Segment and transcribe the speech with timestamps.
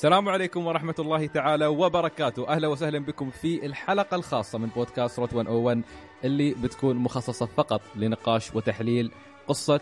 [0.00, 2.48] السلام عليكم ورحمة الله تعالى وبركاته.
[2.48, 5.82] أهلا وسهلا بكم في الحلقة الخاصة من بودكاست Route 101
[6.24, 9.10] اللي بتكون مخصصة فقط لنقاش وتحليل
[9.48, 9.80] قصة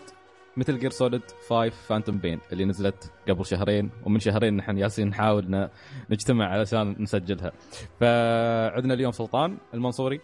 [0.57, 5.69] Metal Gear Solid 5 Phantom Pain اللي نزلت قبل شهرين ومن شهرين نحن يالسين نحاول
[6.09, 7.51] نجتمع علشان نسجلها.
[7.99, 10.21] فعندنا اليوم سلطان المنصوري.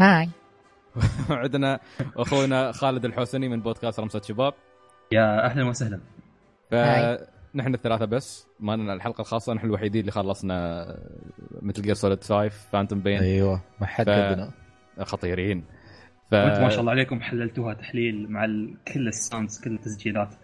[0.00, 0.28] هاي.
[1.30, 1.80] وعندنا
[2.16, 4.54] أخونا خالد الحوسني من بودكاست رمسة شباب.
[5.12, 6.00] يا أهلا وسهلا.
[7.54, 8.46] فنحن الثلاثة بس.
[8.60, 10.86] ما لنا الحلقة الخاصة نحن الوحيدين اللي خلصنا
[11.62, 15.02] Metal Gear Solid 5 Phantom Pain أيوه ما حد ف...
[15.02, 15.64] خطيرين.
[16.30, 16.34] ف...
[16.34, 18.74] ما شاء الله عليكم حللتوها تحليل مع ال...
[18.94, 20.34] كل ال sounds كل التسجيلات.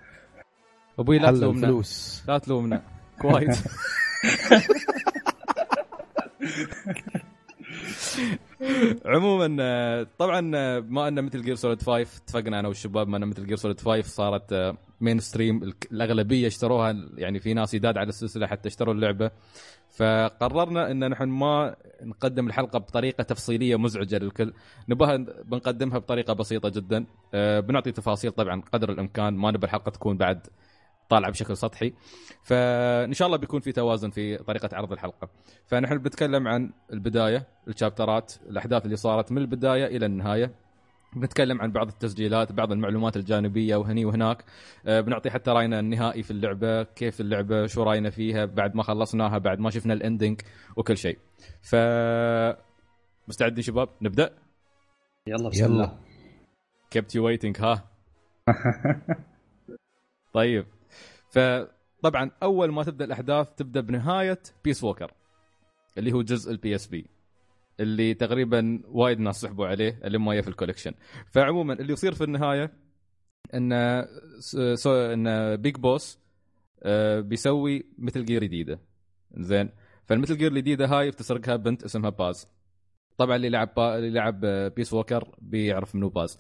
[0.99, 1.67] أبوي لا تلومنا.
[1.67, 2.25] فلوس.
[2.29, 2.83] لا تلومنا.
[3.21, 3.65] كويس
[9.07, 10.41] عموما طبعا
[10.81, 14.03] ما أن Metal Gear Solid 5 اتفقنا أنا والشباب ما أن Metal Gear Solid 5
[14.03, 19.31] صارت mainstream الأغلبية اشتروها يعني في ناس يداد على السلسلة حتى اشتروا اللعبة.
[19.91, 24.53] فقررنا أن نحن ما نقدم الحلقة بطريقة تفصيلية مزعجة للكل.
[24.89, 27.07] نبغى بنقدمها بطريقة بسيطة جدا.
[27.61, 29.35] بنعطي تفاصيل طبعا قدر الإمكان.
[29.35, 30.47] ما نبغى الحلقة تكون بعد
[31.09, 31.93] طالعة بشكل سطحي.
[32.43, 35.29] فإن شاء الله بيكون في توازن في طريقة عرض الحلقة.
[35.67, 40.55] فنحن بنتكلم عن البداية ال chapterات الأحداث اللي صارت من البداية إلى النهاية.
[41.17, 44.45] بنتكلم عن بعض التسجيلات بعض المعلومات الجانبية وهني وهناك.
[44.87, 49.39] أه بنعطي حتى رأينا النهائي في اللعبة كيف اللعبة شو رأينا فيها بعد ما خلصناها
[49.39, 50.41] بعد ما شفنا ال ending
[50.77, 51.19] وكل شيء.
[51.63, 51.77] ف
[53.29, 54.31] مستعدين شباب؟ نبدأ؟
[55.29, 55.99] يلا بسم الله.
[56.91, 57.91] Kept you waiting ها؟
[60.35, 60.67] طيب.
[61.31, 65.13] فطبعا أول ما تبدأ الأحداث تبدأ بنهاية Peace Walker
[65.99, 67.07] اللي هو جزء ال PSP
[67.81, 70.93] اللي تقريبا وايد ناس سحبوا عليه اللي ما في ال collection.
[71.31, 72.73] فعموما اللي يصير في النهاية
[73.55, 73.73] إن
[74.87, 76.19] إن Big Boss
[77.19, 78.81] بيسوي Metal Gear جديدة.
[79.35, 79.71] زين.
[80.05, 82.49] فال Metal Gear الجديدة هاي بتسرقها بنت اسمها Paz.
[83.19, 83.99] طبعا اللي لعب Pa...
[83.99, 84.41] اللي لعب
[84.77, 86.39] Peace Walker بيعرف منو Paz.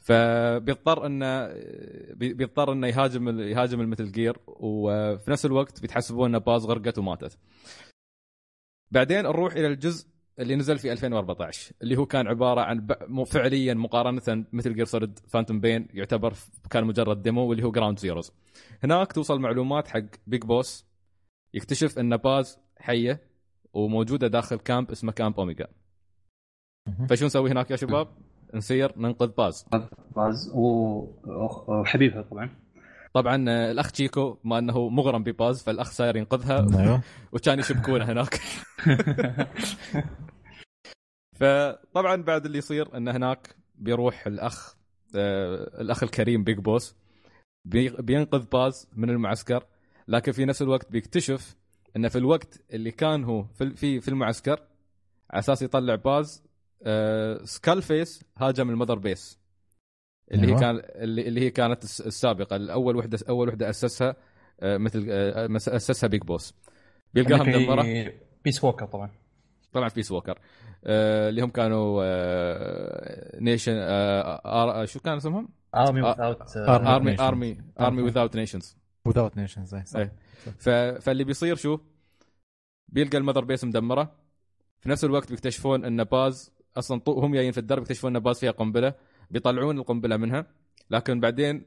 [0.00, 1.46] فبيضطر إنه
[2.14, 7.38] بيضطر إنه يهاجم يهاجم ال Metal Gear وفي نفس الوقت بيتحسبون ان Paz غرقت وماتت.
[8.90, 10.08] بعدين نروح إلى الجزء
[10.38, 12.86] اللي نزل في 2014 اللي هو كان عبارة عن
[13.24, 16.34] فعليا مقارنة Metal Gear Solid Phantom Pain يعتبر
[16.70, 18.32] كان مجرد demo واللي هو Ground Zeroes.
[18.84, 20.86] هناك توصل معلومات حق Big Boss
[21.54, 23.20] يكتشف إن Paz حية
[23.72, 25.68] وموجودة داخل camp اسمه Camp Omega.
[27.08, 28.08] فشو نسوي هناك يا شباب؟
[28.54, 29.66] نسير ننقذ باز.
[30.16, 32.50] باز وحبيبها طبعا.
[33.12, 33.36] طبعا
[33.70, 36.80] الأخ Chico ما أنه مغرم ب Paz فالأخ صاير ينقذها.
[36.80, 37.02] أيوه.
[37.32, 38.40] وكان يشبكونه هناك.
[41.38, 44.74] فطبعا بعد اللي يصير إن هناك بيروح الأخ
[45.16, 46.96] آه الأخ الكريم Big Boss.
[47.64, 49.64] بي بينقذ Paz من المعسكر.
[50.08, 51.56] لكن في نفس الوقت بيكتشف
[51.96, 54.60] انه في الوقت اللي كان هو في في المعسكر
[55.30, 56.47] على أساس يطلع Paz
[56.82, 59.38] آه Skull Face هاجم ال Mother Base.
[60.32, 60.56] اللي أيوة.
[60.56, 62.56] هي كان اللي, هي كانت السابقة.
[62.56, 64.16] الأول وحدة أول وحدة أسسها
[64.60, 66.54] آه مثل آه أسسها Big Boss
[67.14, 68.12] بيلقاها مدمره
[68.44, 69.10] Peace Walker طبعا.
[69.72, 70.38] طبعا Peace Walker
[70.84, 78.02] آه اللي هم كانوا آه nation آه شو كان اسمهم؟ Army without army army army
[78.02, 80.08] without nations without nations صح.
[81.00, 81.78] فاللي بيصير شو؟
[82.88, 84.16] بيلقى ال Mother Base مدمرة.
[84.80, 88.50] في نفس الوقت بيكتشفون إن Paz أصلا هم جايين في الدرب يكتشفون إن Paz فيها
[88.50, 88.94] قنبلة
[89.30, 90.46] بيطلعون القنبلة منها
[90.90, 91.66] لكن بعدين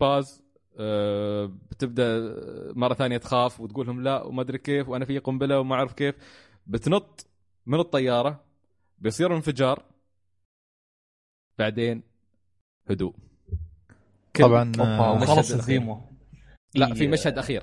[0.00, 0.42] باز
[0.78, 2.34] آه بتبدأ
[2.74, 6.14] مرة ثانية تخاف وتقول لهم لا وما أدري كيف وأنا في قنبلة وما أعرف كيف.
[6.66, 7.26] بتنط
[7.66, 8.44] من الطيارة
[8.98, 9.84] بيصير انفجار
[11.58, 12.02] بعدين
[12.90, 13.14] هدوء.
[14.40, 14.72] طبعا
[15.22, 16.00] وخلص الثيمو
[16.74, 17.62] لا في مشهد أخير.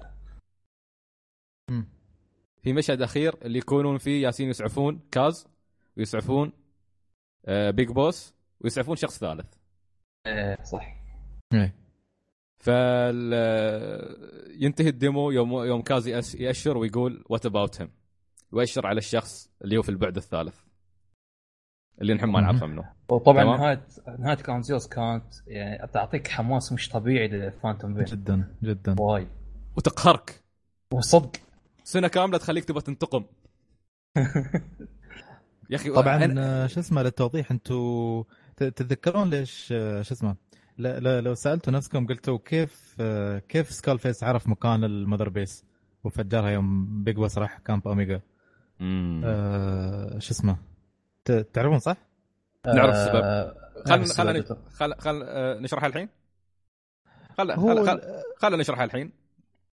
[2.64, 5.48] في مشهد أخير اللي يكونون فيه ياسين يسعفون كاز
[5.98, 6.69] ويسعفون آه
[7.48, 9.54] Big Boss ويسعفون شخص ثالث.
[10.28, 10.96] إيه صح.
[11.54, 11.76] إيه.
[12.60, 13.34] فال
[14.64, 17.92] ينتهي ال demo يوم يوم Kaz يأشر ويقول what about him
[18.52, 20.56] ويأشر على الشخص اللي هو في البعد الثالث.
[22.02, 22.94] اللي نحن ما نعرفه منه.
[23.10, 23.88] وطبعا نهاية
[24.20, 28.96] نهاية Ground Zeroes كانت يعني تعطيك حماس مش طبيعي ل Phantom Pain جدا جدا.
[29.00, 29.28] وايد.
[29.78, 30.44] وتقهرك.
[30.94, 31.32] وصدق.
[31.84, 33.26] سنة كاملة تخليك تبغى تنتقم.
[35.70, 36.68] يا أخي طبعا أنا...
[36.68, 38.24] شو اسمه للتوضيح أنتم
[38.58, 40.36] تتذكرون ليش شو اسمه؟
[40.78, 43.02] لو سألتوا نفسكم قلتوا كيف
[43.50, 45.66] كيف Skull Face عرف مكان ال Mother Base؟
[46.04, 48.22] وفجرها يوم Big Boss راح Camp Omega
[48.82, 50.58] آه شو اسمه؟
[51.26, 51.98] تعرفون صح؟
[52.66, 53.54] نعرف السبب.
[53.86, 54.96] خلنا خلنا خل...
[55.00, 55.24] خل...
[55.62, 56.10] نشرحها الحين؟
[57.38, 57.56] خل...
[57.56, 57.86] خل...
[57.86, 58.02] خل...
[58.38, 59.12] خلنا نشرحها الحين.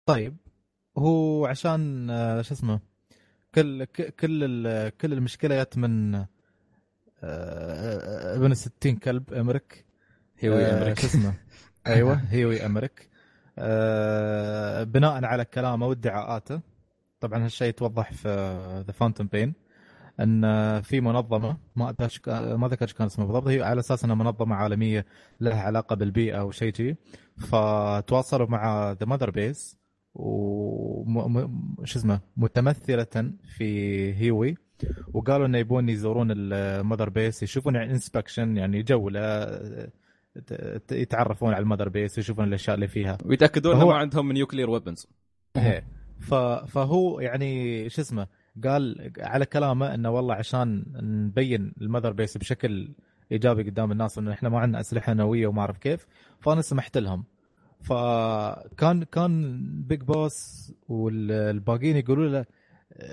[0.05, 0.37] طيب
[0.97, 2.79] هو عشان آه، شو اسمه؟
[3.55, 6.27] كل كل كل المشكلة جت من آه،
[7.23, 9.85] آه، ابن الستين كلب أمريك.
[10.39, 10.99] هيوي آه، أمريك.
[10.99, 11.33] شو اسمه؟
[11.87, 12.21] أيوه.
[12.31, 13.09] هيوي أمريك.
[13.57, 16.61] آه، بناء على كلامه وادعاءاته.
[17.19, 18.27] طبعا هالشيء يتوضح في
[18.87, 19.53] ذا فانتوم بين
[20.19, 21.95] إن في منظمة ما
[22.55, 25.05] ما ذكر إيش كان اسمها بالضبط هي على أساس إنها منظمة عالمية
[25.41, 26.97] لها علاقة بالبيئة أو شيء جي
[27.37, 29.77] فتواصلوا مع the Mother Base
[30.15, 34.55] و م- شو اسمه متمثلة في Huey.
[35.13, 39.59] وقالوا إنه يبون يزورون ال Mother Base يشوفون يعني inspection يعني جوله
[40.91, 43.17] يتعرفون على ال Mother Base يشوفون الأشياء اللي فيها.
[43.25, 45.07] ويتأكدون فهو- ما عندهم nuclear weapons
[45.57, 45.87] إيه.
[46.19, 46.33] ف...
[46.73, 48.27] فهو يعني شو اسمه
[48.63, 52.89] قال على كلامه إنه والله عشان نبين ال Mother Base بشكل
[53.31, 56.07] إيجابي قدام الناس إنه إحنا ما عندنا أسلحة نووية وما أعرف كيف
[56.39, 57.23] فأنا سمحت لهم.
[57.85, 62.45] فكان كان Big Boss والباقيين يقولوا له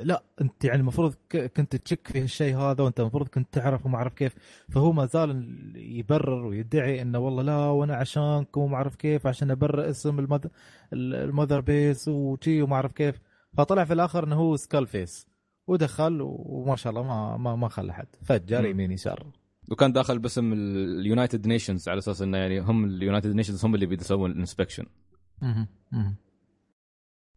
[0.02, 4.14] لا أنت يعني المفروض كنت تشك في الشيء هذا وأنت المفروض كنت تعرف وما أعرف
[4.14, 4.34] كيف.
[4.68, 9.90] فهو ما زال يبرر ويدعي إنه والله لا وأنا عشانكم وما أعرف كيف عشان أبرر
[9.90, 10.46] اسم ال Moth...
[10.92, 13.20] ال Mother Base وشي وما أعرف كيف.
[13.56, 15.26] فطلع في الآخر إنه هو Skull Face
[15.66, 18.08] ودخل وما شاء الله ما ما, ما خلى حد.
[18.22, 18.66] فجر.
[18.66, 19.26] يمين يسار.
[19.70, 23.74] وكان داخل باسم ال United Nations على أساس إنه يعني هم ال United Nations هم
[23.74, 24.86] اللي بيسوون ال inspection.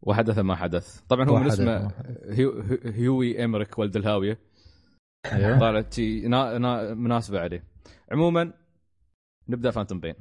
[0.01, 1.01] وحدث ما حدث.
[1.01, 1.91] طبعا هو من اسمه.
[2.29, 4.39] Huey Huey Emmerich ولد الهاويه
[5.31, 5.59] أيوه.
[5.59, 7.63] طلعت شي نا- نا- مناسبة عليه.
[8.11, 8.53] عموما
[9.49, 10.15] نبدأ Phantom Pain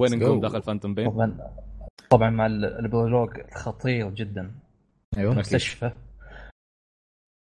[0.00, 0.40] وين نقوم.
[0.40, 1.38] داخل Phantom Pain طبعا
[2.10, 4.54] طبعا مع ال- البرولوج الخطير جدا.
[5.18, 5.32] أيوه.
[5.32, 5.92] المستشفى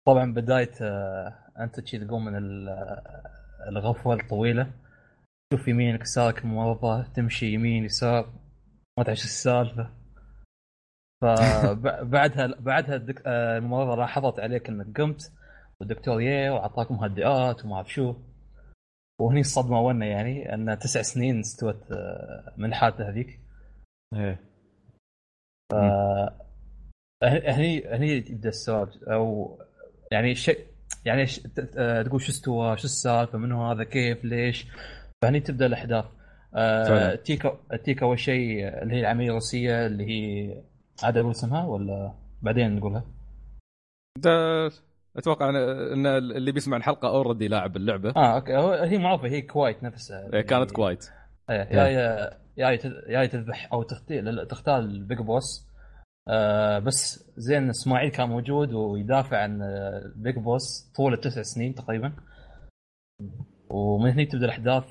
[0.08, 3.02] طبعا بداية آه، انت تشي تقوم من ال-
[3.68, 4.72] الغفوه الطويلة.
[5.54, 8.34] تشوف يمينك يسارك ممرضه تمشي يمين يسار
[8.98, 9.94] ما تعرف السالفة.
[11.22, 13.06] فبعدها بعدها.
[13.26, 15.32] آه، الممرضه لاحظت عليك انك قمت
[15.80, 18.16] والدكتور يه واعطاك مهدئات وما أعرف شو.
[19.22, 23.40] وهني الصدمة ونا يعني؟ أن تسع سنين استوت آه، من حالته هذيك.
[24.14, 24.40] إيه.
[27.24, 29.10] هني هني يبدأ السؤال.
[29.10, 29.58] أو
[30.12, 30.68] يعني شيء
[31.06, 31.40] يعني ش...
[31.40, 34.68] ت- آه، تقول شو استوى شو السالفة منو هذا كيف ليش؟
[35.22, 36.06] فهني تبدأ الأحداث.
[36.56, 37.16] آه، فعلا.
[37.16, 37.52] تيك
[37.84, 40.54] تيك أول شيء اللي هي العملية الروسيه اللي هي
[41.04, 43.04] عاد أقول اسمها ولا بعدين نقولها؟
[44.18, 44.32] ده
[45.18, 48.10] أتوقع أنا- إن اللي بيسمع الحلقة already لاعب اللعبة.
[48.16, 48.58] آه okay.
[48.58, 50.30] هو- هي معروفة هي Quiet نفسها.
[50.34, 51.06] إيه، كانت Quiet.
[51.50, 55.67] إيه، يا يا يا يا تذبح أو تختار تختار ال Big Boss.
[56.30, 62.14] آه بس زين اسماعيل كان موجود ويدافع عن ال Big Boss طول التسع سنين تقريبا.
[63.70, 64.84] ومن هني تبدأ الأحداث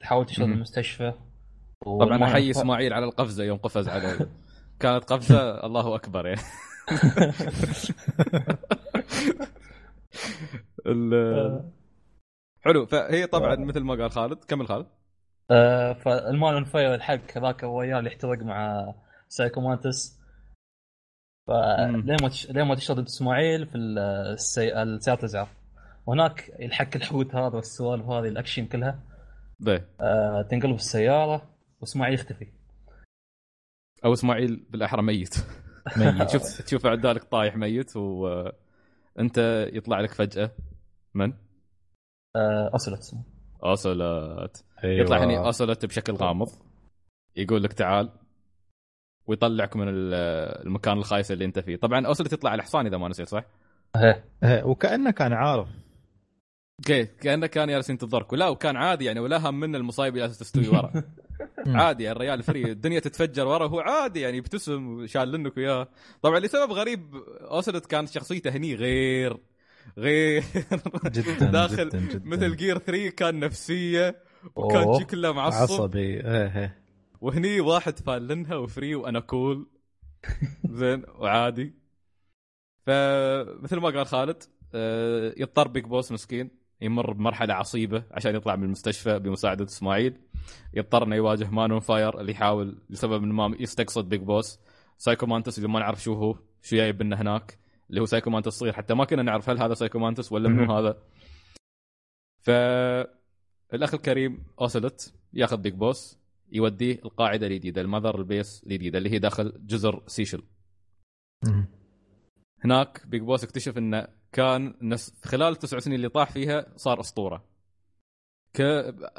[0.00, 0.52] تحاول مهم.
[0.52, 1.12] المستشفى.
[1.84, 4.26] طبعا احيي إسماعيل على القفزة يوم قفز على
[4.80, 6.40] كانت قفزة الله أكبر يعني.
[12.64, 14.86] حلو فهي طبعا مثل ما قال خالد كمل خالد.
[15.50, 18.94] آه فال man on fire الحق هذاك الرجال يحترق مع
[19.28, 20.17] Psycho Mantis.
[21.48, 22.02] مم.
[22.02, 22.50] فلين ما تش...
[22.50, 24.82] لين ما تشرد إسماعيل في السي...
[24.82, 25.48] السيارة الإسعاف
[26.06, 29.02] وهناك يلحق الحوت هذا والسوالف هذه الأكشن كلها.
[29.60, 31.50] به آه تنقلب السيارة
[31.80, 32.46] وإسماعيل يختفي.
[34.04, 35.34] أو إسماعيل بالأحرى ميت.
[35.96, 36.22] ميت.
[36.22, 40.50] تشوف تشوف عدالك طايح ميت وانت يطلع لك فجأة.
[41.14, 41.32] من؟
[42.36, 43.22] آه اوسلوت اسمه
[43.64, 45.04] اوسلوت أيوة.
[45.04, 46.48] يطلع هني اوسلوت بشكل غامض.
[47.36, 48.10] يقول لك تعال.
[49.28, 50.14] ويطلعك من ال-
[50.66, 51.76] المكان الخايس اللي انت فيه.
[51.76, 53.44] طبعا اوسلوت يطلع على الحصان إذا ما نسيت صح؟
[53.96, 54.24] إيه.
[54.44, 55.68] إيه، وكأنه كان عارف.
[56.80, 57.04] okay.
[57.04, 58.32] كأنه كان جالس ينتظرك.
[58.32, 60.92] ولا وكان عادي يعني ولا هم من المصايب اللي جالسة تستوي ورا.
[61.66, 62.64] عادي يعني الريال free.
[62.72, 65.88] الدنيا تتفجر ورا وهو عادي يعني يبتسم وشالنك وياه.
[66.22, 69.36] طبعا لسبب غريب اوسلوت كانت شخصيته هني غير.
[69.98, 70.44] غير.
[71.06, 72.22] جدا داخل جدا جدا.
[72.24, 74.16] مثل Gear 3 كان نفسية
[74.56, 74.98] وكان.
[74.98, 75.62] شي كله معصب.
[75.62, 76.00] عصبي.
[76.20, 76.77] إيه إيه.
[77.20, 79.66] وهني واحد فالنها و free وأنا cool
[80.70, 81.74] زين وعادي.
[82.86, 84.42] فمثل ما قال خالد
[84.74, 90.20] آه، يضطر Big Boss مسكين يمر بمرحلة عصيبة عشان يطلع من المستشفى بمساعدة إسماعيل.
[90.74, 94.58] يضطر إنه يواجه man fire اللي يحاول لسبب ما يستقصد Big Boss.
[94.98, 97.58] Psycho Mantis اللي ما نعرف شو هو شو جايب لنا هناك.
[97.90, 100.76] اللي هو Psycho Mantis صغير حتى ما كنا نعرف هل هذا Psycho Mantis ولا منو.
[100.78, 101.02] هذا.
[102.38, 102.50] ف
[103.74, 106.18] الأخ الكريم اوسلت ياخذ Big Boss.
[106.52, 110.42] يوديه القاعدة الجديده ال Mother Base الجديده اللي هي داخل جزر سيشل.
[112.64, 117.44] هناك Big Boss اكتشف إنه كان نس خلال التسع سنين اللي طاح فيها صار أسطورة.
[118.54, 118.60] ك...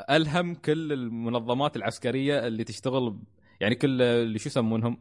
[0.09, 3.23] ألهم كل المنظمات العسكرية اللي تشتغل ب-
[3.61, 4.97] يعني كل اللي شو يسمونهم؟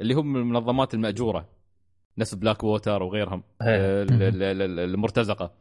[0.00, 1.48] اللي هم المنظمات المأجورة.
[2.18, 3.42] نفس بلاك ووتر وغيرهم.
[3.62, 3.68] إيه.
[3.68, 5.54] آه، ال- ال- ال- المرتزقة.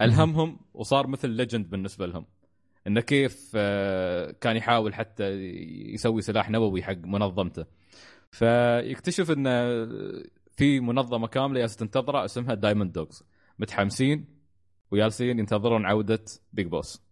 [0.00, 2.26] ألهمهم وصار مثل legend بالنسبة لهم.
[2.86, 5.24] إنه كيف آه، كان يحاول حتى
[5.94, 7.66] يسوي سلاح نووي حق منظمته.
[8.30, 9.52] فيكتشف انه
[10.56, 13.22] في منظمة كاملة جالسة تنتظره اسمها Diamond Dogs
[13.58, 14.26] متحمسين
[14.90, 17.02] وجالسين ينتظرون عودة Big Boss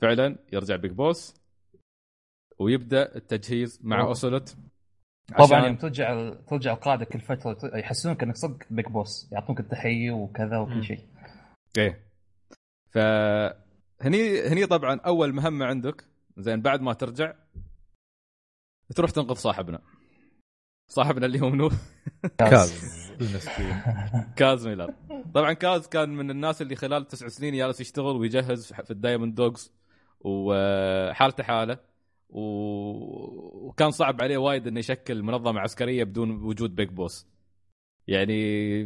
[0.00, 1.34] فعلا يرجع Big Boss
[2.58, 4.08] ويبدأ التجهيز مع أوه.
[4.08, 4.56] اوسلوت
[5.38, 10.58] طبعا يوم ترجع ترجع القاعدة كل فترة يحسونك إنك صدق Big Boss يعطونك التحية وكذا.
[10.58, 11.00] وكل شيء.
[11.78, 12.04] إيه.
[12.90, 13.69] فهني
[14.02, 16.04] هني طبعا أول مهمة عندك
[16.36, 17.34] زين بعد ما ترجع
[18.96, 19.80] تروح تنقذ صاحبنا.
[20.88, 21.70] صاحبنا اللي هو منو؟
[22.38, 23.00] Kaz.
[23.20, 23.82] المسكين
[24.38, 24.94] Kaz Miller.
[25.34, 29.34] طبعا Kaz كان من الناس اللي خلال تسع سنين جالس يشتغل ويجهز في ال Diamond
[29.34, 29.72] Dogs
[30.20, 31.78] وحالته حاله
[32.30, 37.26] و- وكان صعب عليه وايد إنه يشكل منظمة عسكرية بدون وجود Big Boss.
[38.06, 38.34] يعني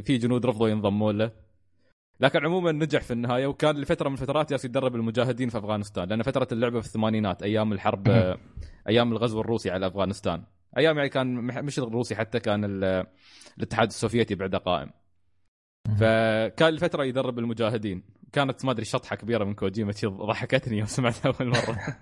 [0.02, 1.43] في جنود رفضوا ينضمون له.
[2.20, 6.22] لكن عموما نجح في النهاية وكان لفترة من الفترات جالس يدرب المجاهدين في أفغانستان لأن
[6.22, 8.08] فترة اللعبة في الثمانينات أيام الحرب
[8.88, 10.44] أيام الغزو الروسي على أفغانستان.
[10.78, 13.06] أيام يعني كان مش الروسي حتى كان ال-
[13.58, 14.90] الاتحاد السوفيتي بعده قائم.
[15.98, 18.02] فكان لفترة يدرب المجاهدين.
[18.32, 21.78] كانت ما أدري شطحة كبيرة من كوجيما ضحكتني يوم سمعتها أول مرة.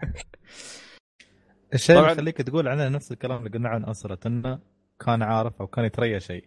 [1.75, 4.59] الشيء اللي يخليك تقول عنه نفس الكلام اللي قلنا عن اسره إنه
[5.07, 6.45] كان عارف أو كان يتريا شيء.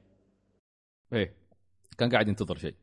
[1.14, 1.34] إيه.
[1.98, 2.76] كان قاعد ينتظر شيء.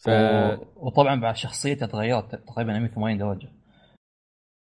[0.00, 0.08] ف...
[0.08, 0.66] و...
[0.76, 3.48] وطبعا بعد شخصيته تغيرت تقريبا 180 درجة.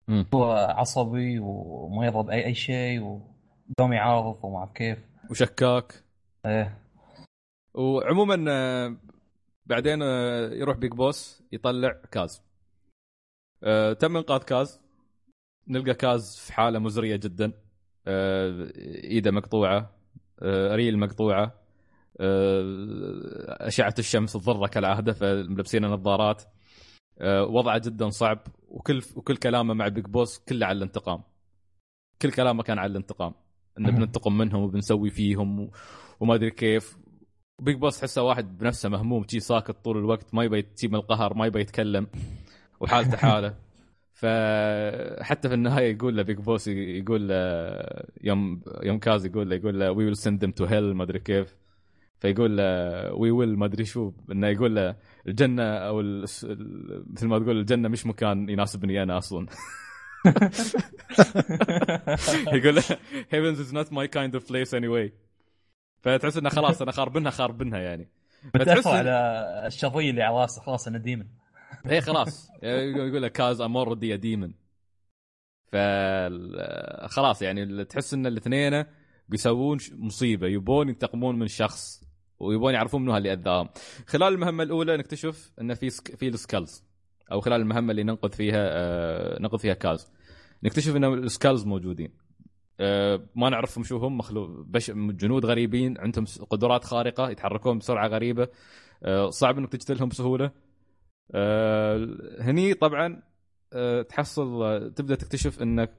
[0.08, 0.26] مم.
[0.34, 4.99] هو عصبي وما يرضى باي أي شيء ودوم يعارض وما أعرف كيف.
[5.30, 6.04] وشكاك.
[6.46, 6.78] إيه.
[7.75, 8.96] وعموما آه،
[9.66, 12.42] بعدين آه، يروح Big Boss يطلع Kaz.
[13.62, 14.80] آه، تم إنقاذ Kaz.
[15.68, 17.52] نلقى Kaz في حالة مزرية جدا.
[19.04, 19.90] إيده مقطوعة.
[20.42, 21.60] ريل مقطوعة.
[23.61, 26.43] أشعة الشمس تضره كالعاده فملبسين نظارات
[27.21, 28.38] آه، وضعه جدا صعب
[28.69, 31.23] وكل وكل كلامه مع Big Boss كله على الانتقام.
[32.23, 33.35] كل كلامه كان على الانتقام.
[33.79, 35.71] انه بننتقم منهم وبنسوي فيهم
[36.21, 36.99] وما أدري كيف.
[37.62, 41.47] Big Boss تحسه واحد بنفسه مهموم شي ساكت طول الوقت ما يبي تجيب القهر ما
[41.47, 42.07] يبي يتكلم
[42.81, 43.55] وحالته حاله.
[44.21, 47.37] فحتى في النهاية يقول له Big Boss يقول له
[48.23, 51.19] يوم يوم Kaz يقول له يقول له we will send them to hell ما أدري
[51.19, 51.57] كيف.
[52.21, 52.65] فيقول له
[53.14, 54.97] we will ما أدري شو إنه يقول له
[55.29, 59.47] الجنة أو مثل ما تقول الجنة مش مكان يناسبني أنا أصلا.
[62.55, 62.83] يقول له
[63.33, 65.11] heavens is not my kind of place anyway.
[66.00, 68.09] فتحس إنه خلاص أنا خاربنها خاربنها يعني.
[68.55, 69.11] فتحس على
[69.67, 71.26] الشظيه اللي على راسه خلاص أنا demon
[71.87, 72.50] إيه خلاص.
[72.62, 74.52] يقول لك Kaz I'm already demon
[75.73, 75.77] ف
[77.07, 78.85] خلاص يعني تحس إن الاثنين
[79.29, 80.47] بيسوون مصيبة.
[80.47, 82.10] يبون ينتقمون من شخص.
[82.40, 83.68] ويبون يعرفون منو اللي أذاهم
[84.06, 86.16] خلال المهمة الأولى نكتشف إن في سك...
[86.16, 86.85] في ال Skulls
[87.32, 89.38] أو خلال المهمة اللي ننقذ فيها آه...
[89.40, 90.12] ننقذ فيها Kaz
[90.62, 92.12] نكتشف إن ال Skulls موجودين
[92.80, 93.20] آه...
[93.37, 94.90] ما نعرفهم شو هم مخلوق بش...
[94.90, 98.49] جنود غريبين عندهم قدرات خارقة يتحركون بسرعة غريبة
[99.02, 99.30] آه...
[99.30, 100.50] صعب إنك تجتلهم بسهولة
[101.35, 102.09] آه...
[102.40, 103.23] هني طبعا.
[104.09, 104.92] تحصل.
[104.97, 105.90] تبدأ تكتشف انك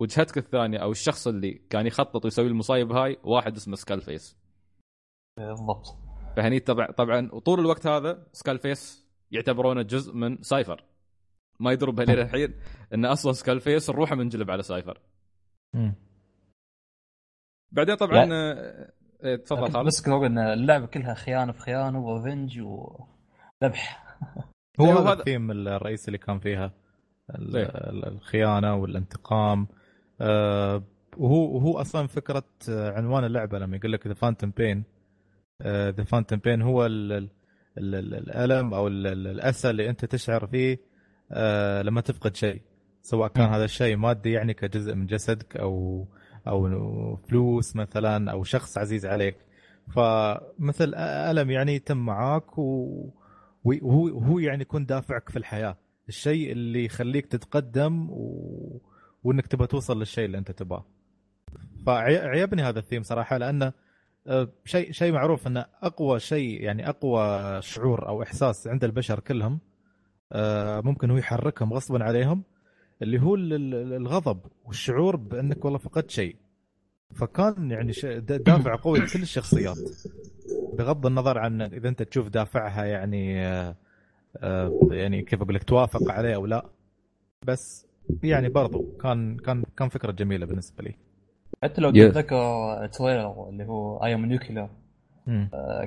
[0.00, 4.36] وجهتك الثانية أو الشخص اللي كان يخطط ويسوي المصايب هاي واحد اسمه Skull Face
[5.38, 5.96] بالضبط.
[6.36, 10.84] فهني طبعا طبعا وطول الوقت هذا Skull Face يعتبرونه جزء من Cipher.
[11.60, 12.54] ما يدرون بها لين الحين
[12.94, 15.00] إن أصلا Skull Face روحه منجلب على Cipher.
[15.74, 15.94] مم.
[17.72, 18.28] بعدين طبعا
[19.24, 19.86] إيه، تفضل خالد.
[19.86, 24.16] بس إن اللعبة كلها خيانة في خيانة و revenge وذبح
[24.80, 26.72] هو هذا الثيم الرئيسي اللي كان فيها
[27.30, 27.64] ال- إيه.
[27.66, 29.66] ال- الخيانة والانتقام.
[30.20, 30.82] آه،
[31.16, 34.84] وهو وهو أصلا فكرة عنوان اللعبة لما يقول لك ذا فانتوم بين
[35.66, 37.28] ذا فانتوم بين هو ال- ال-
[37.78, 40.80] ال- ال- الألم أو ال- ال- الأسى اللي أنت تشعر فيه
[41.32, 42.62] آه، لما تفقد شيء
[43.02, 43.48] سواء كان.
[43.48, 46.06] هذا الشيء مادي يعني كجزء من جسدك أو
[46.48, 49.36] أو فلوس مثلا أو شخص عزيز عليك
[49.94, 52.58] فمثل ألم يعني يتم معاك.
[52.58, 53.12] وهو
[53.64, 55.76] وهو يعني يكون دافعك في الحياة
[56.08, 58.80] الشيء اللي يخليك تتقدم و...
[59.24, 60.84] وإنك تبغى توصل للشيء اللي أنت تبغاه
[61.86, 63.72] فعجبني هذا الثيم صراحة لأنه
[64.64, 69.58] شيء شيء معروف انه أقوى شيء يعني أقوى شعور أو إحساس عند البشر كلهم
[70.32, 72.42] آه، ممكن هو يحركهم غصبا عليهم
[73.02, 76.36] اللي هو ال- ال- الغضب والشعور بأنك والله فقدت شيء.
[77.14, 79.78] فكان يعني دافع قوي لكل الشخصيات
[80.78, 83.76] بغض النظر عن إذا أنت تشوف دافعها يعني آه،
[84.36, 86.66] آه، يعني كيف أقول لك توافق عليه أو لا.
[87.46, 87.86] بس
[88.22, 90.94] يعني برضو كان كان كان فكرة جميلة بالنسبة لي.
[91.62, 91.90] حتى لو.
[91.90, 94.68] تتذكر trailer اللي هو I am nuclear.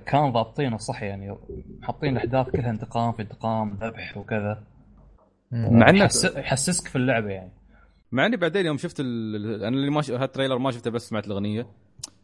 [0.06, 1.36] كان ضابطينه صح يعني
[1.84, 4.64] حاطين الاحداث كلها انتقام في انتقام ذبح وكذا.
[5.52, 7.52] مع يحس- يحسسك في اللعبة يعني.
[8.12, 9.64] مع إني بعدين يوم شفت ال...
[9.64, 10.12] أنا اللي ما ش...
[10.12, 11.68] هال trailer ما شفته بس سمعت الأغنية.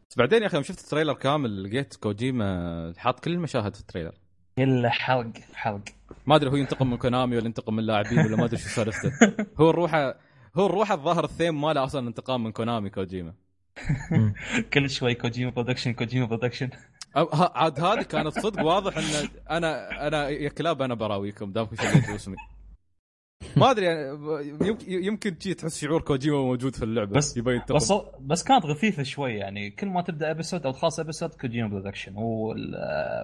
[0.10, 3.82] بس بعدين يا أخي يوم شفت ال trailer كامل لقيت كوجيما حاط كل المشاهد في
[3.82, 4.12] ال trailer.
[4.60, 5.82] الا حرق حرق
[6.27, 9.12] ما أدري هو ينتقم من Konami ولا ينتقم من اللاعبين ولا ما أدري شو سالفته
[9.62, 10.15] هو الروحه
[10.58, 13.34] هو الروحه الظاهر الثيم ماله أصلا انتقام من Konami كوجيما.
[14.74, 16.70] كل شوي Kojima Production Kojima Production
[17.16, 22.36] عاد هذه كانت صدق واضح إن أنا أنا يا كلاب أنا براويكم دامكم شليتوا اسمي.
[23.58, 24.18] ما أدري يعني
[24.68, 28.66] يمكن يمكن شي تحس شعور كوجيما موجود في اللعبة بس- يبي ينتقم بس بس كانت
[28.66, 32.54] غثيثة شوي يعني كل ما تبدأ episode أو تخلص episode Kojima Production هو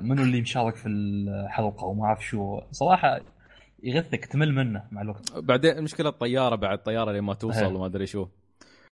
[0.01, 2.59] منو اللي مشارك في الحلقة وما أعرف شو.
[2.71, 3.19] صراحة
[3.83, 5.37] يغثك تمل منه مع الوقت.
[5.37, 7.75] بعدين المشكلة الطيارة بعد الطياره لما توصل.
[7.75, 8.27] وما أدري شو.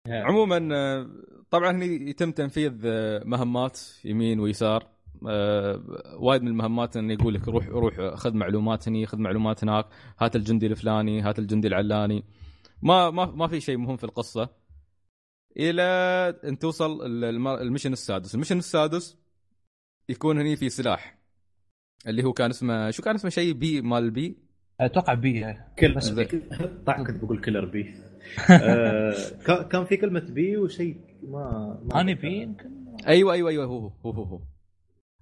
[0.08, 1.06] عموما آه،
[1.50, 4.86] طبعا هني يتم تنفيذ آه، مهمات يمين ويسار.
[5.28, 5.82] آه،
[6.18, 9.86] وايد من المهمات انه يقول لك روح روح خذ معلومات هني خذ معلومات هناك.
[10.18, 12.24] هات الجندي الفلاني هات الجندي العلاني.
[12.82, 14.48] ما ما ما في شيء مهم في القصة.
[15.56, 15.82] إلى
[16.44, 18.34] أن توصل ال- الم- ال mission السادس.
[18.34, 19.18] ال mission السادس
[20.08, 21.18] يكون هني في سلاح
[22.06, 24.47] اللي هو كان اسمه شو كان اسمه شيء؟ bee مال bee؟
[24.80, 26.26] أتوقع bee كل بس بس
[26.86, 27.94] طيب كنت بقول killer bee
[28.50, 29.14] آه،
[29.46, 32.14] كا- كان في كلمة bee وشيء ما ما honey.
[32.14, 32.70] bee يمكن
[33.06, 34.40] أيوه أيوه أيوه هو هو هو, هو.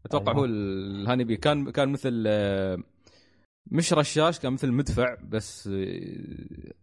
[0.06, 0.40] أتوقع أيوة.
[0.40, 2.78] هو ال Honey Bee كان كان مثل آه،
[3.70, 5.72] مش رشاش كان مثل مدفع بس آه،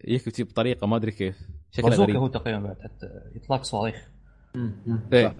[0.04, 1.38] يكتب بطريقة ما أدري كيف
[1.72, 4.10] شكله غريب هو تقريبا بعد حتى يطلق صواريخ.
[5.14, 5.34] صح.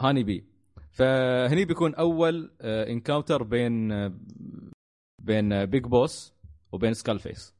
[0.00, 0.44] Honey Bee
[0.92, 4.12] فهني بيكون أول encounter بين آه،
[5.22, 6.33] بين آه، Big Boss
[6.74, 7.54] وبين Skull Face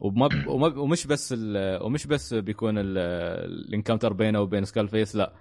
[0.00, 2.98] وما ب- وما- ومش بس ال- ومش بس بيكون ال-
[3.68, 5.32] ال encounter بينه وبين Skull Face لا.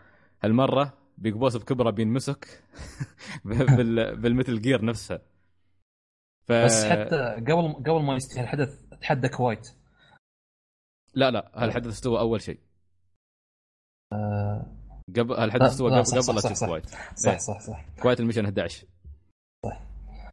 [0.43, 2.63] هالمرة Big Boss بكبره بينمسك
[3.45, 5.21] بال- بال Metal Gear نفسها.
[6.47, 6.51] ف...
[6.51, 9.69] بس حتى قبل قبل ما يستهل الحدث تحدى Quiet
[11.13, 11.51] لا لا.
[11.55, 12.59] هالحدث استوى أول شيء.
[14.13, 14.65] آه،
[15.17, 16.67] قبل هالحدث استوى قبل صح، قبل صح، لا صح، تشوف صح.
[16.67, 17.37] Quiet صح إيه.
[17.37, 17.85] صح صح.
[18.01, 18.87] Quiet ال mission 11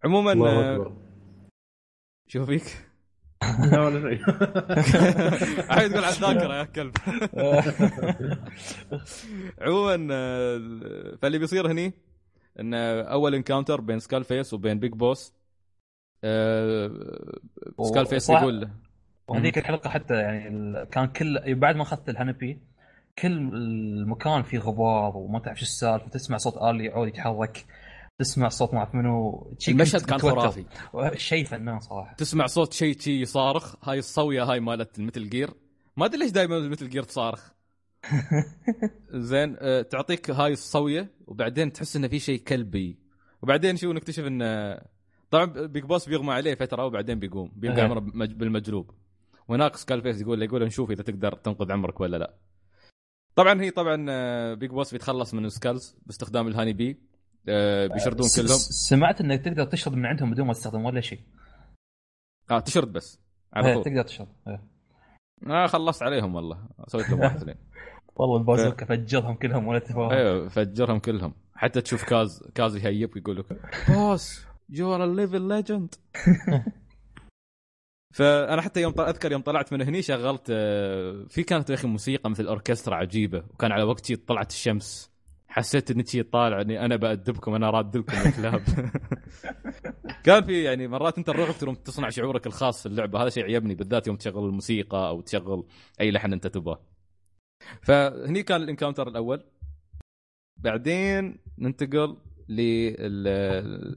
[0.04, 0.33] عموما
[2.33, 2.62] شوف فيك؟
[3.73, 4.25] لا ولا شيء.
[5.73, 6.93] عايز تقول على الذاكرة يا كلب.
[9.62, 11.93] عموما آه، فاللي بيصير هني
[12.61, 15.33] إن أول encounter بين Skull Face وبين Big Boss
[17.88, 18.69] Skull Face يقول
[19.29, 22.61] وهذيك الحلقة حتى يعني ال- كان كل بعد ما أخذت ال Honey Bee
[23.19, 27.64] كل المكان فيه غبار وما تعرف شو السالفة تسمع صوت الي يعود يتحرك.
[28.20, 30.18] تسمع صوت ما أعرف منو شي المشهد كان.
[30.18, 30.64] خرافي.
[31.16, 32.14] شيء فنان صراحة.
[32.14, 35.50] تسمع صوت شيء شيء صارخ هاي الصوية هاي مالت ال Metal Gear.
[35.96, 37.52] ما أدري ليش دائما ال Metal Gear تصارخ.
[39.30, 42.98] زين آه، تعطيك هاي الصوية وبعدين تحس إنه في شيء كلبي.
[43.42, 44.78] وبعدين شو نكتشف انه
[45.30, 47.52] طبعا Big Boss بيغمى عليه فترة وبعدين بيقوم.
[47.56, 47.85] بيبقى إيه.
[47.85, 48.90] عمره بالمجلوب
[49.48, 52.35] وهناك Skull Face يقول له يقول نشوف إذا تقدر تنقذ عمرك ولا لا.
[53.35, 57.10] طبعا هي طبعا آه، Big Boss بيتخلص من ال Skulls باستخدام ال Honey Bee آه،
[57.94, 58.59] بيشردون س- كلهم.
[58.59, 61.20] سمعت إنك تقدر تشرد من عندهم بدون ما تستخدم ولا شيء.
[62.50, 63.20] آه تشرد بس
[63.53, 63.85] على إيه، طول.
[63.85, 64.62] تقدر تشرد إيه.
[65.46, 66.68] آه خلصت عليهم والله.
[66.88, 67.57] سويت لهم واحد اثنين.
[68.16, 71.35] والله البازوكا فجرهم كلهم ولا تفاهم أيوه فجرهم كلهم.
[71.55, 73.46] حتى تشوف Kaz Kaz يهيب ويقول لك
[73.88, 75.94] Boss you are living legend
[78.14, 79.00] فانا حتى يوم.
[79.00, 83.44] أذكر يوم طلعت من هني شغلت آه، في كانت يا أخي موسيقى مثل أوركسترا عجيبة
[83.50, 85.10] وكان على وقت شي طلعت الشمس.
[85.50, 88.62] حسيت إني شي طالع إني أنا بأدبكم أنا راد لكم يا كلاب.
[90.24, 93.74] كان في يعني مرات أنت الرعب تروم تصنع شعورك الخاص في اللعبة هذا شيء يعجبني
[93.74, 95.66] بالذات يوم تشغل الموسيقى أو تشغل
[96.00, 96.80] أي لحن أنت تبغاه.
[97.82, 99.44] فهني كان ال encounter الأول.
[100.56, 102.16] بعدين ننتقل
[102.48, 103.96] لل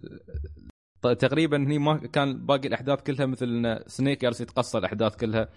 [1.02, 5.50] ط- تقريبا هني ما كان باقي الأحداث كلها مثل Snake جالس يتقصى الأحداث كلها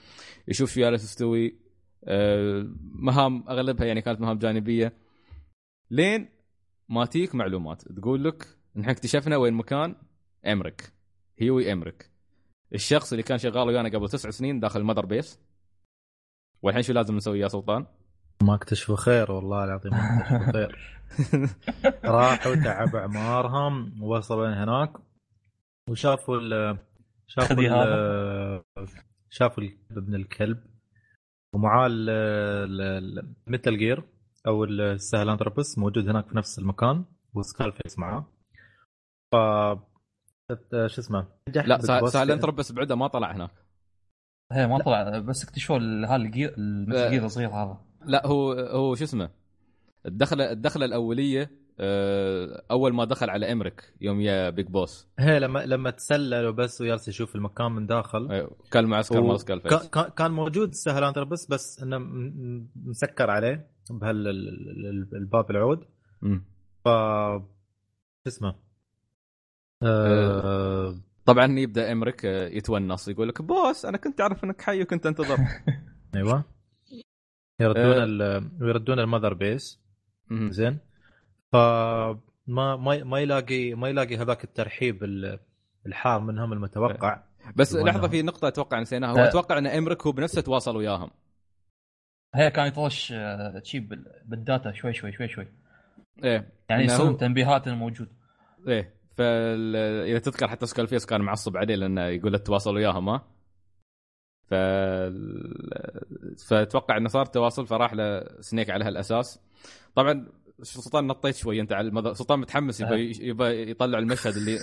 [0.49, 1.57] يشوف شو جالس يستوي
[2.95, 5.06] مهام أغلبها يعني كانت مهام جانبية.
[5.91, 6.29] لين
[6.89, 7.83] ما تيك معلومات.
[7.83, 8.47] تقول لك
[8.77, 9.95] نحن اكتشفنا وين مكان
[10.47, 10.93] أمريك.
[11.39, 12.11] هيوي أمريك.
[12.75, 15.41] الشخص اللي كان شغال ويانا قبل تسع سنين داخل ال Mother Base.
[16.63, 17.87] والحين شو لازم نسوي يا سلطان؟
[18.43, 21.01] ما اكتشفوا خير والله العظيم ما اكتشفوا خير.
[22.05, 24.93] راحوا تعبوا أعمارهم ووصلوا هناك.
[25.91, 26.79] وشافوا ال
[27.27, 28.63] شافوا خذي ال
[29.31, 30.59] شافوا ابن الكلب.
[31.53, 31.89] ومعاه
[33.47, 34.05] Metal Gear
[34.47, 37.05] أو السهلانتروبس موجود هناك في نفس المكان
[37.35, 38.27] و Skull Face معاه
[39.33, 39.37] ف
[40.87, 43.51] شو اسمه؟ لا بيج سا- بوس سايلنت في- رب بس بعده ما طلع هناك.
[44.53, 47.79] هي ما طلع بس اكتشفوا ال- هذا الجير الصغير هذا.
[48.05, 49.31] لا هو هو شو اسمه؟
[50.07, 55.59] الدخله الدخلة الأولية آه، أول ما دخل على إمريك يوم يا بيج بوس هي لما
[55.67, 58.31] لما تسلل وبس وجالس يشوف المكان من داخل.
[58.31, 59.23] أيوه، كان معسكر و-
[59.89, 61.99] كا- كان موجود سهلانتربس بس إنه
[62.77, 63.76] مسكر عليه.
[63.91, 65.85] بهالباب العود.
[66.23, 66.45] مم.
[66.85, 68.55] ف شو اسمه؟
[69.83, 70.95] آه...
[71.25, 75.39] طبعا يبدأ امريك يتونص يقول لك بوس أنا كنت أعرف إنك حي وكنت أنتظر.
[76.17, 76.45] أيوه.
[77.61, 77.83] يردون.
[78.03, 78.51] ال...
[78.61, 79.81] يردون المذر بيس.
[80.31, 80.79] زين.
[81.53, 85.39] ف ما ما ما يلاقي ما يلاقي هذاك الترحيب ال-
[85.87, 87.23] الحار منهم المتوقع.
[87.57, 89.13] بس لحظة في نقطة أتوقع نسيناها.
[89.13, 89.29] هو آه.
[89.29, 91.11] أتوقع إن امريك هو بنفسه تواصل وياهم.
[92.35, 95.49] هي كان يطرش آه، chip بال- بال data شوي شوي شوي شوي.
[96.25, 96.49] إيه.
[96.69, 98.09] يعني هو- تنبيهات انه موجود
[98.69, 98.95] إيه.
[99.17, 99.77] فال...
[100.07, 103.25] إذا تذكر حتى Skull Face كان معصب عليه لأنه يقول له تواصل وياهم ها؟
[104.51, 104.55] ف
[106.49, 109.41] فأتوقع إنه صار تواصل فراح له Snake على هالأساس.
[109.95, 110.27] طبعا
[110.63, 112.13] سلطان نطيت شوي أنت على المذ...
[112.13, 114.59] سلطان متحمس يبى يبى يطلع المشهد اللي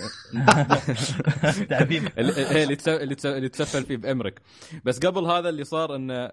[1.70, 4.42] تعذيب اللي اللي تسفل فيه بأمرك.
[4.84, 6.30] بس قبل هذا اللي صار إنه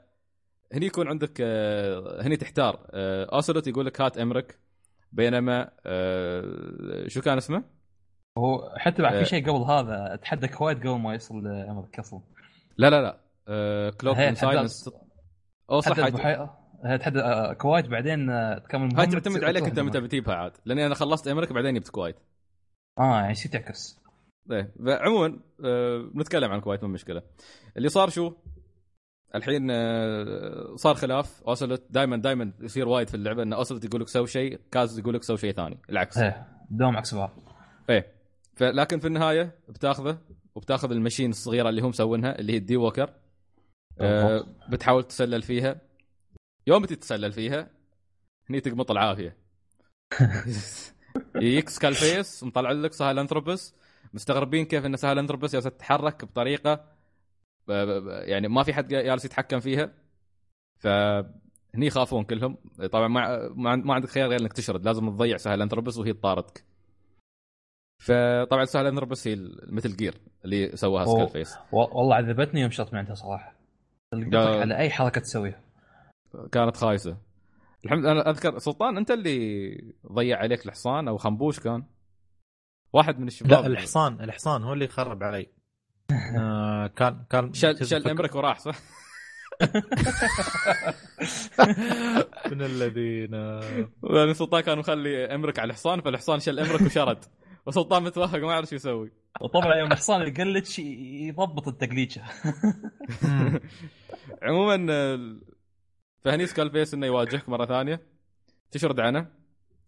[0.74, 2.88] هني يكون عندك آه، هني تحتار.
[2.92, 4.60] آه، اوسلوت يقول لك هات أمرك.
[5.12, 7.64] بينما آه، شو كان اسمه؟
[8.38, 9.20] هو حتى بعد آه.
[9.20, 12.22] في شيء قبل هذا اتحدى Quiet قبل ما يوصل لامريك أصلا.
[12.78, 13.20] لا لا لا.
[13.48, 14.90] آه، Cloaked Silence
[15.70, 15.94] أو صح
[17.00, 20.00] تحدى آه، Quiet بعدين آه، تكمل هاي تعتمد عليك أنت متى.
[20.00, 20.52] بتجيبها عاد.
[20.66, 22.16] لأني أنا خلصت أمريك بعدين جبت Quiet.
[23.00, 24.02] آه يعني يصير تعكس.
[24.52, 24.74] إيه.
[24.88, 27.22] عموما آه، نتكلم عن ال Quiet مو مشكلة.
[27.78, 28.34] اللي صار شو؟
[29.36, 31.44] الحين آه، صار خلاف.
[31.48, 35.14] اوسلوت دائما دائما يصير وايد في اللعبة إن اوسلوت يقول لك سوي شيء كاز يقول
[35.14, 36.18] لك سوي شيء ثاني العكس.
[36.18, 37.32] إيه دوم عكس بعض.
[37.90, 38.14] إيه.
[38.56, 40.18] فلكن في النهاية بتاخذه
[40.56, 43.14] وبتاخذ ال machine الصغيرة اللي هم مسوينها اللي هي ال D-Walker.
[44.02, 45.82] آه بتحاول تتسلل فيها.
[46.68, 47.70] يوم تتسلل فيها
[48.50, 49.38] هني تقمط العافية.
[51.36, 53.76] يجيك Skull Face مطلع لك سهلانثروبس
[54.14, 56.86] مستغربين كيف إن سهلانثروبس جالسه تتحرك بطريقة
[58.28, 59.94] يعني ما في حد جالس يتحكم فيها.
[60.80, 62.58] فهني يخافون كلهم.
[62.92, 64.86] طبعا ما ما عند- ما عندك خيار غير إنك تشرد.
[64.86, 66.64] لازم تضيع سهلانثروبس وهي تطاردك.
[68.04, 69.36] فطبعا سهلانثروبس هي
[69.70, 70.14] Metal Gear
[70.46, 71.16] اللي سواها أوه.
[71.16, 71.58] Skull Face.
[71.72, 73.56] و- والله عذبتني يوم شطت عندها صراحة.
[74.14, 75.62] على أي حركة تسويها.
[76.52, 77.18] كانت خايسة.
[77.86, 81.84] الحمد أنا أذكر سلطان أنت اللي ضيع عليك الحصان أو خنبوش كان؟
[82.94, 83.52] واحد من الشباب.
[83.52, 85.48] لا الحصان الحصان هو اللي خرب علي.
[86.38, 88.76] آه كان كان شل شل امرك وراح صح؟
[92.52, 93.32] من الذين.
[94.04, 97.26] لأن سلطان كان مخلي امرك على الحصان فالحصان شل امرك وشرد.
[97.66, 99.12] وسلطان متوهق ما يعرف شو يسوي.
[99.42, 102.22] وطبعا يوم الحصان يقلتش يضبط التقليشه
[104.44, 105.36] عموما آه،
[106.22, 108.02] فهني سكال فيس إنه يواجهك مرة ثانية.
[108.72, 109.28] تشرد عنه.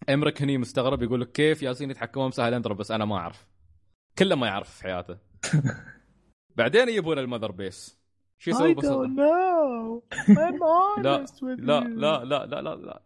[0.10, 3.48] امرك هني مستغرب يقول لك كيف ياسين يتحكمون بسهل أندرو بس أنا ما أعرف.
[4.18, 5.18] كله ما يعرف في حياته.
[6.58, 7.98] بعدين يجيبون المذر بيس
[8.40, 10.02] شو يسوي بسلطان؟ know.
[10.12, 11.26] I'm لا
[11.58, 13.02] لا لا لا لا لا لا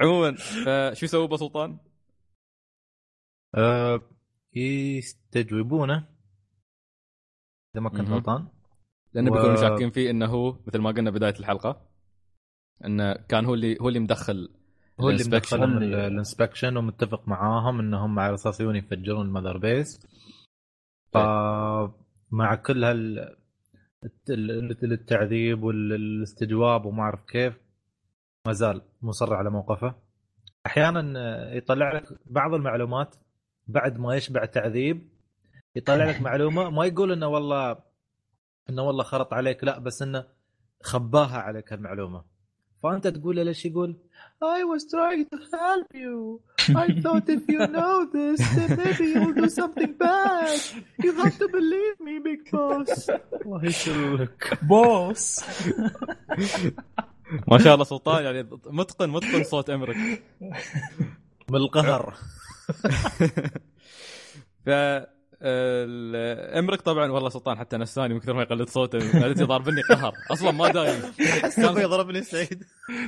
[0.00, 1.78] عموما فشو يسوي أبو سلطان؟
[3.54, 4.00] آه
[4.54, 5.96] يستجوبونه
[7.74, 8.08] إذا ما كنت.
[8.08, 8.48] غلطان
[9.14, 11.86] لأنه و- بيكونوا شاكين فيه إنه هو مثل ما قلنا بداية الحلقة
[12.84, 14.54] إنه كان هو اللي هو اللي مدخل
[15.00, 15.24] هو اللي.
[15.26, 20.06] مدخلهم ال inspection ومتفق معاهم إنهم على أساس يجون يفجرون ال Mother Base.
[21.12, 23.18] فمع كل هال
[24.04, 27.54] الت- ال- التعذيب والإستجواب وما أعرف كيف
[28.46, 29.94] ما زال مصر على موقفه.
[30.66, 31.00] أحيانا
[31.54, 33.16] يطلع لك بعض المعلومات
[33.66, 35.08] بعد ما يشبع تعذيب
[35.76, 37.76] يطلع لك معلومة ما يقول إنه والله
[38.70, 40.24] إنه والله خرط عليك لا بس إنه
[40.82, 42.24] خباها عليك هالمعلومة.
[42.82, 43.96] فانت تقول له ليش يقول
[44.42, 46.40] I was trying to help you
[46.84, 50.58] I thought if you know this then maybe you'll do something bad
[51.04, 53.10] you have to believe me big boss
[53.46, 55.40] الله يسلمك بوس
[57.48, 59.96] ما شاء الله سلطان يعني متقن متقن صوت امرك
[61.50, 62.14] من القهر
[64.66, 64.70] ف
[65.42, 70.12] امرك طبعا والله سلطان حتى نساني من كثر ما يقلد صوته قالت ضاربني قهر.
[70.30, 71.02] أصلا ما دايم.
[71.42, 72.64] حسب يضربني سعيد.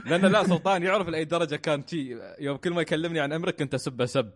[0.06, 2.16] لأن لا سلطان يعرف لأي درجة كان شي.
[2.40, 4.32] يوم كل ما يكلمني عن امرك كنت اسبه سب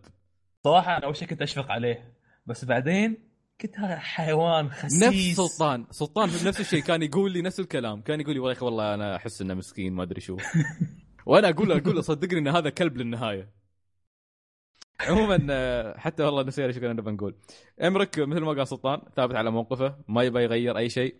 [0.63, 2.13] صراحة أنا أول شيء كنت أشفق عليه.
[2.45, 3.17] بس بعدين
[3.61, 5.03] كنت هذا حيوان خسيس.
[5.03, 5.85] نفس سلطان.
[5.91, 6.81] سلطان نفس الشيء.
[6.83, 8.01] كان يقول لي نفس الكلام.
[8.01, 10.37] كان يقول لي والله يا والله أنا أحس إنه مسكين ما أدري شو.
[11.25, 13.49] وأنا أقول له أقول له صدقني إن هذا كلب للنهاية.
[15.01, 17.35] عموما آه، حتى والله نسينا شو كنا نبغى نقول.
[17.81, 21.15] امرك مثل ما قال سلطان ثابت على موقفه ما يبغى يغير أي شيء.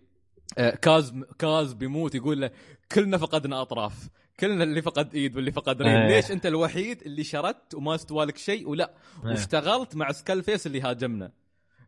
[0.58, 2.50] آه، كاز كاز بيموت يقول له
[2.92, 4.08] كلنا فقدنا أطراف.
[4.40, 5.90] كلنا اللي فقد إيد واللي فقد رجل.
[5.90, 6.08] إيه.
[6.08, 9.30] ليش أنت الوحيد اللي شردت وما استوى لك شيء ولا؟ إيه.
[9.30, 11.32] واشتغلت مع Skull Face اللي هاجمنا.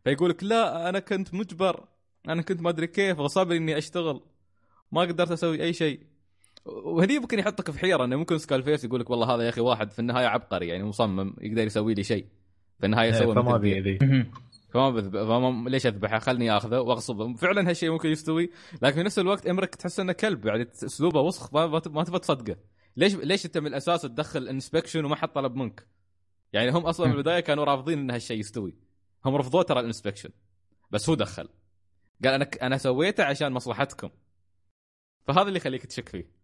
[0.05, 1.85] فيقول لك لا أنا كنت مجبر.
[2.29, 4.21] أنا كنت ما أدري كيف غصب إني أشتغل.
[4.93, 6.01] ما قدرت أسوي أي شيء.
[6.65, 9.61] وهني ممكن يحطك في حيرة إنه ممكن Skull Face يقول لك والله هذا يا أخي
[9.61, 12.27] واحد في النهاية عبقري يعني مصمم يقدر يسوي لي شيء.
[12.81, 13.99] في النهاية إيه، سوى فما أبي.
[14.71, 15.25] فما بذب...
[15.25, 18.51] فما ليش أذبحه؟ خلني آخذه واغصبه فعلا هالشيء ممكن يستوي
[18.83, 22.19] لكن في نفس الوقت أمرك تحس إنه كلب يعني أسلوبه وسخ ما, ما ما تبغى
[22.19, 22.57] تصدقه.
[22.97, 25.87] ليش ليش أنت من الأساس تدخل inspection وما حد طلب منك؟
[26.53, 28.75] يعني هم أصلا من البداية كانوا رافضين إن هالشيء يستوي.
[29.25, 30.31] هم رفضوه ترى ال inspection
[30.91, 31.49] بس هو دخل.
[32.25, 34.11] قال أنا أنا سويته عشان مصلحتكم.
[35.27, 36.40] فهذا اللي يخليك تشك فيه.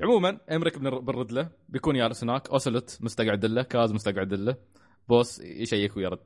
[0.00, 4.56] عموما أمريك بنر- بنرد له بيكون جالس هناك أوسلوت مستقعد له كاز مستقعد له
[5.08, 6.18] Boss يشيك ويرد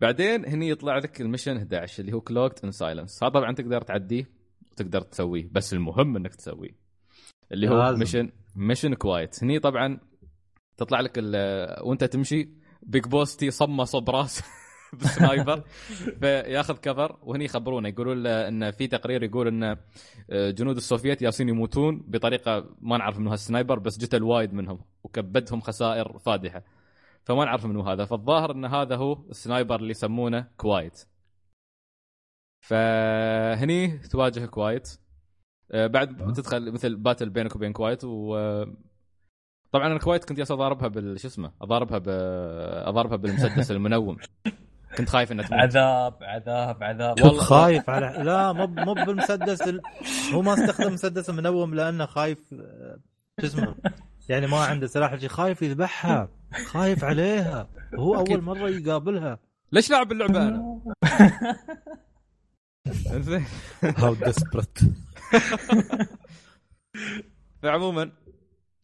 [0.00, 3.82] بعدين هني يطلع لك ال mission 11 اللي هو Cloaked in Silence هذا طبعا تقدر
[3.82, 4.30] تعديه
[4.72, 6.76] وتقدر تسويه بس المهم إنك تسويه.
[7.52, 8.00] اللي هو لازم.
[8.02, 10.00] mission mission Quiet هني طبعا
[10.76, 11.12] تطلع لك
[11.84, 12.48] وأنت تمشي
[12.82, 14.42] Big Boss تي صمه صب راس
[14.98, 15.60] بال sniper
[16.20, 19.76] فياخذ cover وهني يخبرونا يقولون له إن في تقرير يقول إن
[20.30, 24.78] آه، جنود السوفيت يالسين يموتون بطريقة ما نعرف منو هال sniper بس جتلت وايد منهم
[25.04, 26.62] وكبدهم خسائر فادحة.
[27.24, 28.04] فما نعرف منو هذا.
[28.04, 31.06] فالظاهر إن هذا هو ال sniper اللي يسمونه Quiet.
[32.60, 34.88] فهني تواجه Quiet.
[35.72, 38.74] آه، بعد تدخل مثل battle بينك وبين Quiet و آه،
[39.72, 42.08] طبعا أنا Quiet كنت يالس أضاربها بال شو اسمه؟ أضاربها ب...
[42.88, 44.16] أضاربها بالمسدس المنوم.
[44.96, 45.60] كنت خايف إنها تموت.
[45.60, 47.20] عذاب عذاب عذاب.
[47.20, 49.80] كنت خايف على لا مو مو بالمسدس ال...
[50.32, 52.38] هو ما استخدم مسدس منوم لأنه خايف
[53.40, 53.74] شو اسمه؟
[54.28, 56.28] يعني ما عنده سلاح شيء خايف يذبحها
[56.66, 57.68] خايف عليها.
[57.98, 58.42] هو أول.
[58.42, 59.38] مرة يقابلها.
[59.72, 60.80] ليش لاعب اللعبه أنا؟
[63.82, 64.78] how desperate
[67.62, 68.12] فعموما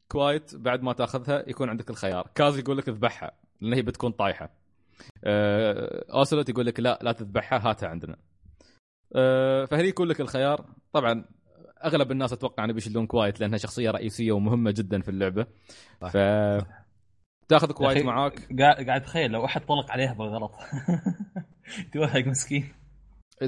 [0.09, 2.31] Quiet بعد ما تأخذها يكون عندك الخيار.
[2.35, 4.51] Kaz يقول لك اذبحها لأن هي بتكون طايحة.
[6.15, 8.17] اوسلوت يقول لك لا لا تذبحها هاتها عندنا.
[9.17, 10.75] آه، فهني يكون لك الخيار.
[10.93, 11.25] طبعا
[11.85, 15.47] أغلب الناس أتوقع انه بيشيلون Quiet لأنها شخصية رئيسية ومهمة جدا في اللعبة.
[16.01, 16.17] ف
[17.49, 18.61] تاخذ Quiet معاك.
[18.61, 20.53] قاعد اتخيل لو أحد طلق عليها بالغلط.
[21.93, 22.73] توهق مسكين.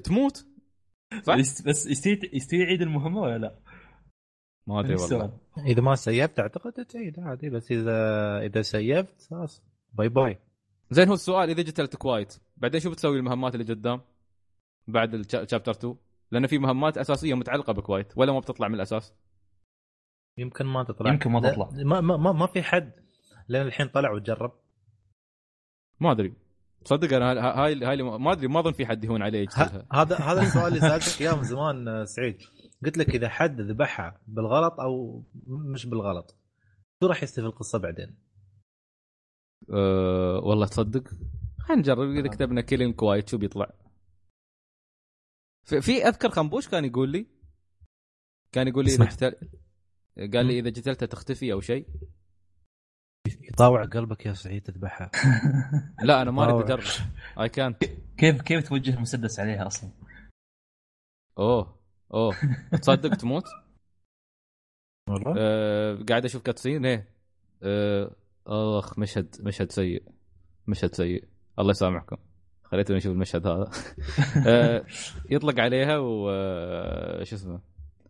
[0.05, 0.47] تموت؟
[1.23, 3.59] صح؟ بس يستوي يعيد المهمة ولا لا؟
[4.67, 5.39] ما أدري والله.
[5.67, 7.51] إذا ما سيفت أعتقد تعيد عادي.
[7.51, 9.63] بس اذا إذا سيفت خلاص.
[9.93, 10.39] bye bye.
[10.91, 14.01] زين هو السؤال إذا قتلت Quiet بعدين شو بتسوي المهمات اللي قدام؟
[14.87, 15.97] بعد ال chapter 2
[16.31, 19.15] لأن في مهمات أساسية متعلقة ب Quiet ولا ما بتطلع من الأساس؟
[20.39, 21.13] يمكن ما تطلع.
[21.13, 21.71] يمكن ما تطلع.
[21.73, 22.93] ما ما ما, ما في حد.
[23.49, 24.53] لأن الحين طلع وجرب.
[26.01, 26.35] ما أدري.
[26.85, 29.47] تصدق أنا هاي هاي اللي ما- ما أدري ما أظن في حد يهون عليه
[29.93, 32.39] هذا هذا السؤال اللي سألتك إياه من زمان آه، سعيد.
[32.85, 36.37] قلت لك إذا حد ذبحها بالغلط أو مش بالغلط
[37.03, 38.19] شو راح يصير في القصة بعدين؟
[39.71, 41.09] أه والله تصدق.
[41.59, 42.11] خلينا نجرب.
[42.11, 43.71] إذا كتبنا killing Quiet شو بيطلع؟
[45.65, 47.27] في, أذكر خنبوش كان يقول لي
[48.53, 49.05] كان يقول لي إذا.
[49.05, 49.35] قتل
[50.19, 51.87] قال لي إذا قتلته تختفي أو شيء.
[53.29, 55.11] يطاوع قلبك يا سعيد تذبحها.
[56.07, 56.71] لا أنا ما أريد.
[56.71, 56.85] أجرب.
[57.41, 57.75] اي كان
[58.19, 59.91] كيف كيف توجه المسدس عليها أصلا؟
[61.39, 61.81] أوه
[62.15, 62.37] أوه.
[62.83, 63.45] تصدق تموت؟
[65.09, 67.09] والله؟ أه قاعد أشوف كاتسين إيه.
[67.63, 68.17] أه
[68.49, 70.03] اخ مشهد مشهد سيء.
[70.67, 71.25] مشهد سيء.
[71.59, 72.17] الله يسامحكم.
[72.65, 73.71] خليتوني أشوف المشهد هذا.
[74.47, 74.85] أه
[75.31, 77.61] يطلق عليها و آه، اسمه؟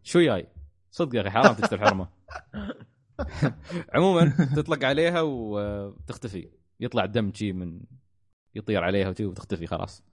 [0.02, 0.46] شو جاي
[0.90, 2.08] صدق يا أخي حرام تقتل حرمة.
[3.94, 6.48] عموما تطلق عليها وتختفي
[6.80, 7.80] يطلع دم شي من
[8.54, 10.04] يطير عليها وتختفي خلاص.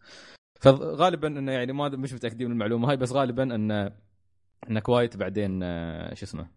[0.61, 3.71] فغالبا إنه يعني ما مش متأكدين من المعلومة هاي بس غالبا إن
[4.69, 6.47] إن كوايت بعدين آه، شو اسمه؟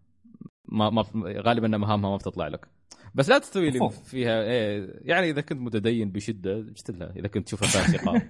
[0.64, 2.68] ما ما غالبا مهامها ما بتطلع لك.
[3.14, 3.90] بس لا تستوي لي.
[3.90, 4.42] فيها.
[4.42, 8.22] إيه يعني إذا كنت متدين بشدة اجتلها إذا كنت تشوفها فيها ثقه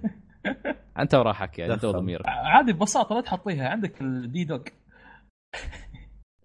[1.03, 1.85] أنت وراحتك يعني أنت.
[1.85, 2.27] وضميرك.
[2.27, 3.69] عادي ببساطة لا تحطيها.
[3.69, 4.61] عندك ال D-Dog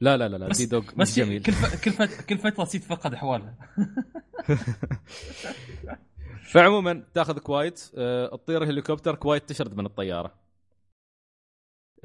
[0.02, 0.48] لا لا لا لا.
[0.48, 1.44] D-Dog مش جميل.
[1.44, 1.84] كل ف...
[1.86, 3.56] كل فتره كل فترة تصير تفقد احوالها
[6.52, 7.92] فعموما تأخذ Quiet.
[7.98, 10.34] آه، تطير هليكوبتر Quiet تشرد من الطيارة.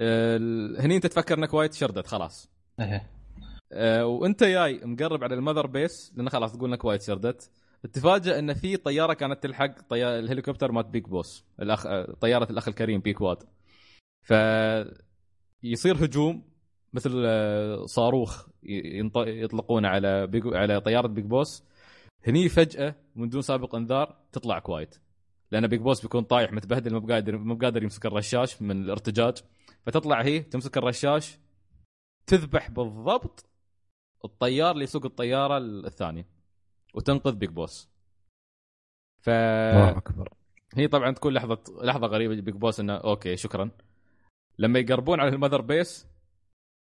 [0.01, 0.37] آه،
[0.79, 2.51] هني أنت تفكر إن Quiet شردت خلاص.
[3.73, 7.51] آه، وانت جاي مقرب على ال Mother Base لأن خلاص تقول إنك وايد شردت
[7.83, 11.87] تتفاجئ إن في طيارة كانت تلحق طيار الهليكوبتر مات Big Boss الاخ
[12.21, 13.43] طيارة الأخ الكريم Big Boss.
[14.23, 14.33] ف
[15.63, 16.43] يصير هجوم
[16.93, 21.64] مثل آه، صاروخ يطلقونه على Big على طيارة Big Boss.
[22.27, 24.95] هني فجأة من دون سابق انذار تطلع Quiet
[25.53, 29.39] لأن Big Boss بيكون طايح متبهدل مو بقادر مو بقادر يمسك الرشاش من الارتجاج.
[29.87, 31.39] فتطلع هي تمسك الرشاش
[32.27, 33.47] تذبح بالضبط
[34.25, 36.27] الطيار اللي يسوق الطياره الثانية
[36.95, 37.88] وتنقذ Big Boss
[39.21, 40.29] ف الله أكبر.
[40.75, 43.71] هي طبعا تكون لحظة لحظة غريبة Big Boss إنه okay شكرا.
[44.59, 46.07] لما يقربون على ال Mother Base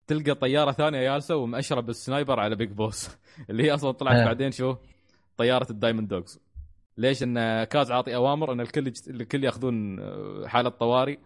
[0.07, 3.09] تلقى طيارة ثانية جالسه ومأشرة بال sniper على Big Boss
[3.49, 4.25] اللي هي أصلا طلعت آه.
[4.25, 4.75] بعدين شو؟
[5.37, 6.39] طيارة ال Diamond Dogs.
[6.97, 9.07] ليش؟ إن Kaz عاطي أوامر إن الكل يجت...
[9.07, 11.17] الكل يأخذون آه، حالة طوارئ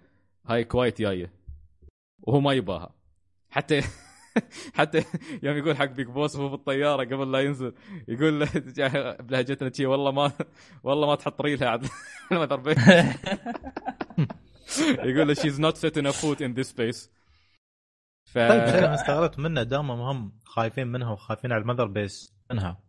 [0.45, 1.31] هاي Quiet جاية.
[2.21, 2.95] وهو ما يباها.
[3.49, 3.81] حتى
[4.77, 5.03] حتى
[5.43, 7.73] يوم يقول حق Big Boss وهو بالطيارة قبل لا ينزل
[8.07, 8.49] يقول له
[9.27, 10.31] بلهجتنا شي والله ما
[10.83, 11.81] والله ما تحط ريلها على
[12.31, 12.75] ال Mother
[15.09, 17.11] يقول له she's not setting foot in this base
[18.29, 22.33] ف طيب شيء أنا استغربت منه دامهم هم خايفين منها وخايفين على ال Mother Base
[22.51, 22.83] منها.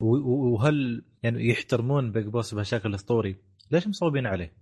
[0.00, 3.36] وهل يعني يحترمون Big Boss بشكل أسطوري؟
[3.70, 4.56] ليش مصوبين عليه؟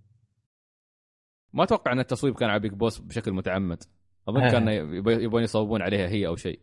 [1.53, 3.83] ما أتوقع إن التصويب كان على بيج بوس بشكل متعمد.
[4.27, 4.51] أظن إيه.
[4.51, 6.59] كان يبي- يبون يصوبون عليها هي أو شيء.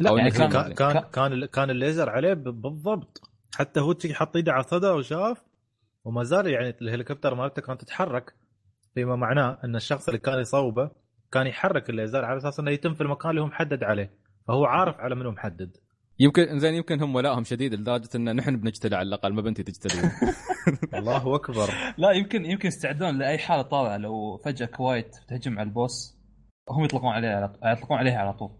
[0.00, 3.20] لا أو يعني كان كان كان كان- الليزر عليه بالضبط.
[3.54, 5.42] حتى هو حط إيده على صدره وشاف
[6.04, 8.34] وما زال يعني الهليكوبتر مالته كانت تتحرك
[8.94, 10.90] فيما معناه إن الشخص اللي كان يصوبه
[11.32, 14.10] كان يحرك الليزر على أساس إنه يتم في المكان اللي هو محدد عليه.
[14.48, 15.76] فهو عارف على منو محدد.
[16.18, 20.10] يمكن زين يمكن هم ولائهم شديد لدرجة إن نحن بنجتلى على الأقل ما بنتي تجتلي.
[20.98, 21.70] الله أكبر.
[21.98, 23.96] لا يمكن يمكن يستعدون لأي حالة طارئة.
[23.96, 26.15] لو فجأة Quiet تهجم على ال boss
[26.68, 28.50] هم يطلقون عليه على يطلقون عليها على طول.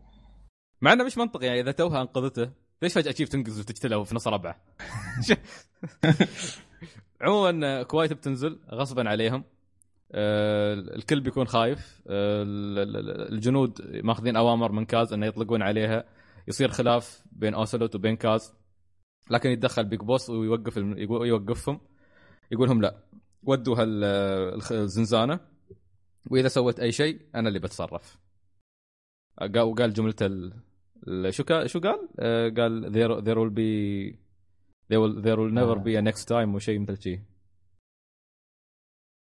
[0.80, 2.50] مع انه مش منطقي يعني إذا توها انقذته
[2.82, 4.56] ليش فجأة تشيف تنقز وتجتلى وفي نص ربعه؟
[7.20, 9.44] عموما Quiet بتنزل غصبا عليهم.
[10.12, 12.02] آه، الكل بيكون خايف.
[12.08, 16.04] آه، ال- ال- الجنود ماخذين أوامر من Kaz إنه يطلقون عليها.
[16.48, 18.54] يصير خلاف بين أوسلوت وبين Kaz.
[19.30, 21.80] لكن يتدخل Big Boss ويوقف يوقفهم.
[22.52, 22.96] يقول لهم لا
[23.42, 24.04] ودوا هال
[24.54, 25.40] الخ- الزنزانة.
[26.30, 28.18] وإذا سويت أي شيء أنا اللي بتصرف.
[29.40, 30.52] قال وقال جملته ال...
[31.08, 34.16] ال- شو كان شو قال؟ آه، قال there, there will be
[34.92, 37.20] there will, there will never be a next time وشيء مثل شيء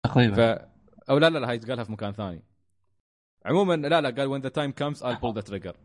[0.05, 0.35] تقريبا.
[0.35, 0.69] ف
[1.09, 2.43] أو لا لا لا هاي قالها في مكان ثاني.
[3.45, 5.75] عموما لا لا قال when the time comes I'll pull the trigger.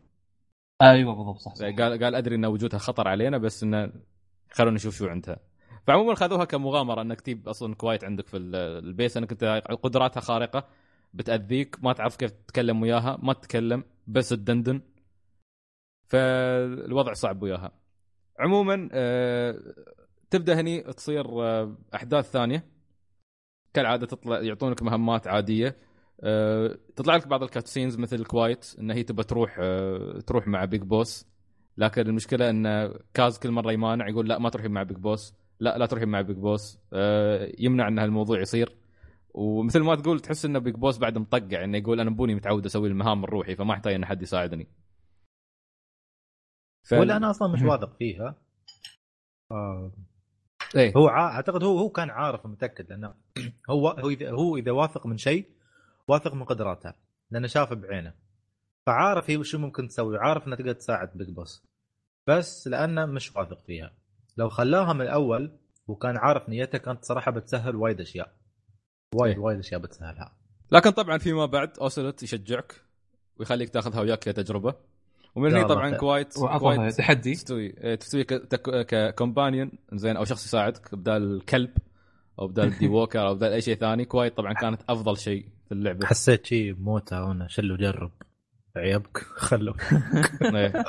[0.81, 1.65] أيوه بالضبط صح, صح.
[1.65, 3.93] قال قال أدري إن وجودها خطر علينا بس انه
[4.51, 5.39] خلونا نشوف شو عندها.
[5.87, 9.43] فعموما خذوها كمغامرة إنك تجيب أصلا Quiet عندك في ال- ال base إنك أنت
[9.83, 10.67] قدراتها خارقة.
[11.15, 14.81] بتأذيك ما تعرف كيف تتكلم وياها ما تتكلم بس تدندن.
[16.07, 17.71] فالوضع صعب وياها.
[18.39, 19.59] عموما آه،
[20.29, 22.65] تبدأ هني تصير آه، أحداث ثانية.
[23.73, 25.75] كالعادة تطلع يعطونك مهمات عادية.
[26.23, 29.59] آه، تطلع لك بعض ال cutscenes مثل Quiet إن هي تبى تروح
[30.27, 31.27] تروح مع Big Boss
[31.77, 35.77] لكن المشكلة إن Kaz كل مرة يمانع يقول لا ما تروحين مع Big Boss لا
[35.77, 36.79] لا تروحين مع بيج بوس
[37.59, 38.84] يمنع إن هالموضوع يصير.
[39.37, 42.87] ومثل ما تقول تحس إنه Big Boss بعد مطقع إنه يقول أنا بوني متعود أسوي
[42.87, 44.67] المهام من روحي فما احتاج إن احد يساعدني.
[46.83, 46.93] ف...
[46.93, 47.61] ولا أنا أصلا مش.
[47.61, 48.35] واثق فيها.
[49.51, 49.91] آه
[50.75, 50.93] إيه.
[50.97, 51.35] هو ع...
[51.35, 53.13] أعتقد هو هو كان عارف ومتأكد لأنه
[53.69, 55.49] هو هو إذا هو إذا واثق من شيء
[56.07, 56.95] واثق من قدراتها
[57.31, 58.13] لأنه شافه بعينه.
[58.85, 61.67] فعارف هي شو ممكن تسوي عارف إنها تقدر تساعد بيج بوس
[62.27, 63.93] بس لأنه مش واثق فيها.
[64.37, 68.44] لو خلاها من الأول وكان عارف نيتها كانت صراحة بتسهل وايد أشياء.
[69.15, 69.43] وايد إيه.
[69.43, 70.31] وايد أشياء بتسهلها.
[70.71, 72.81] لكن طبعا فيما بعد اوسلوت يشجعك
[73.37, 74.73] ويخليك تاخذها وياك كتجربه
[75.35, 75.97] ومن هنا طبعا.
[75.97, 77.33] Quiet Quiet تحدي.
[77.33, 78.23] تستوي تستوي
[78.83, 81.71] ك companion زين أو شخص يساعدك بدال الكلب
[82.39, 84.05] أو بدال D-Walker أو بدال أي شيء ثاني.
[84.05, 86.05] Quiet طبعا كانت أفضل شيء في اللعبة.
[86.05, 88.11] حسيت شيء موتة وأنا شلو جرب.
[88.77, 89.17] عيبك.
[89.49, 89.81] خلوك.
[90.55, 90.83] إيه.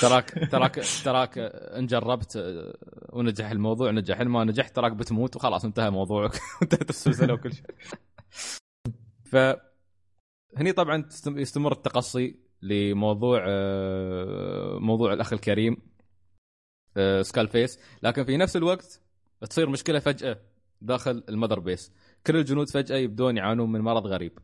[0.00, 2.74] تراك تراك تراك ان جربت آه،
[3.12, 4.20] ونجح الموضوع نجح.
[4.20, 6.32] إن ما نجحت تراك بتموت وخلاص انتهى موضوعك.
[6.62, 7.66] انتهت السلسلة وكل شيء.
[9.24, 9.36] ف
[10.56, 15.76] هني طبعا يستمر التقصي لموضوع آه، موضوع الأخ الكريم
[16.96, 19.00] آه، Skull Face لكن في نفس الوقت
[19.50, 20.40] تصير مشكلة فجأة
[20.80, 21.92] داخل ال Mother Base.
[22.26, 24.38] كل الجنود فجأة يبدون يعانون من مرض غريب.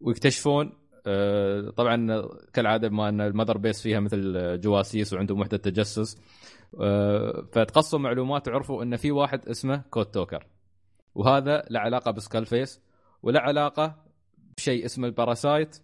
[0.00, 0.72] ويكتشفون
[1.06, 6.16] آه، طبعا كالعادة بما أن ال Mother Base فيها مثل جواسيس وعندهم وحدة تجسس
[6.80, 10.46] آه، فتقصوا معلومات وعرفوا إن في واحد اسمه Code Talker.
[11.14, 12.80] وهذا له علاقة ب Skull Face
[13.22, 14.04] وله علاقة
[14.56, 15.78] بشيء اسمه ال parasite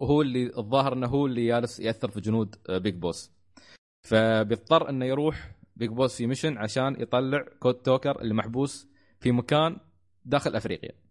[0.00, 3.32] وهو اللي الظاهر إنه هو اللي جالس يأثر في جنود آه، Big Boss.
[4.02, 8.88] فبيضطر إنه يروح Big Boss في mission عشان يطلع Code Talker اللي محبوس
[9.20, 9.76] في مكان
[10.24, 11.03] داخل أفريقيا.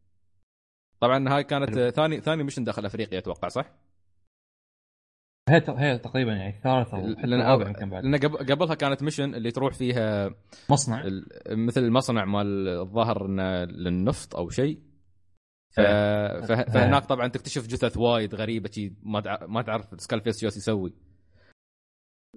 [1.04, 3.74] طبعا هاي كانت آه، ثاني ثاني mission داخل أفريقيا أتوقع صح؟
[5.50, 6.70] هي هي تقريبا يعني حتى
[7.26, 7.42] لأن
[8.02, 10.36] لأن قبل- قبلها كانت mission اللي تروح فيها
[10.70, 11.04] مصنع.
[11.52, 14.82] مثل المصنع مال الظاهر إنه للنفط أو شيء.
[15.76, 15.82] ف...
[15.82, 16.52] ف...
[16.52, 19.46] فهناك طبعا تكتشف جثث وايد غريبة شي ما تع...
[19.46, 20.94] ما تعرف Skull Face شو يسوي.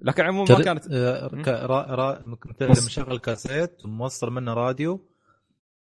[0.02, 1.26] لكن عموما ما كانت آه،
[1.66, 1.94] را...
[1.94, 2.24] را...
[2.86, 5.08] مشغل كاسيت وموصل منه راديو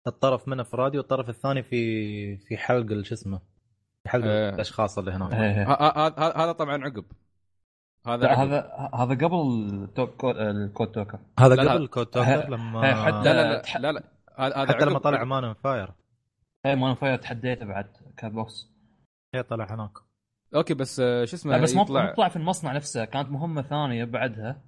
[0.08, 3.40] الطرف منه في الراديو والطرف الثاني في في حلق شو اسمه
[4.04, 4.50] في حلق آه.
[4.50, 5.64] الأشخاص اللي هناك إيه.
[5.64, 7.06] ه- ه- ه- هذا طبعا عقب
[8.08, 8.28] هذا.
[8.34, 9.36] هذا هذا قبل
[10.40, 11.74] ال Code Talker هذا.
[11.74, 14.04] قبل Code Talker لما إيه، حتى- لا لا لا لا لا
[14.38, 15.00] هذا حتى لما.
[15.00, 15.90] طلع Man on Fire
[16.66, 17.86] اي Man on Fire تحديته بعد
[18.18, 18.70] كات بوكس
[19.36, 19.92] هي طلع هناك
[20.56, 24.62] okay بس آه، شو اسمه بس ما طلع في المصنع نفسه كانت مهمة ثانية بعدها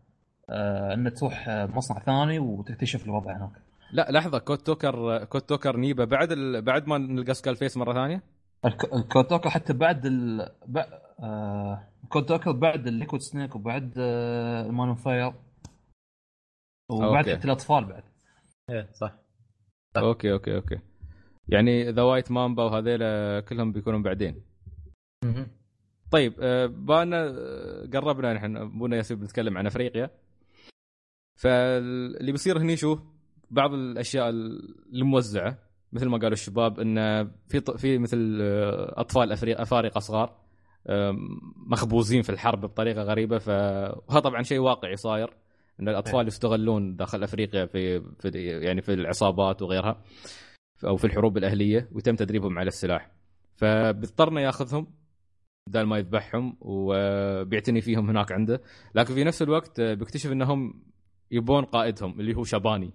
[0.50, 3.52] آه انك تروح آه، مصنع ثاني وتكتشف الوضع هناك
[3.92, 6.62] لا لحظة Code Talker Code Talker نيبا بعد ال...
[6.62, 8.24] بعد ما نلقى Skull Face مرة ثانية.
[8.66, 10.78] الك- ال Code Talker حتى بعد ال ب...
[11.20, 11.88] آه...
[12.04, 14.66] الكود توكر بعد ال Liquid Snake وبعد آه...
[14.66, 15.34] ال Man on Fire.
[16.92, 17.30] وبعد.
[17.30, 18.04] حتى الأطفال بعد.
[18.70, 19.16] إيه صح.
[19.98, 20.80] okay okay okay.
[21.48, 24.42] يعني The White Mamba وهذيلا كلهم بيكونون بعدين.
[26.12, 30.10] طيب آه، بانا آه، قربنا نحن أبونا ياسين بنتكلم عن أفريقيا.
[31.40, 33.00] فاللي بيصير هني شو؟
[33.52, 34.30] بعض الأشياء
[34.94, 35.58] الموزعة
[35.94, 40.46] مثل ما قالوا الشباب انه في في مثل آه، أطفال أفارقة صغار
[41.68, 43.38] مخبوزين في الحرب بطريقة غريبة.
[43.38, 45.30] فهذا طبعا شيء واقعي صاير
[45.80, 50.02] إن الأطفال يستغلون داخل أفريقيا في, في يعني في العصابات وغيرها
[50.84, 53.12] أو في الحروب الأهلية ويتم تدريبهم على السلاح.
[53.56, 54.88] فبيضطرنا ياخذهم
[55.68, 58.62] بدل ما يذبحهم وبيعتني فيهم هناك عنده.
[58.96, 60.84] لكن في نفس الوقت بيكتشف إنهم
[61.32, 62.94] يبون قائدهم اللي هو شباني.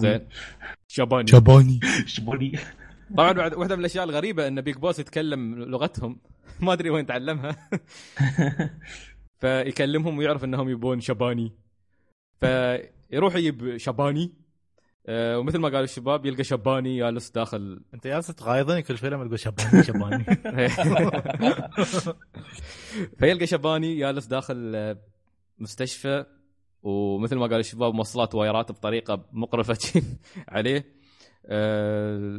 [0.00, 0.20] زين.
[0.88, 2.58] شباني شاباني شبوني
[3.16, 6.20] طبعا بعد واحدة من الأشياء الغريبة إن بيج بوس يتكلم لغتهم.
[6.60, 7.68] ما أدري وين تعلمها.
[9.40, 11.52] فيكلمهم ويعرف إنهم يبون شباني
[12.40, 14.32] فيروح يجيب شباني
[15.10, 17.80] آه، ومثل ما قالوا الشباب يلقى شباني جالس داخل.
[17.94, 20.24] أنت جالس تغايظني كل فيلم تقول شاباني شاباني
[23.18, 24.98] فيلقى شباني جالس داخل آه،
[25.58, 26.24] مستشفى.
[26.82, 30.02] ومثل ما قال الشباب موصلات وايرات بطريقة مقرفة
[30.48, 30.84] عليه.
[31.46, 32.38] آه،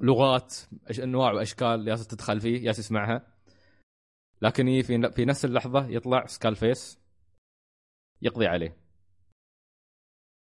[0.00, 0.54] لغات
[1.02, 3.26] أنواع وأشكال ياس تدخل فيه ياس يسمعها.
[4.42, 7.00] لكن في في نفس اللحظة يطلع Skull Face
[8.22, 8.76] يقضي عليه.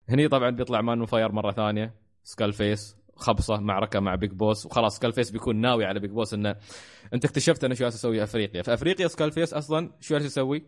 [0.08, 4.66] هني طبعا بيطلع Man on Fire مرة ثانية Skull Face خبصة معركة مع Big Boss
[4.66, 6.56] وخلاص Skull Face بيكون ناوي على Big Boss إنه
[7.14, 8.62] أنت اكتشفت أنا شو أسوي أفريقيا.
[8.62, 10.66] فأفريقيا Skull Face أصلا شو يسوي؟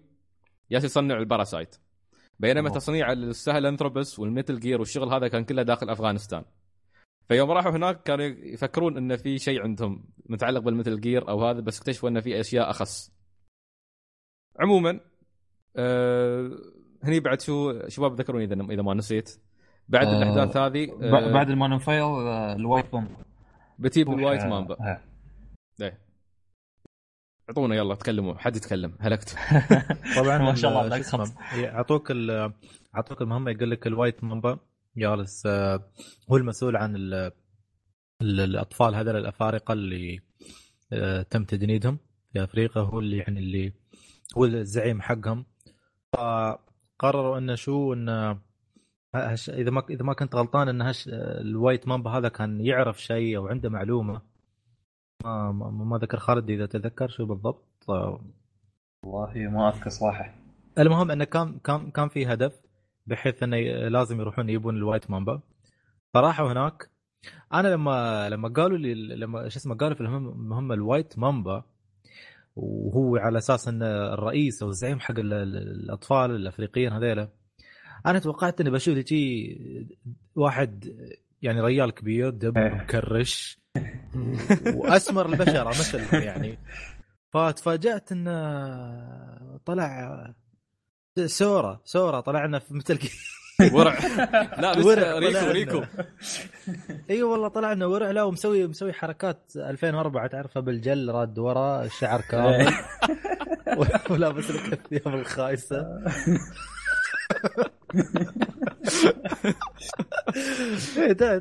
[0.70, 1.76] جالس يصنع ال parasite.
[2.40, 2.76] بينما أوه.
[2.76, 6.44] تصنيع ال Sahelanthropus وال Metal Gear والشغل هذا كان كله داخل أفغانستان.
[7.28, 11.60] فيوم راحوا هناك كانوا يفكرون انه في شيء عندهم متعلق بال Metal Gear أو هذا
[11.60, 13.12] بس اكتشفوا انه في أشياء أخص.
[14.60, 15.00] عموما
[15.76, 16.50] آه
[17.02, 19.40] هني بعد شو شباب ذكروني إذا إذا ما نسيت.
[19.88, 23.08] بعد آه، الأحداث هذه آه بعد ال Man on Fire آه، ال White Mamba
[23.78, 25.00] بتجيب روح، ال White Mamba.
[27.52, 29.36] اعطونا يلا تكلموا حد يتكلم هلكت.
[30.16, 30.96] طبعا ما شاء الله
[31.56, 32.52] يعطوك ال-
[32.94, 34.58] يعطوك المهمة يقول لك ال White Mamba
[34.96, 35.92] جالس آه،
[36.30, 37.32] هو المسؤول عن ال-
[38.22, 40.20] ال- الأطفال هذول الأفارقة اللي
[40.92, 41.98] آه، تم تجنيدهم
[42.32, 43.72] في أفريقيا هو اللي يعني اللي
[44.38, 45.46] هو الزعيم حقهم.
[46.12, 48.38] فقرروا إنه شو انه
[49.14, 53.02] هش إذا ما إذا ما كنت غلطان إن هش ال White Mamba هذا كان يعرف
[53.02, 54.22] شيء أو عنده معلومة.
[55.24, 57.84] ما ما, ما ذكر خالد إذا تذكر شو بالضبط.
[57.88, 60.34] والله ما أذكر صراحة.
[60.78, 62.60] المهم إنه كان كان كان في هدف
[63.06, 63.56] بحيث إنه
[63.88, 65.40] لازم يروحون يجيبون ال White Mamba.
[66.14, 66.90] فراحوا هناك.
[67.54, 71.64] أنا لما لما قالوا لي لما شو اسمه قالوا في المهم المهمه ال White Mamba.
[72.56, 77.28] وهو على أساس إنه الرئيس أو الزعيم حق ال- ال- الأطفال الأفريقيين هذيلا.
[78.06, 79.58] أنا توقعت إني بشوف لي شي
[80.34, 80.84] واحد
[81.42, 82.74] يعني ريال كبير دب إيه.
[82.74, 83.61] مكرش.
[84.80, 86.58] واسمر البشرة مثل يعني.
[87.30, 90.34] فتفاجات انه طلع
[91.26, 92.98] سورا سورا طلعنا في مثل
[93.72, 93.98] ورع.
[94.62, 95.50] لا بس ورع ريكو.
[95.50, 95.82] ريكو.
[97.10, 98.10] إي والله طلعنا ورع.
[98.10, 102.72] لا ومسوي مسوي حركات 2004 تعرفها بالجل راد ورا الشعر كامل.
[104.10, 106.38] ولابس لك الثياب الخايسه إيه،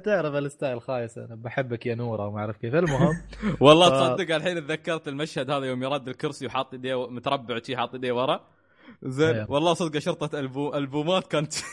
[0.05, 2.75] تعرف ال style خايس أنا بحبك يا نورة وما أعرف كيف.
[2.75, 3.21] المهم
[3.65, 7.95] والله ف- تصدق الحين تذكرت المشهد هذا يوم يرد الكرسي وحاط يديه متربع شي حاط
[7.95, 8.47] يديه ورا.
[9.03, 9.51] زين أيوه.
[9.51, 11.53] والله صدق شرطة البو البومات كانت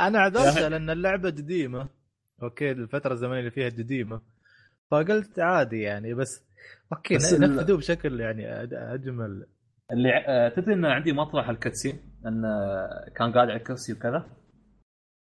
[0.00, 1.88] أنا عذرته لأن اللعبة قديمة.
[2.42, 4.20] أوكي الفترة الزمنية اللي فيها قديمة.
[4.90, 6.42] فقلت عادي يعني بس
[6.92, 8.46] أوكي نفذوه بشكل يعني
[8.94, 9.46] أجمل.
[9.92, 12.48] اللي آه، تدري إن عندي مطرح الكتسين انه
[13.16, 14.26] كان قاعد على الكرسي وكذا.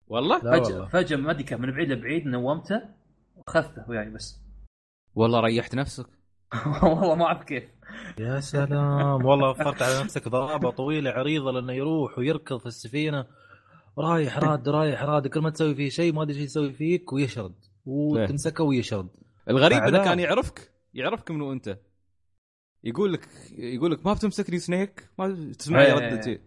[0.08, 0.86] والله؟ فجاه والله.
[0.86, 2.82] فجأة ما أدري من بعيد لبعيد نومته
[3.36, 4.40] واخذته وياي بس.
[5.14, 6.06] والله ريحت نفسك؟
[6.82, 7.64] والله ما أعرف كيف.
[8.18, 9.24] يا سلام.
[9.24, 13.26] والله وفرت على نفسك ضربه طويلة عريضة لأنه يروح ويركض في السفينة.
[13.98, 15.26] رايح راد رايح راد.
[15.26, 17.54] كل ما تسوي فيه شيء ما أدري إيش يسوي فيك ويشرد.
[17.86, 19.08] وتمسكه ويشرد.
[19.50, 21.78] الغريب إنه كان يعرفك يعرفك منو انت
[22.84, 23.28] يقول لك
[23.58, 25.94] يقول لك ما بتمسكني Snake؟ ما تسمع إيه.
[25.94, 26.40] ردتي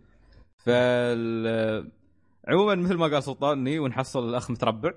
[0.57, 1.91] فال
[2.47, 4.93] عموما مثل ما قال سلطان ني ونحصل الأخ متربع.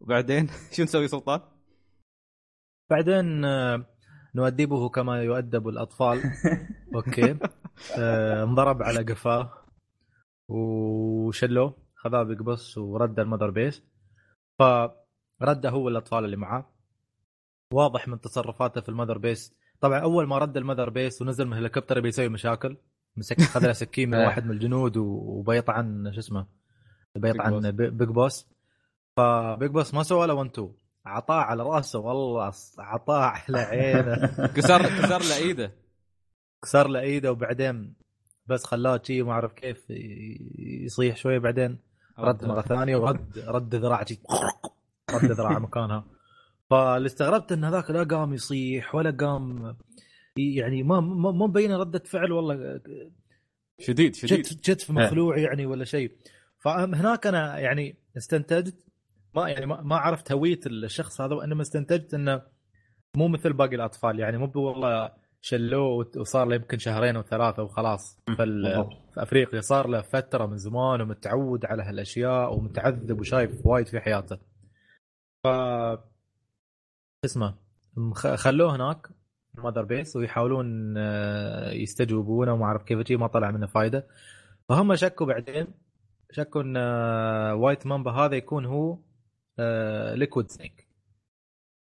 [0.00, 1.40] وبعدين شو نسوي سلطان؟
[2.90, 3.86] بعدين آه،
[4.34, 6.22] نؤدبه كما يؤدب الأطفال.
[6.94, 7.36] أوكي.
[7.98, 9.52] آه، انضرب على قفاه
[10.48, 13.82] وشلوه خذاه بقبص ورد ال Mother Base
[14.58, 16.70] فرده هو الأطفال اللي معاه.
[17.72, 19.54] واضح من تصرفاته في ال Mother Base
[19.84, 22.76] طبعا أول ما رد ال Mother Base ونزل من الهليكوبتر بيسوي مشاكل.
[23.16, 24.26] مسك خذ له سكين من إيه.
[24.26, 26.46] واحد من الجنود وبيطعن شو اسمه؟
[27.16, 28.46] بيطعن Big B- Big Boss
[29.16, 30.72] ف Big Boss ما سوى له 1 2
[31.06, 31.98] عطاه على رأسه.
[31.98, 34.26] والله عطاه على عينه.
[34.56, 35.72] كسر كسر له إيده.
[36.62, 37.94] كسر له إيده وبعدين
[38.46, 39.84] بس خلاه شي ما أعرف كيف
[40.84, 41.78] يصيح شوية بعدين
[42.18, 42.44] رد.
[42.44, 44.04] مرة ثانية ورد رد ذراع
[45.14, 46.04] رد ذراع مكانها.
[46.70, 49.76] فاللي استغربت إن هذاك لا قام يصيح ولا قام
[50.38, 52.80] يعني ما ما مبينة ردة فعل والله.
[53.80, 54.40] شديد شديد.
[54.40, 56.12] جت جت في مخلوع يعني ولا شيء.
[56.58, 58.86] فهناك أنا يعني استنتجت
[59.34, 62.42] ما يعني ما, عرفت هوية الشخص هذا وإنما استنتجت إنه
[63.16, 64.20] مو مثل باقي الأطفال.
[64.20, 68.86] يعني مو والله شلوه وصار له يمكن شهرين أو ثلاثة وخلاص فال...
[69.14, 69.60] في أفريقيا.
[69.60, 74.38] صار له فترة من زمان ومتعود على هالأشياء ومتعذب وشايف وايد في حياته.
[75.44, 75.48] ف
[77.24, 77.54] اسمه
[77.96, 79.08] مخ- خلوه هناك
[79.54, 84.06] Mother Base ويحاولون آه، يستجوبونه وما أعرف كيف ما طلع منه فايدة
[84.68, 85.66] فهم شكوا بعدين
[86.30, 88.98] شكوا إن آه، White Mamba هذا يكون هو
[89.58, 90.88] آه، Liquid Snake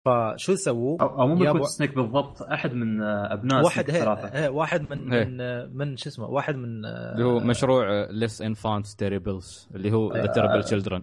[0.04, 4.48] فشو سووا؟ أو, أو مو بيكون Snake بالضبط أحد من آه، أبناء واحد هي هي
[4.48, 5.24] واحد من هي.
[5.24, 9.92] من آه، من شو اسمه واحد من آه، اللي هو مشروع Les Enfants Terribles اللي
[9.92, 10.32] هو the آه.
[10.32, 11.02] terrible children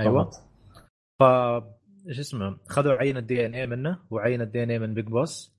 [0.00, 0.34] أيوه بالضبط.
[1.20, 1.22] ف
[2.10, 5.54] شو اسمه؟ خذوا عينه DNA منه وعينه DNA من Big Boss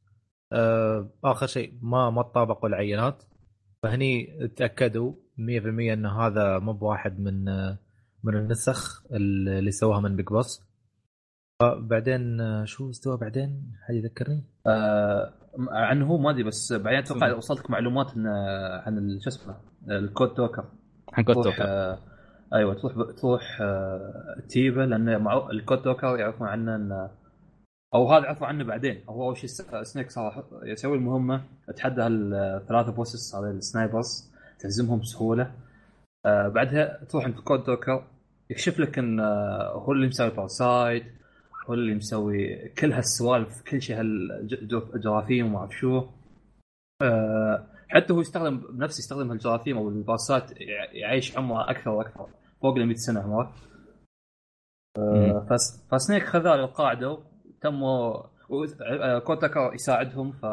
[0.53, 3.23] آه آخر شيء ما ما تطابقوا العينات.
[3.83, 7.79] فهني تأكدوا 100% إن هذا مو بواحد من آه
[8.23, 10.71] من النسخ اللي سووها من Big Boss
[11.61, 15.33] فبعدين آه، شو استوى بعدين؟ حد يذكرني؟ آه
[15.69, 18.11] عنه هو ما أدري بس بعدين أتوقع وصلتك معلومات
[18.85, 19.57] عن شو اسمه
[19.89, 20.65] ال Code Talker.
[21.13, 22.10] حنكون تروح Talker.
[22.53, 27.09] أيوه تروح تروح آه تيبا لأن مع ال Code Talker يعرفون عنه إن
[27.93, 29.03] أو هذا عرفوا عنه بعدين.
[29.09, 29.49] هو أول شيء
[29.83, 31.43] Snake صار يسوي المهمة
[31.77, 35.51] تحدى الثلاثه bosses هذول ال snipers تهزمهم بسهولة.
[36.25, 38.03] آه بعدها تروح عند Code Talker
[38.49, 41.03] يكشف لك إن آه هو اللي مسوي parasite
[41.69, 46.03] هو اللي مسوي كل هالسوالف كل شيء هالجراثيم وما أعرف شو.
[47.89, 52.27] حتى هو يستخدم بنفسه يستخدم الجراثيم أو البارسات يع- يعيش عمره أكثر وأكثر.
[52.61, 53.53] فوق ال 100 سنة عمره
[54.97, 57.17] آه فس فسنيك خذاه للقاعده
[57.61, 58.23] تموا
[59.19, 60.45] كوتاكا يساعدهم ف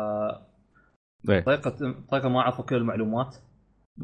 [1.31, 1.41] إيه.
[1.41, 1.71] طريقة
[2.11, 3.37] طريقة ما عرفوا كل المعلومات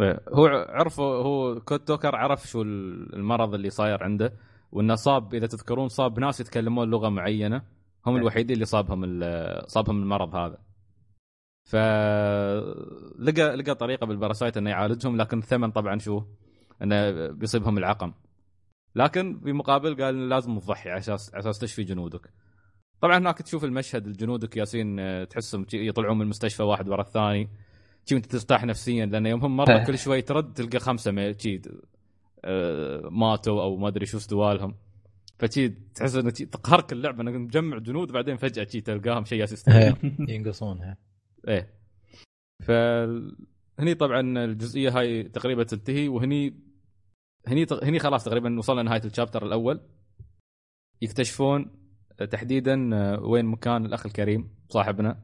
[0.01, 0.21] إيه.
[0.29, 4.33] هو عرفوا هو كود توكر عرف شو المرض اللي صاير عنده
[4.73, 7.63] وإنه صاب إذا تذكرون صاب ناس يتكلمون لغة معينة
[8.07, 8.21] هم إيه.
[8.21, 9.21] الوحيدين اللي صابهم
[9.67, 10.59] صابهم المرض هذا
[11.65, 11.77] ف
[13.19, 16.23] لقى لقى طريقة بالباراسايت إنه يعالجهم لكن الثمن طبعا شو
[16.83, 18.12] انه بيصيبهم العقم.
[18.95, 22.31] لكن بمقابل قال لازم تضحي على أساس على أساس تشفي جنودك.
[23.01, 27.49] طبعا هناك تشوف المشهد الجنودك ياسين آه، تحسهم يطلعون من المستشفى واحد ورا الثاني.
[28.07, 31.61] شي وأنت ترتاح نفسيا لأن يوم هم مره كل شوي ترد تلقى خمسة ما- شي
[32.45, 34.75] آه، ماتوا أو ما أدري شو استوالهم.
[35.39, 39.95] فشي تحس إنه تقهرك اللعبة إنك مجمع جنود بعدين فجأة شي تلقاهم شيء ياسين إيه،
[40.29, 40.99] ينقصون إيه.
[41.49, 41.75] إيه.
[42.62, 42.70] ف
[43.79, 46.55] هني طبعا الجزئية هاي تقريبا تنتهي وهني
[47.47, 49.81] هني هني خلاص تقريبا وصلنا نهايه الشابتر الأول.
[51.03, 51.70] يكتشفون
[52.31, 55.22] تحديدا وين مكان الأخ الكريم صاحبنا.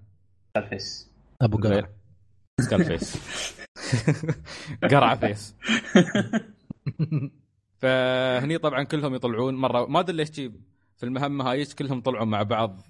[0.57, 1.11] الفيس
[1.42, 1.88] أبو قرع.
[2.61, 3.16] Skull Face
[4.90, 5.55] قرع Face.
[7.80, 9.86] فهني طبعا كلهم يطلعون مرة.
[9.86, 10.30] ما أدري ليش
[10.96, 12.80] في المهمة هاي كلهم طلعوا مع بعض.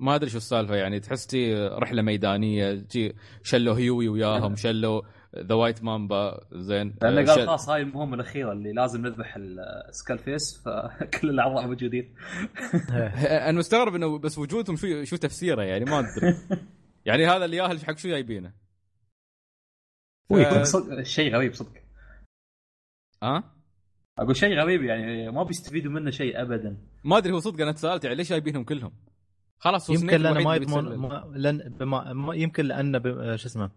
[0.00, 5.02] ما أدري شو السالفة يعني تحس شي رحلة ميدانية شي شلوا Huey وياهم شلوا
[5.38, 6.94] the White Mamba زين.
[7.02, 11.30] لأنه آه، قال شل- خلاص هاي المهمة الأخيرة اللي لازم نذبح ال Skull Face فكل
[11.30, 12.14] الأعضاء موجودين.
[13.48, 16.36] أنا مستغرب إنه بس وجودهم شو شو تفسيره يعني ما أدري.
[17.04, 18.52] يعني هذا اللي ياهل حق شو جايبينه؟
[20.30, 21.72] ف- صدق شيء غريب صدق.
[23.22, 23.54] ها
[24.18, 26.76] أقول شيء غريب يعني ما بيستفيدوا منه شيء ابدا.
[27.04, 28.92] ما أدري هو صدق أنا تسالت يعني ليش جايبينهم كلهم؟
[29.58, 30.96] خلاص يمكن لأنه ما يضمن.
[30.96, 33.70] ما لأن بما ما يمكن لأنه ب- شو اسمه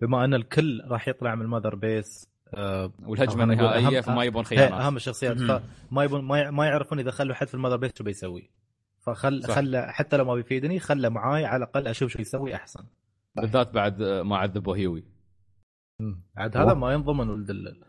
[0.00, 4.24] بما أن الكل راح يطلع من ال Mother Base آه، والهجمة خلينا نقول النهائيه فما
[4.24, 4.72] يبون هي خيانات.
[4.80, 5.38] أهم الشخصيات.
[5.38, 8.50] فما يبون ما ما يعرفون إذا خلوا حد في ال Mother Base شو بيسوي.
[9.00, 9.54] فخل صح.
[9.54, 12.84] خله حتى لو ما بيفيدني خله معاي على الأقل أشوف شو يسوي أحسن.
[13.36, 15.04] بالذات بعد آه، ما عذبوا Huey.
[16.36, 17.76] عاد هذا ما ينضمن ولد ال-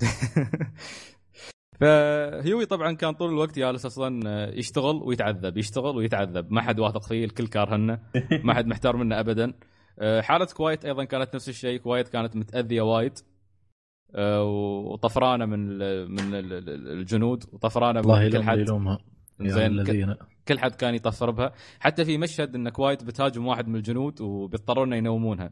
[1.80, 6.52] ف Huey طبعا كان طول الوقت جالس أصلا آه، يشتغل ويتعذب يشتغل ويتعذب.
[6.52, 7.98] ما حد واثق فيه الكل كارهنه
[8.44, 9.52] ما حد محتار منه ابدا.
[9.98, 11.78] آه، حالة Quiet أيضا كانت نفس الشيء.
[11.78, 13.12] Quiet كانت متأذية وايد.
[14.14, 14.44] آه،
[14.92, 15.58] وطفرانة من
[16.10, 17.44] من ال- ال- الجنود.
[17.52, 18.58] وطفرانة من كل حد.
[19.40, 19.84] زين
[20.48, 21.52] كل- حد كان يطفر بها.
[21.80, 25.50] حتى في مشهد إن Quiet بتهاجم واحد من الجنود وبيضطرون ينومونها.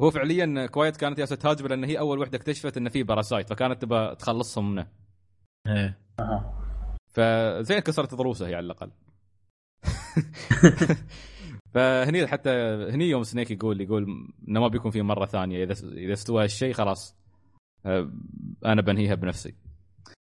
[0.00, 3.82] هو فعليا Quiet كانت جالسة تهاجم لأن هي أول وحدة اكتشفت إن في parasite فكانت
[3.82, 5.03] تبى تخلصهم منه.
[5.66, 5.98] إيه.
[6.20, 6.54] أها.
[7.12, 8.90] فزين كسرت ضروسه هي على الأقل.
[11.74, 12.50] فهني حتى
[12.90, 14.06] هني يوم Snake يقول يقول
[14.48, 15.64] إنه ما بيكون في مرة ثانية.
[15.64, 17.16] إذا إذا استوى الشيء خلاص
[17.86, 18.10] آه،
[18.64, 19.54] أنا بنهيها بنفسي.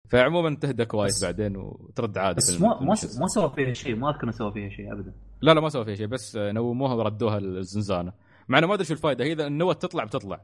[0.09, 2.79] فعموما تهدى كويس بعدين وترد عادي بس ما
[3.19, 3.95] ما سوى فيها شيء.
[3.95, 5.13] ما أذكر إنه سوى فيها شيء ابدا.
[5.41, 6.07] لا لا ما سوى فيها شيء.
[6.07, 8.13] بس نوموها وردوها الزنزانة.
[8.47, 10.41] مع إنه ما أدري شو الفائده هي إذا النوة تطلع بتطلع.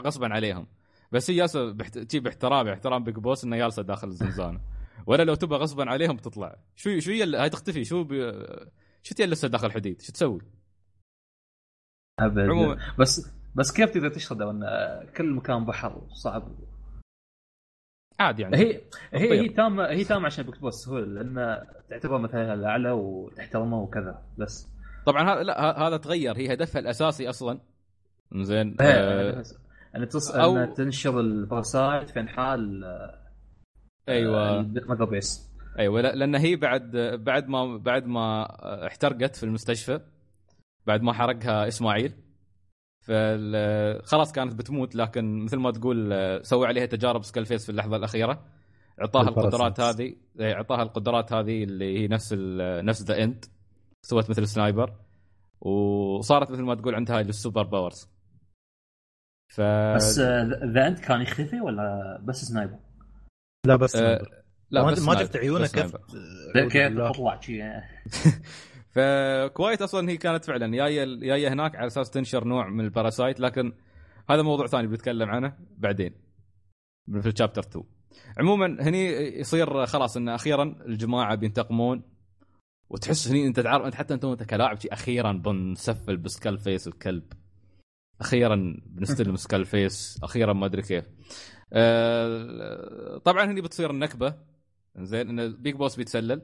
[0.00, 0.66] غصبا عليهم.
[1.12, 1.98] بس هي جالسه بحت...
[1.98, 4.60] تجيب احترام احترام بيج بوس انها جالسة داخل الزنزانه
[5.06, 7.84] ولا لو تبغى غصبا عليهم بتطلع شو شو هي اللي- هاي تختفي.
[7.84, 8.32] شو بي...
[9.02, 10.40] شو تي لسه داخل حديد؟ شو تسوي؟
[12.20, 12.42] ابدا.
[12.50, 12.78] عموما.
[12.98, 14.62] بس بس كيف تقدر تشرد أن
[15.16, 16.56] كل مكان بحر صعب؟
[18.20, 18.56] عادي يعني.
[18.56, 18.80] هي
[19.12, 19.42] هي طيب.
[19.42, 24.22] هي تامه هي تامه عشان بيك بوس هو لأن تعتبر مثلا الأعلى وتحترمه وكذا.
[24.38, 24.68] بس.
[25.06, 26.36] طبعا هذا لا هذا تغير.
[26.36, 27.60] هي هدفها الأساسي أصلا.
[28.34, 29.44] زين إيه، آه
[29.96, 30.32] ان تص...
[30.32, 32.84] أو- ان تنشر الباراسايت في انحال
[34.08, 34.60] أيوه.
[34.60, 38.42] ال Mother Base أيوه لا- لأن هي بعد بعد ما بعد ما
[38.86, 40.00] احترقت في المستشفى
[40.86, 42.12] بعد ما حرقها إسماعيل.
[43.00, 46.14] فال- خلاص كانت بتموت لكن مثل ما تقول
[46.46, 48.44] سوى عليها تجارب Skull Face في اللحظة الأخيرة.
[49.00, 49.28] اعطاها.
[49.28, 53.44] القدرات هذه إيه، اعطاها القدرات هذه اللي هي نفس ال- نفس The End.
[54.02, 54.92] سوت مثل sniper.
[55.60, 58.08] وصارت مثل ما تقول عندها ال super powers.
[59.48, 59.60] ف
[59.96, 60.18] بس
[60.74, 62.78] ذا انت كان يختفي ولا بس sniper؟
[63.66, 64.26] لا بس آه،
[64.70, 66.68] لا ما, بس ما شفت عيونه كيف sniper.
[66.68, 66.98] كيف.
[66.98, 67.84] تطلع شي يعني.
[68.94, 72.90] ف Quiet أصلا هي كانت فعلا جاية جاية هناك على أساس تنشر نوع من ال
[72.90, 73.72] parasite لكن
[74.30, 76.14] هذا موضوع ثاني بنتكلم عنه بعدين
[77.20, 77.84] في ال chapter 2
[78.38, 79.06] عموما هني
[79.40, 82.02] يصير خلاص إن أخيرا الجماعة بينتقمون
[82.90, 87.32] وتحس هني أنت تعرف أنت حتى أنت وأنت كلاعب أخيرا بنسفل ب Skull Face الكلب
[88.20, 91.04] أخيرا بنستلم Skull Face أخيرا ما أدري كيف.
[91.72, 94.34] آه، طبعا هني بتصير النكبة.
[94.96, 96.42] زين إن ال Big Boss بيتسلل.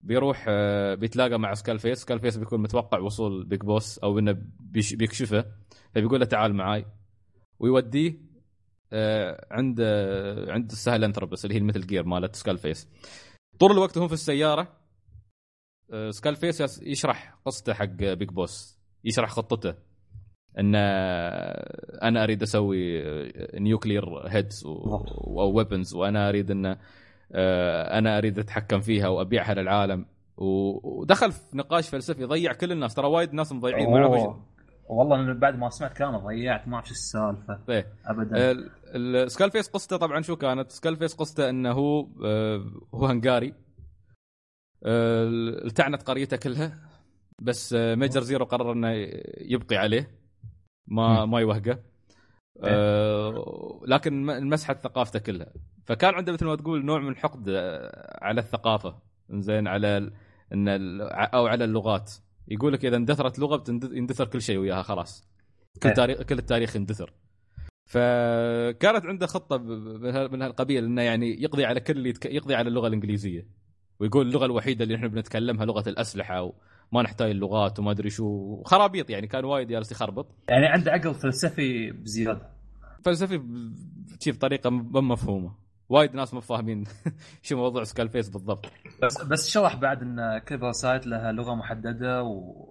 [0.00, 1.98] بيروح آه، بيتلاقى مع Skull Face.
[1.98, 4.42] Skull Face بيكون متوقع وصول Big Boss أو إنه
[4.92, 5.44] بيكشفه.
[5.94, 6.86] فبيقول له تعال معاي.
[7.58, 8.26] ويوديه
[8.92, 9.80] آه، عند
[10.48, 12.88] عند ال Sahelanthropus اللي هي ال Metal Gear مالت Skull Face.
[13.58, 14.80] طول الوقت هم في السيارة.
[16.10, 18.78] Skull Face يس- يشرح قصته حق Big Boss.
[19.04, 19.74] يشرح خطته.
[20.58, 20.74] إن
[22.02, 23.02] أنا أريد أسوي
[23.54, 26.76] nuclear heads أو weapons وأنا أريد إن
[27.32, 30.06] آه، أنا أريد أتحكم فيها وأبيعها للعالم.
[30.36, 32.94] ودخل في نقاش فلسفي ضيع كل الناس.
[32.94, 34.44] ترى وايد ناس مضيعين أوه.
[34.88, 37.60] والله أنا بعد ما سمعت كلامه ضيعت ما أعرف السالفة.
[37.68, 37.86] إيه.
[38.06, 38.50] ابدا.
[38.50, 43.06] ال- ال- Skull Face قصته طبعا شو كانت؟ Skull Face قصته إنه هو آه، هو
[43.06, 43.54] هنغاري.
[44.84, 45.24] آه،
[45.64, 46.78] التعنت قريته كلها.
[47.42, 48.88] بس Major Zero قرر إنه
[49.40, 50.10] يبقي عليه.
[50.88, 51.78] ما ما يوهقه.
[52.64, 55.52] آه، لكن م- مسحت ثقافته كلها.
[55.86, 58.98] فكان عنده مثل ما تقول نوع من الحقد آه، على الثقافه.
[59.30, 60.10] زين على
[60.52, 62.12] إن ال- أو على اللغات.
[62.48, 65.28] يقول لك إذا اندثرت لغة يندثر كل شيء وياها خلاص.
[65.82, 65.94] كل إيه.
[65.94, 67.12] تاريخ كل التاريخ يندثر.
[67.86, 72.14] فكانت عنده خطة من ها- من هالقبيل إنه يعني يقضي على كل اللي.
[72.24, 73.46] يقضي على اللغة الإنجليزية.
[74.00, 76.52] ويقول اللغة الوحيدة اللي إحنا بنتكلمها لغة الأسلحة
[76.92, 78.62] وما نحتاج اللغات وما أدري شو.
[78.62, 80.26] خرابيط يعني كان وايد جالس يخربط.
[80.48, 82.48] يعني عنده عقل فلسفي بزيادة.
[83.04, 83.40] فلسفي
[84.26, 85.54] بطريقة ما مفهومة.
[85.88, 86.84] وايد ناس مو فاهمين
[87.42, 88.66] شو موضوع Skull Face بالضبط.
[89.02, 92.66] بس بس شرح بعد إن كل parasite لها لغة محددة و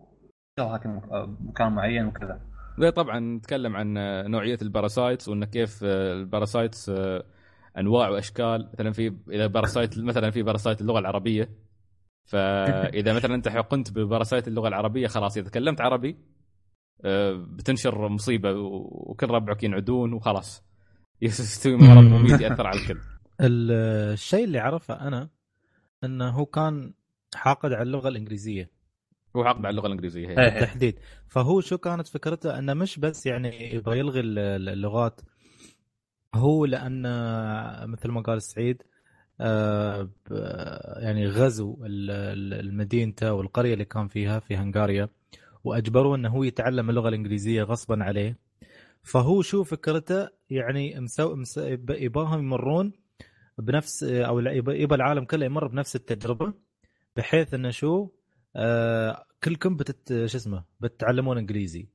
[1.40, 2.42] مكان معين وكذا.
[2.80, 3.94] زي طبعا نتكلم عن
[4.32, 6.92] نوعية ال parasites وإن كيف ال parasites
[7.78, 8.70] أنواع وأشكال.
[8.74, 11.50] مثلا في إذا parasite مثلا في parasite اللغة العربية
[12.26, 16.18] فإذا مثلا أنت حقنت ب parasite اللغة العربية خلاص إذا تكلمت عربي
[17.06, 20.64] آه، بتنشر مصيبة وكل ربعك ينعدون وخلاص.
[21.22, 23.00] يستوي مرض مميت يأثر على الكل.
[23.42, 23.72] ال-
[24.14, 25.30] الشيء اللي أعرفه أنا
[26.04, 26.94] إنه هو كان
[27.36, 28.70] حاقد على اللغة الإنجليزية.
[29.36, 30.30] هو حقد على اللغة الإنجليزية هي.
[30.30, 30.50] إيه.
[30.50, 31.00] بالتحديد.
[31.28, 35.22] فهو شو كانت فكرته؟ إنه مش بس يعني يبغى يلغي ال- ال- اللغات
[36.36, 37.02] هو لأن
[37.90, 38.84] مثل ما قال سعيد
[41.00, 45.10] يعني غزو ال- ال- المدينته والقرية اللي كان فيها في هنغاريا
[45.64, 48.38] واجبروه أنه هو يتعلم اللغة الإنجليزية غصبا عليه.
[49.04, 51.36] فهو شو فكرته؟ يعني مسو...
[51.36, 51.58] مس...
[51.58, 52.92] يب- يباهم يمرون
[53.58, 56.54] بنفس أو لا، يبى العالم كله يمر بنفس التجربة
[57.16, 58.10] بحيث أنه شو؟
[58.56, 61.88] آه كلكم بتت شو اسمه؟ بتتعلمون إنجليزي.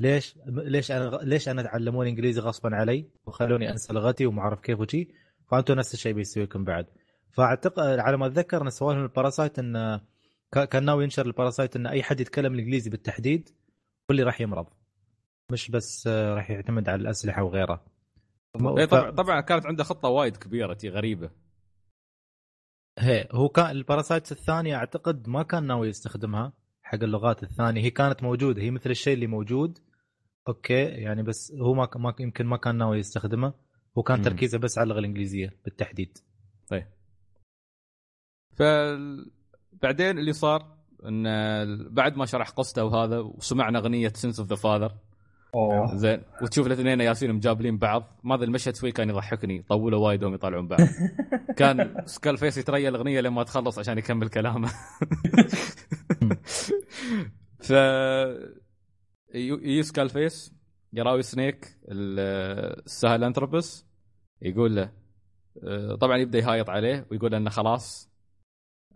[0.00, 4.80] ليش؟ ليش أنا ليش أنا تعلمون إنجليزي غصبا علي؟ وخلوني أنسى لغتي وما أعرف كيف
[4.80, 5.08] وشي.
[5.50, 6.86] فانتم نفس الشيء بيسوي لكم بعد.
[7.32, 9.60] فاعتقد على ما أتذكر أن سوالهم ال parasite
[10.52, 14.40] كا- كان ناوي ينشر ال parasite إن أي حد يتكلم الانجليزي بالتحديد هو اللي راح
[14.40, 14.66] يمرض.
[15.52, 17.84] مش بس راح يعتمد على الأسلحة وغيرها
[18.78, 21.30] إيه ف- طبعا طبعا كانت عنده خطة وايد كبيرة تي غريبة.
[22.98, 27.80] هي هو كان ال parasites الثانية أعتقد ما كان ناوي يستخدمها حق اللغات الثانية.
[27.82, 29.78] هي كانت موجودة هي مثل الشيء اللي موجود.
[30.48, 33.54] أوكي يعني بس هو ما ما يمكن ما كان ناوي يستخدمه.
[33.98, 34.24] هو كان مم.
[34.24, 36.18] تركيزه بس على اللغة الإنجليزية بالتحديد.
[38.56, 38.62] ف
[39.82, 40.76] بعدين اللي صار
[41.06, 41.24] إن
[41.94, 44.94] بعد ما شرح قصته وهذا وسمعنا أغنية Sins of the Father
[45.54, 45.96] أوه.
[45.96, 46.22] زين.
[46.42, 48.20] وتشوف الاثنين يالسين مجابلين بعض.
[48.24, 49.62] ما ذا المشهد شوي كان يضحكني.
[49.62, 50.80] طولوا وايد وهم يطالعون بعض.
[51.58, 54.68] كان Skull Face يتريا الأغنية لما تخلص عشان يكمل كلامه.
[57.68, 57.70] ف
[59.34, 60.54] يجي Skull Face
[60.92, 63.87] يراوي Snake ال- ال Sahelanthropus
[64.42, 64.92] يقول له
[65.62, 68.10] آه، طبعا يبدأ يهايط عليه ويقول إنه خلاص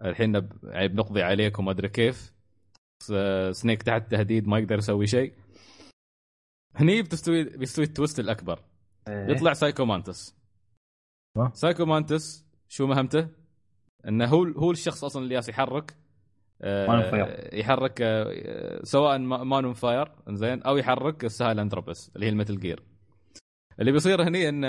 [0.05, 2.33] الحين بنقضي عليك وما أدري كيف
[3.51, 5.33] Snake تحت تهديد ما يقدر يسوي شيء
[6.75, 8.61] هني بتستوي بيستوي ال twist الأكبر
[9.09, 9.31] إيه.
[9.31, 10.37] يطلع Psycho Mantis.
[11.53, 13.29] Psycho Mantis شو مهمته؟
[14.09, 15.97] إنه هو هو الشخص أصلا اللي يحرك
[16.63, 17.55] آه،.
[17.57, 22.61] يحرك آه، سواء ما- Man Fire إنزين أو يحرك ال Sahelanthropus اللي هي ال Metal
[22.61, 22.83] Gear
[23.83, 24.69] اللي بيصير هني انه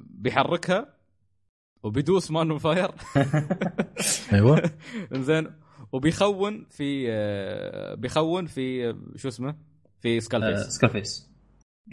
[0.00, 0.94] بيحركها
[1.82, 2.90] وبيدوس Man on Fire
[4.32, 4.62] أيوه.
[5.14, 5.52] إنزين
[5.92, 9.56] وبيخون في آه، بيخون في آه، شو اسمه؟
[10.00, 11.30] في Skull آه، Face Skull Face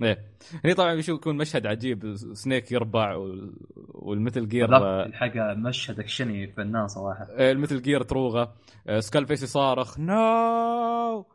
[0.04, 0.32] إيه.
[0.66, 6.00] هني طبعا بيشوف يكون مشهد عجيب Snake يربع وال- وال Metal Gear آه، الحلقة مشهد
[6.00, 7.28] أكشني فنان صراحة.
[7.32, 8.56] آه، ال Metal Gear تروغه
[8.88, 11.26] آه، Skull Face يصارخ no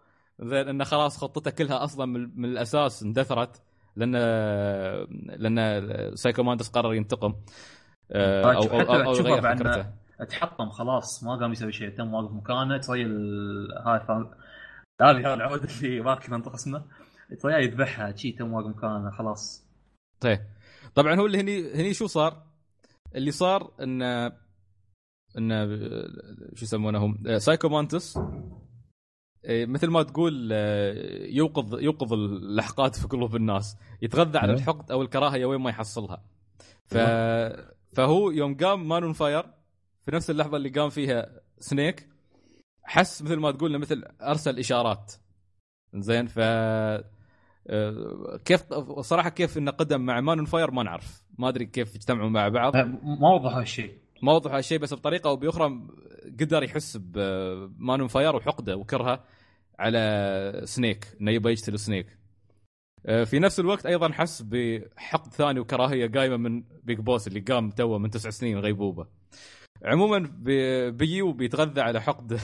[0.40, 3.62] زين إنه خلاص خطته كلها أصلا من, من الأساس اندثرت.
[3.98, 4.12] لأن
[5.26, 7.34] لأن Psycho Mantis قرر ينتقم.
[8.12, 9.86] آه، أو أو, أو, أو يغير فكرته.
[10.28, 13.04] تحطم خلاص ما قام يسوي شيء تم واقف مكانه تري
[14.06, 14.34] فا-
[15.02, 16.84] هذه هذا العود اللي ما كنا ننطق اسمه
[17.42, 19.66] ترياه يذبحها شي تم واقف مكانه خلاص.
[20.20, 20.38] طيب.
[20.94, 22.42] طبعا هو اللي هني هني شو صار؟
[23.14, 24.02] اللي صار إن
[25.38, 25.50] إن
[26.54, 28.18] شو يسمونه هم؟ Psycho Mantis
[29.46, 33.76] مثل ما تقول آه، يوقظ يوقظ الحقد في قلوب الناس.
[34.02, 34.60] يتغذى على أيوه.
[34.60, 36.22] الحقد أو الكراهية وين ما يحصلها.
[36.86, 36.96] ف
[37.92, 39.42] فهو يوم قام Man on Fire
[40.04, 42.08] في نفس اللحظة اللي قام فيها Snake
[42.82, 45.12] حس مثل ما تقول مثل أرسل إشارات.
[45.94, 47.04] زين؟ ف آه،
[48.44, 51.24] كيف صراحة كيف إنه قدم مع Man on Fire ما نعرف.
[51.38, 52.76] ما أدري كيف اجتمعوا مع بعض.
[52.76, 53.98] ما وضحوا هالشيء.
[54.22, 55.80] ما وضح هالشيء بس بطريقة أو بأخرى
[56.40, 59.24] قدر يحس ب Man on Fire وحقده وكرهه
[59.78, 62.18] على Snake إنه يبغى يقتل Snake.
[63.06, 67.70] آه، في نفس الوقت أيضا حس بحقد ثاني وكراهية قايمة من Big Boss اللي قام
[67.70, 69.06] توه من تسع سنين غيبوبة.
[69.84, 72.40] عموما بي- بيجي وبيتغذى على حقد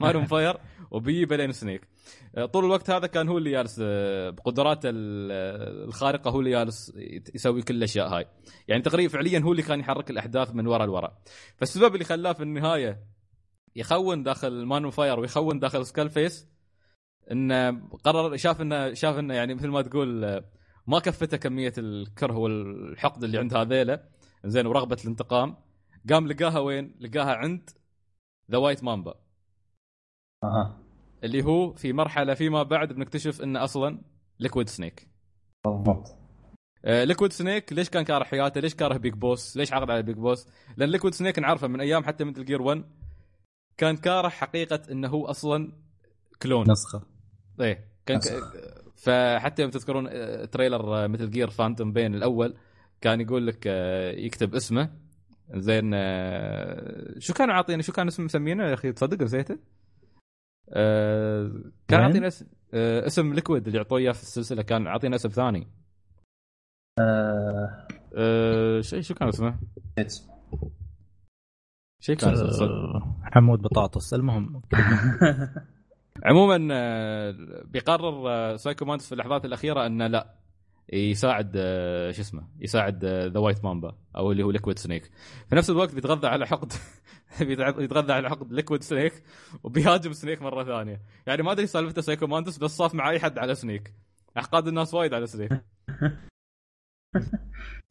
[0.00, 0.56] Man on Fire
[0.90, 1.88] وبيجي بلين Snake.
[2.36, 5.32] آه، طول الوقت هذا كان هو اللي جالس آه، بقدراته ال-
[5.88, 6.92] الخارقة هو اللي جالس
[7.34, 8.26] يسوي كل الأشياء هاي.
[8.68, 11.18] يعني تقريبا فعليا هو اللي كان يحرك الأحداث من وراء لورا.
[11.56, 13.00] فالسبب اللي خلاه في النهاية
[13.76, 16.48] يخون داخل Man on Fire ويخون داخل Skull Face
[17.30, 20.44] انه قرر شاف إنه شاف إنه يعني مثل ما تقول آه،
[20.86, 24.08] ما كفته كمية الكره والحقد اللي عند هذيلا
[24.44, 25.56] زين ورغبة الانتقام.
[26.10, 27.70] قام لقاها وين؟ لقاها عند
[28.50, 29.14] The White Mamba
[30.44, 30.78] أها.
[31.24, 33.98] اللي هو في مرحلة فيما بعد بنكتشف انه أصلا
[34.40, 35.08] Liquid Snake
[35.64, 36.16] بالضبط.
[36.84, 40.48] Liquid Snake ليش كان كاره حياته؟ ليش كاره Big Boss؟ ليش عقد على Big Boss؟
[40.76, 42.84] لأن Liquid Snake نعرفه من أيام حتى Metal Gear 1
[43.76, 45.72] كان كاره حقيقة إنه هو أصلا
[46.42, 47.02] clone نسخة.
[47.60, 47.88] إيه.
[48.06, 48.22] كان ك...
[48.96, 52.54] فحتى يوم تذكرون آه، trailer Metal Gear Phantom Pain الأول
[53.00, 54.90] كان يقول لك آه، يكتب اسمه.
[55.54, 59.58] زين آه، شو كانوا عاطينه؟ شو كان اسم مسمينه يا أخي؟ تصدق نسيته؟
[60.68, 61.52] آه،
[61.88, 62.44] كان؟ عاطينا اس...
[62.74, 65.66] آه، اسم Liquid اللي يعطوه إياه في السلسلة كان عاطينا اسم ثاني
[67.00, 67.86] آه،
[68.16, 69.58] أه شيء شو كان اسمه؟
[72.00, 72.66] شيء كان اسمه.
[72.68, 74.62] آه، حمود بطاطس المهم
[76.24, 77.34] عموما آه،
[77.64, 80.34] بيقرر آه، Psycho Mantis في اللحظات الأخيرة إنه لا
[80.92, 85.10] يساعد آه، شو اسمه يساعد The White Mamba أو اللي هو Liquid Snake
[85.48, 86.72] في نفس الوقت بيتغذى على حقد
[87.84, 89.22] يتغذى على حقد Liquid Snake
[89.62, 91.00] وبيهاجم Snake مرة ثانية.
[91.26, 93.94] يعني ما أدري سالفته Psycho Mantis بس صاف مع أي حد على Snake
[94.38, 95.52] أحقاد الناس وايد على Snake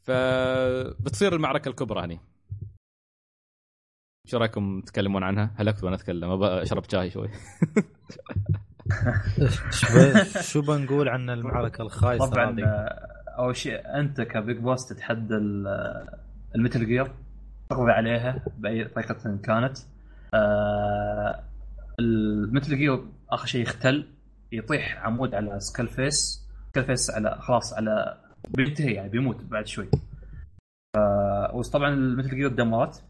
[0.07, 2.19] فبتصير المعركة الكبرى هني.
[4.27, 7.29] شو رأيكم تتكلمون عنها؟ هلكت وأنا أتكلم ابى أشرب شاي شوي.
[10.41, 12.55] شو بنقول عن المعركة الخايسة طبعا
[13.37, 16.07] أول شيء أنت ك Big Boss تتحدى ال-
[16.55, 17.11] ال Metal Gear
[17.73, 19.77] تقضي عليها بأي طريقة كانت.
[20.33, 21.43] آه،
[22.75, 24.07] جير آخر شيء يختل
[24.51, 28.17] يطيح عمود على Skull Face Skull Face على خلاص على
[28.49, 29.89] بينتهي يعني بيموت بعد شوي.
[30.95, 33.03] ف- وطبعا ال Metal Gear دمرت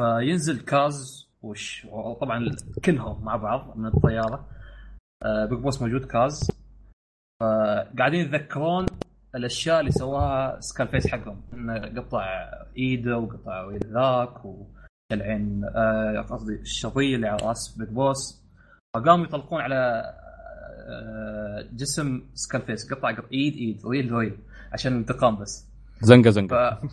[0.00, 1.86] فينزل Kaz وش
[2.20, 2.50] طبعا
[2.84, 4.48] كلهم مع بعض من الطيارة.
[5.24, 6.50] آه، Big Boss موجود Kaz.
[7.42, 8.86] فقاعدين يتذكرون
[9.34, 11.42] الأشياء اللي سواها Skull Face حقهم.
[11.52, 12.24] إنه قطع
[12.76, 18.42] ايده وقطع ذاك والعين آه، قصدي الشظيه اللي على رأس Big Boss
[18.96, 20.14] فقاموا يطلقون على
[20.88, 22.92] آه، جسم Skull Face.
[22.92, 24.38] قطع قطع إيد إيد ريل ريل
[24.72, 25.68] عشان الانتقام بس.
[26.00, 26.34] زنقة ف...
[26.34, 26.80] زنقه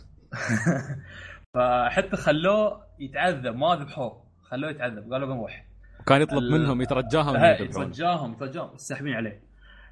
[1.55, 5.13] فحتى خلوه يتعذب ما ذبحوه خلوه يتعذب.
[5.13, 5.65] قالوا بنروح
[5.99, 7.69] وكان يطلب ال- منهم يترجاهم يذبحونه.
[7.85, 9.41] يترجاهم يترجاهم ساحبين عليه.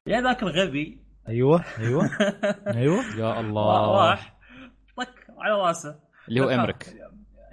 [0.07, 2.09] يا ذاك الغبي أيوه أيوه
[2.77, 3.03] أيوه.
[3.17, 4.09] يا الله.
[4.09, 4.37] راح
[4.97, 5.99] طق على راسه.
[6.29, 6.95] اللي هو امريك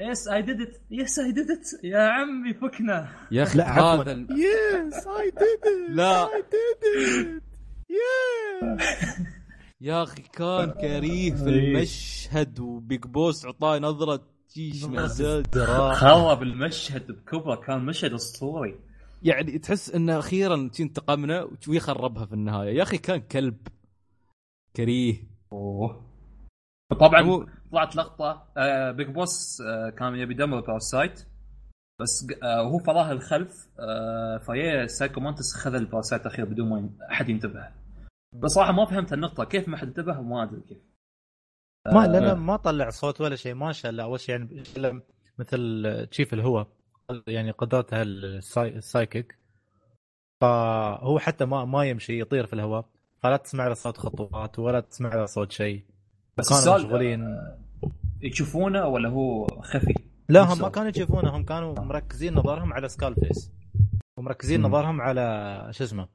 [0.01, 3.09] يس اي ديد ات يس اي ديد ات يا عمي فكنا.
[3.31, 4.03] يا أخي لا، عفواً.
[4.03, 6.29] هذا يس اي ديد لا.
[6.51, 7.41] ديد
[9.81, 11.77] يا أخي كان كريه في إيه.
[11.77, 14.21] المشهد وبيج بوس عطاه نظرة
[14.55, 15.59] تيش مزاج
[15.93, 17.55] خرب المشهد بكبره.
[17.57, 18.79] كان مشهد أسطوري.
[19.25, 22.77] يعني تحس انه أخيرا انتقمنا ويخربها في النهاية.
[22.77, 23.69] يا أخي كان كلب
[24.77, 25.17] كريه.
[25.53, 26.15] أوه.
[27.01, 31.27] طبعا طلعت لقطة آه بيج بوس آه كان يبي يدمر باراسايت
[32.01, 37.29] بس آه وهو فراه الخلف آه فيا سايكو مانتس خذ الباراسايت الأخير بدون ما أحد
[37.29, 37.69] ينتبه.
[38.33, 40.79] بس صراحة ما فهمت النقطة كيف ما حد انتبه ما أدري كيف.
[41.87, 44.05] ما لا لا ما طلع صوت ولا شيء ما شاء الله.
[44.05, 45.03] أول شيء يعني
[45.39, 46.69] مثل تشيف الهواء
[47.27, 49.39] يعني قدرته ال psy- ال psychic
[50.41, 52.85] فهو حتى ما ما يمشي يطير في الهواء
[53.23, 55.85] فلا تسمع له صوت خطوات ولا تسمع له صوت شيء
[56.37, 57.25] بس كانوا مشغولين
[58.21, 59.95] يشوفونه ولا هو خفي؟
[60.29, 60.69] لا هم ما.
[60.69, 63.53] كانوا يشوفونه هم كانوا مركزين نظرهم على Skull Face
[64.19, 64.67] ومركزين مم.
[64.67, 66.09] نظرهم على شو اسمه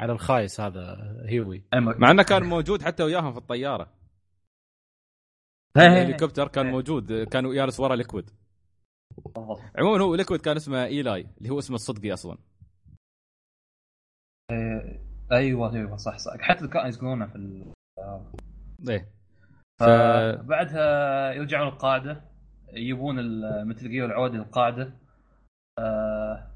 [0.00, 3.92] على الخايس هذا Huey مع إنه كان موجود حتى وياهم في الطيارة
[5.76, 5.86] هي.
[5.86, 6.66] الهليكوبتر كان.
[6.66, 8.30] موجود كان جالس ورا Liquid.
[9.78, 12.38] عموما هو Liquid كان اسمه Eli اللي هو اسمه الصدقي أصلا.
[14.50, 15.00] آه،
[15.32, 16.36] أيوه أيوه صح صح.
[16.40, 17.72] حتى كانوا يذكرونه في ال...
[18.88, 19.12] إيه.
[19.80, 19.84] ف...
[20.46, 22.24] بعدها يرجعون القاعدة
[22.72, 23.16] يجيبون
[23.68, 24.96] Metal Gear العوده للقاعدة
[25.78, 26.50] آه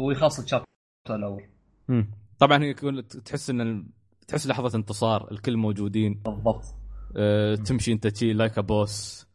[0.00, 0.66] ويخلص ال chapter
[1.10, 1.48] الأول.
[2.38, 3.88] طبعا يكون تحس إن.
[4.28, 6.14] تحس لحظة انتصار الكل موجودين.
[6.14, 6.64] بالضبط.
[7.16, 7.54] أه...
[7.54, 9.26] تمشي أنت تشي like a boss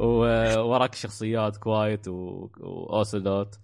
[0.00, 2.50] ووراك شخصيات Quiet و...
[2.60, 3.58] وأوسلوت.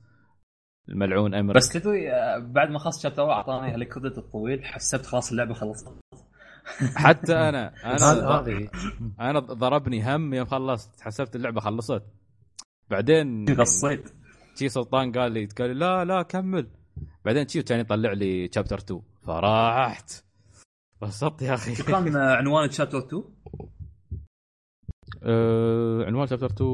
[0.88, 2.10] الملعون أمر بس تدري
[2.40, 5.88] بعد ما خلص chapter أعطاني هال credit الطويل حسبت خلاص اللعبة خلصت.
[6.94, 8.44] حتى أنا أنا
[9.30, 12.02] أنا ضربني هم يوم خلصت حسبت اللعبة خلصت.
[12.90, 14.12] بعدين قصيت
[14.58, 16.70] شي سلطان قال لي قال لي لا لا كمل.
[17.24, 20.24] بعدين شي كان يطلع لي شابتر 2 فرحت
[21.02, 21.74] انبسطت يا أخي.
[21.74, 23.22] شو كان آه، عنوان شابتر 2
[25.22, 26.04] أه...
[26.04, 26.70] عنوان شابتر 2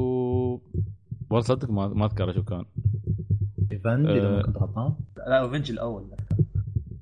[1.29, 2.65] والله صدق ما ما أذكر شو كان.
[4.07, 4.17] آه.
[4.17, 4.93] إذا ما كنت غلطان.
[5.27, 6.09] لا Revenge الأول.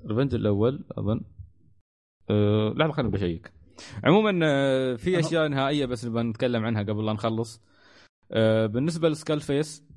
[0.07, 1.21] Revenge الأول أظن.
[2.29, 2.73] أه...
[2.77, 3.51] لحظة خليني بشيك
[4.03, 7.61] عموما آه، في أشياء نهائية بس نبغى نتكلم عنها قبل لا نخلص.
[8.31, 8.65] أه...
[8.65, 9.89] بالنسبة ل Skull Face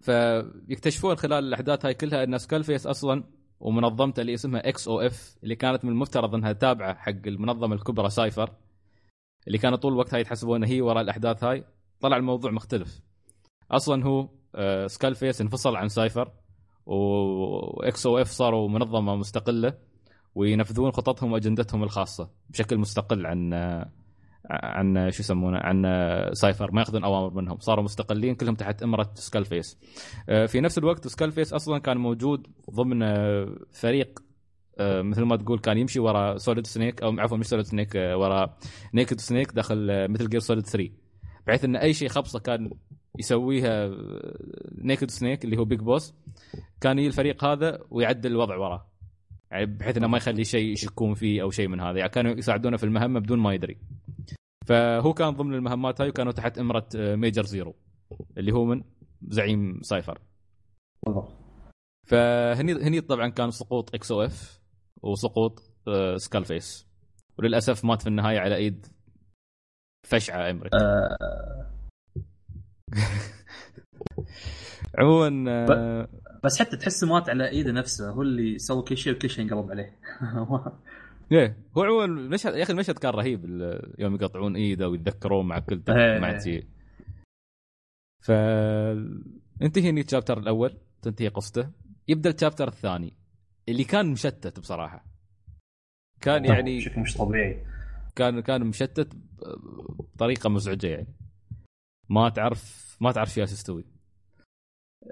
[0.00, 3.24] فيكتشفون خلال الأحداث هاي كلها إن Skull Face أصلا
[3.60, 8.50] ومنظمته اللي اسمها XOF اللي كانت من المفترض إنها تابعة حق المنظمة الكبرى Cipher
[9.46, 11.64] اللي كانوا طول الوقت هاي يتحسبون هي وراء الأحداث هاي
[12.00, 13.00] طلع الموضوع مختلف.
[13.70, 16.32] أصلا هو آه، Skull Face انفصل عن Cipher و
[16.86, 19.74] XOF صاروا منظمة مستقلة
[20.34, 23.90] وينفذون خططهم وأجندتهم الخاصة بشكل مستقل عن آه،
[24.50, 27.58] عن شو يسمونه عن آه، Cipher ما يأخذون أوامر منهم.
[27.58, 29.78] صاروا مستقلين كلهم تحت إمرة Skull Face
[30.28, 34.29] آه، في نفس الوقت Skull Face أصلا كان موجود ضمن آه، فريق آه،
[34.80, 38.58] مثل ما تقول كان يمشي ورا Solid Snake أو عفوا مش Solid Snake آه، ورا
[38.94, 40.90] Naked Snake داخل Metal Gear Solid 3
[41.46, 42.70] بحيث إن أي شيء خبصة كان
[43.18, 43.90] يسويها
[44.72, 46.14] Naked Snake اللي هو Big Boss
[46.80, 48.90] كان يجي الفريق هذا ويعدل الوضع وراه.
[49.50, 51.98] يعني بحيث إنه ما يخلي شيء يشكون فيه أو شيء من هذا.
[51.98, 53.78] يعني كانوا يساعدونه في المهمة بدون ما يدري.
[54.66, 57.74] فهو كان ضمن المهمات هاي وكانوا تحت إمرة Major Zero
[58.38, 58.82] اللي هو من
[59.28, 60.18] زعيم Cipher
[61.06, 61.32] بالضبط
[62.06, 64.59] فهني هني طبعا كان سقوط XOF
[65.02, 66.88] وسقوط آه، سكال فيس
[67.38, 68.86] وللأسف مات في النهاية على إيد
[70.06, 70.78] فشعة أمريكا.
[70.78, 71.16] آه.
[74.98, 76.08] عموما آه،
[76.44, 79.70] بس حتى تحسه مات على إيده نفسه هو اللي سوى كل شيء وكل شيء انقلب
[79.70, 79.98] عليه.
[81.32, 83.44] إيه هو عموما المشهد يا أخي المشهد كان رهيب
[83.98, 86.18] يوم يقطعون إيده ويتذكرون مع كل إيه.
[86.18, 86.64] مع شيء
[88.20, 88.30] ف
[89.62, 91.70] انتهي هني الشابتر الأول تنتهي قصته.
[92.08, 93.19] يبدأ ال chapter الثاني.
[93.70, 95.04] اللي كان مشتت بصراحة.
[96.20, 97.64] كان يعني بشكل مش طبيعي.
[98.16, 99.12] كان كان مشتت
[99.98, 101.14] بطريقة مزعجة يعني.
[102.08, 103.84] ما تعرف ما تعرف إيش تستوي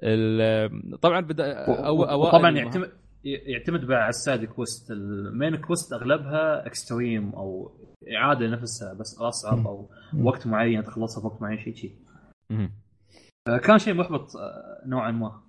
[0.03, 2.93] ال- طبعا بدا أو أوائل طبعا يعتمد
[3.25, 4.91] يعتمد بقى على ال side quest.
[4.91, 7.79] ال main quest أغلبها extreme أو
[8.17, 9.91] إعادة نفسها بس أصعب أو
[10.23, 11.97] وقت معين تخلصها في وقت معين شيء شيء.
[13.65, 15.43] كان شيء محبط آه، نوعا ما.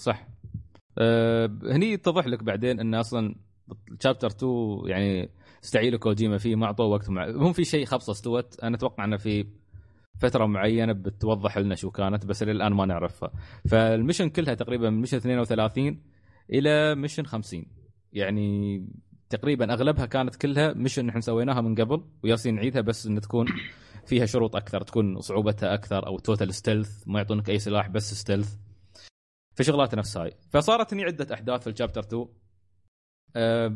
[0.00, 0.26] صح.
[0.98, 3.34] أه هني يتضح لك بعدين إن أصلا
[4.00, 5.30] شابتر 2 يعني
[5.64, 9.16] استعيلوا كوجيما فيه ما أعطوه وقت مع هم في شيء خبصه استوت أنا أتوقع إنه
[9.16, 9.46] في
[10.20, 13.32] فترة معينة بتوضح لنا شو كانت بس للآن ما نعرفها.
[13.68, 16.02] فالمشن كلها تقريبا من مشن 32
[16.52, 17.66] إلى مشن 50
[18.12, 18.86] يعني
[19.30, 23.46] تقريبا أغلبها كانت كلها مشن إحنا سويناها من قبل وياسين نعيدها بس إن تكون
[24.06, 28.54] فيها شروط أكثر تكون صعوبتها أكثر أو total stealth ما يعطونك أي سلاح بس stealth
[29.60, 30.32] في شغلات نفس هاي.
[30.50, 32.26] فصارت هني عدة أحداث في ال chapter 2
[33.36, 33.68] آه،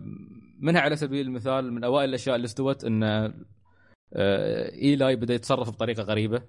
[0.60, 6.02] منها على سبيل المثال من أوائل الأشياء اللي استوت إن آه، Eli بدأ يتصرف بطريقة
[6.02, 6.42] غريبة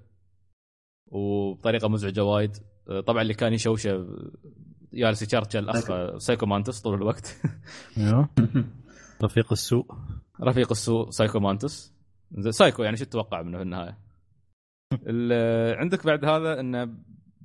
[1.12, 2.58] وبطريقة مزعجة وايد.
[2.90, 4.08] آه، طبعا اللي كان يشوشه
[4.94, 7.38] جالس يشرشل الاخ Psycho Mantis طول الوقت.
[7.98, 8.30] أيوه.
[9.24, 9.86] رفيق السوء.
[10.42, 11.94] رفيق السوء Psycho Mantis
[12.38, 13.98] زين، سايكو يعني شو تتوقع منه في النهاية؟
[14.94, 16.98] ال- عندك بعد هذا انه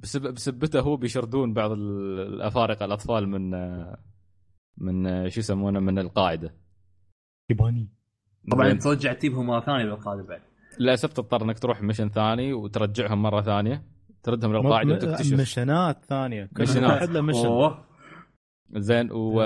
[0.03, 3.51] بسب- بسبته هو بيشردون بعض ال- الأفارقة الأطفال من
[4.78, 6.55] من شو يسمونه من القاعدة.
[7.51, 7.88] ياباني.
[8.51, 8.72] طبعا.
[8.72, 10.40] ترجع تجيبهم مرة ثانية بالقاعدة بعد.
[10.80, 13.82] للاسف تضطر إنك تروح mission ثاني وترجعهم مرة ثانية.
[14.22, 15.40] تردهم للقاعده وتكتشف.
[15.40, 16.51] مشنات ثانية.
[16.57, 16.90] كل مشنات.
[16.90, 17.74] واحد له mission
[18.76, 19.40] زين و...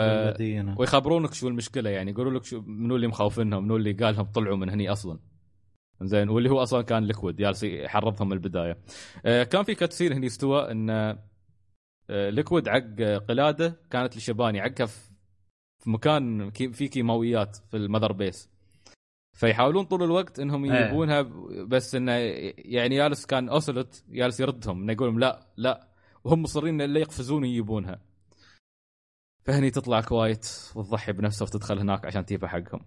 [0.78, 2.11] ويخبرونك شو المشكلة يعني.
[2.11, 5.18] يقولوا لك شو منو اللي مخوفينهم منو اللي قالهم طلعوا من هني أصلا.
[6.03, 8.78] زين واللي هو أصلا كان Liquid جالس يحرضهم من البداية.
[9.26, 10.90] آه كان في cutscene هني استوى إن
[12.11, 18.49] آه Liquid عق قلاده كانت لشباني عقها في مكان في كيماويات في ال Mother Base
[19.34, 20.72] فيحاولون طول الوقت إنهم إيه.
[20.72, 21.22] يجيبونها
[21.66, 25.88] بس انه يعني جالس كان اوسلوت جالس يردهم إنه يقول لهم لا لا.
[26.24, 28.01] وهم مصرين الا يقفزون ويجيبونها
[29.45, 32.80] فهني تطلع Quiet وتضحي بنفسها وتدخل هناك عشان تجيبها حقهم.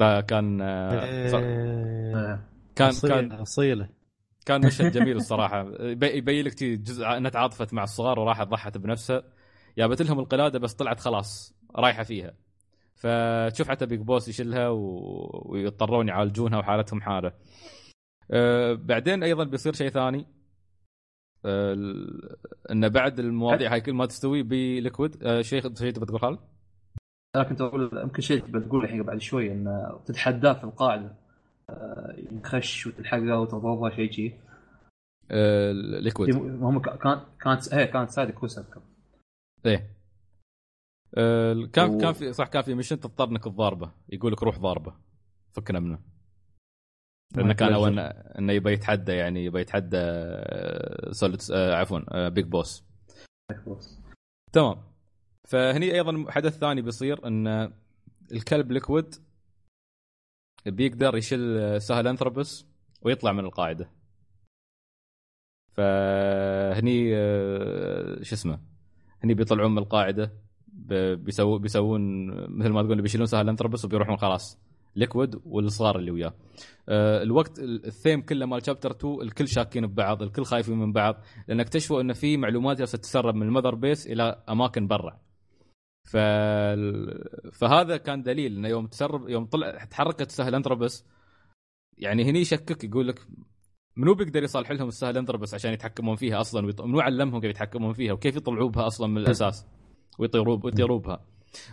[0.00, 2.14] فكان آه، ص- إيه.
[2.14, 2.40] آه.
[2.76, 3.88] كان أصيلة، كان أصيلة
[4.46, 9.22] كان مشهد جميل الصراحة يبي- يبين لك جزء انها تعاطفت مع الصغار وراحت ضحت بنفسها
[9.78, 12.34] جابت لهم القلادة بس طلعت خلاص رايحة فيها
[12.94, 15.42] فتشوف حتى Big Boss يشيلها و...
[15.52, 17.32] ويضطرون يعالجونها وحالتهم حالة
[18.30, 20.26] أه بعدين أيضا بيصير شيء ثاني
[21.44, 21.76] أه
[22.70, 26.38] انه بعد المواضيع هاي كل ما تستوي ب Liquid أه شيء شيء تبي تقول خالد؟
[27.36, 31.14] أنا كنت أقول يمكن شيء بتقول الحين بعد شوي إن تتحداه في القاعدة
[31.70, 34.34] آه، ينخش وتلحقه وتضربه شيء شيء
[35.30, 38.82] أه Liquid هم كان كانت هي كانت side quest أذكر.
[39.66, 39.96] إيه.
[41.14, 44.58] أه كان و- كان في صح كان في mission تضطر إنك تضاربه يقول لك روح
[44.58, 44.94] ضاربه
[45.52, 45.98] فكنا منه.
[47.36, 52.28] لأنه كان اول إنه- إنه يبي يتحدى يعني يبي يتحدى آه، Solid آه، عفوا آه،
[52.28, 52.84] Big Boss
[54.52, 54.89] تمام.
[55.50, 57.72] فهني أيضا حدث ثاني بيصير إن
[58.32, 59.14] الكلب Liquid
[60.66, 62.66] بيقدر يشيل Sahelanthropus
[63.02, 63.90] ويطلع من القاعدة.
[65.72, 68.60] فهني آه، شو اسمه
[69.24, 70.32] هني بيطلعون من القاعدة
[70.68, 72.26] بيسووا بيسوون
[72.58, 74.58] مثل ما تقول بيشيلون Sahelanthropus وبيروحون خلاص
[74.96, 76.34] Liquid والصغار اللي وياه.
[76.88, 81.16] آه، الوقت الثيم كله مال chapter 2 الكل شاكين ببعض الكل خايفين من بعض
[81.48, 85.29] لأن اكتشفوا ان في معلومات جالسة تتسرب من ال Mother Base إلى أماكن برا.
[86.04, 86.16] ف...
[87.52, 91.04] فهذا كان دليل إنه يوم تسرب يوم طلع تحركت Sahelanthropus
[91.98, 93.26] يعني هني يشكك يقول لك
[93.96, 96.80] منو بيقدر يصلح لهم ال Sahelanthropus عشان يتحكمون فيها أصلا؟ ويط...
[96.80, 99.66] منو علمهم كيف يتحكمون فيها؟ وكيف يطلعوا بها أصلا من الأساس؟
[100.18, 101.26] ويطيروا ويطيروا بها.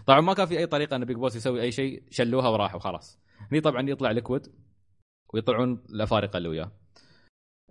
[0.05, 3.19] طبعا ما كان في أي طريقة إن Big Boss يسوي أي شيء شلوها وراحوا خلاص.
[3.51, 4.47] هني طبعا يطلع Liquid
[5.33, 6.71] ويطلعون الافارقه اللي وياه.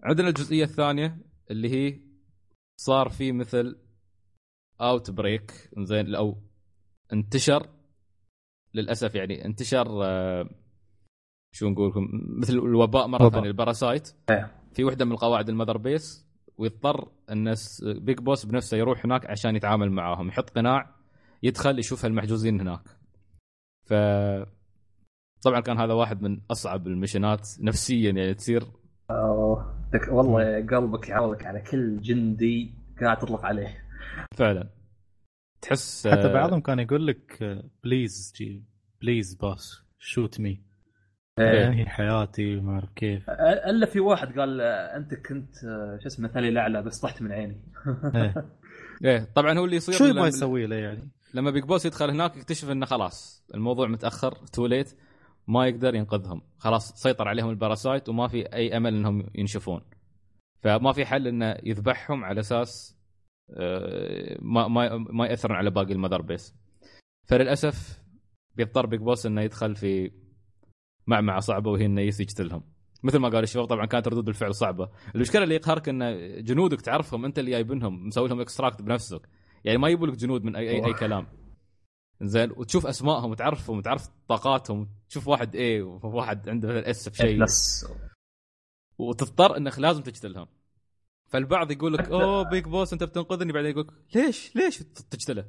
[0.03, 1.19] عندنا الجزئية الثانية
[1.51, 2.01] اللي هي
[2.81, 3.81] صار في مثل
[4.81, 6.43] outbreak زين أو
[7.13, 7.67] انتشر
[8.75, 10.51] للأسف يعني انتشر آه،
[11.53, 12.09] شو نقول لكم
[12.41, 13.31] مثل الوباء مرة.
[13.31, 14.53] ثانية ال parasite إيه.
[14.75, 16.27] في وحدة من القواعد ال Mother Base
[16.59, 20.95] ويضطر إنه Big Boss بنفسه يروح هناك عشان يتعامل معاهم يحط قناع
[21.43, 22.83] يدخل يشوف المحجوزين هناك
[23.85, 23.95] ف
[25.43, 28.63] طبعا كان هذا واحد من أصعب المشنات نفسيا يعني تصير
[29.11, 29.77] أوه.
[30.11, 33.85] والله قلبك يعوضك على كل جندي قاعد تطلق عليه
[34.35, 34.69] فعلا
[35.63, 37.43] تحس حتى آه، بعضهم كان يقول لك
[37.85, 38.65] please جي
[39.01, 40.63] please Boss shoot me
[41.39, 41.69] إيه.
[41.69, 43.31] انهي حياتي ما أعرف كيف
[43.67, 47.33] إلا في واحد قال آه، أنت كنت آه، شو اسمه مثالي الأعلى بس طحت من
[47.33, 47.63] عيني
[48.15, 48.35] إيه.
[49.05, 52.11] إيه طبعا هو اللي يصير شو لما- يبغى يسوي له يعني؟ لما Big Boss يدخل
[52.11, 54.97] هناك يكتشف إنه خلاص الموضوع متأخر too late
[55.49, 59.81] ما يقدر ينقذهم خلاص سيطر عليهم ال parasite وما في أي أمل إنهم ينشفون
[60.63, 62.96] فما في حل إنه يذبحهم على أساس آه،
[64.41, 66.55] ما ما ما يأثرون على باقي ال Mother Base.
[67.29, 68.03] فللأسف
[68.55, 70.11] بيضطر Big Boss إنه يدخل في
[71.07, 72.63] معمعة صعبة وهي إنه يقتلهم.
[73.03, 74.91] مثل ما قال الشباب طبعا كانت ردود الفعل صعبة.
[75.15, 76.01] المشكلة اللي يقهرك إن
[76.45, 79.29] جنودك تعرفهم أنت اللي جايبنهم مسوي لهم extract بنفسك.
[79.65, 81.27] يعني ما يبوا لك جنود من اي اي, أي كلام.
[82.23, 87.45] زين وتشوف أسمائهم وتعرفهم وتعرف طاقاتهم تشوف واحد A وواحد عنده S في شيء.
[88.99, 90.47] وتضطر إنك لازم تقتلهم.
[91.29, 95.45] فالبعض يقول لك أوه بيج بوس أنت بتنقذني بعدين يقول لك ليش ليش تقتله؟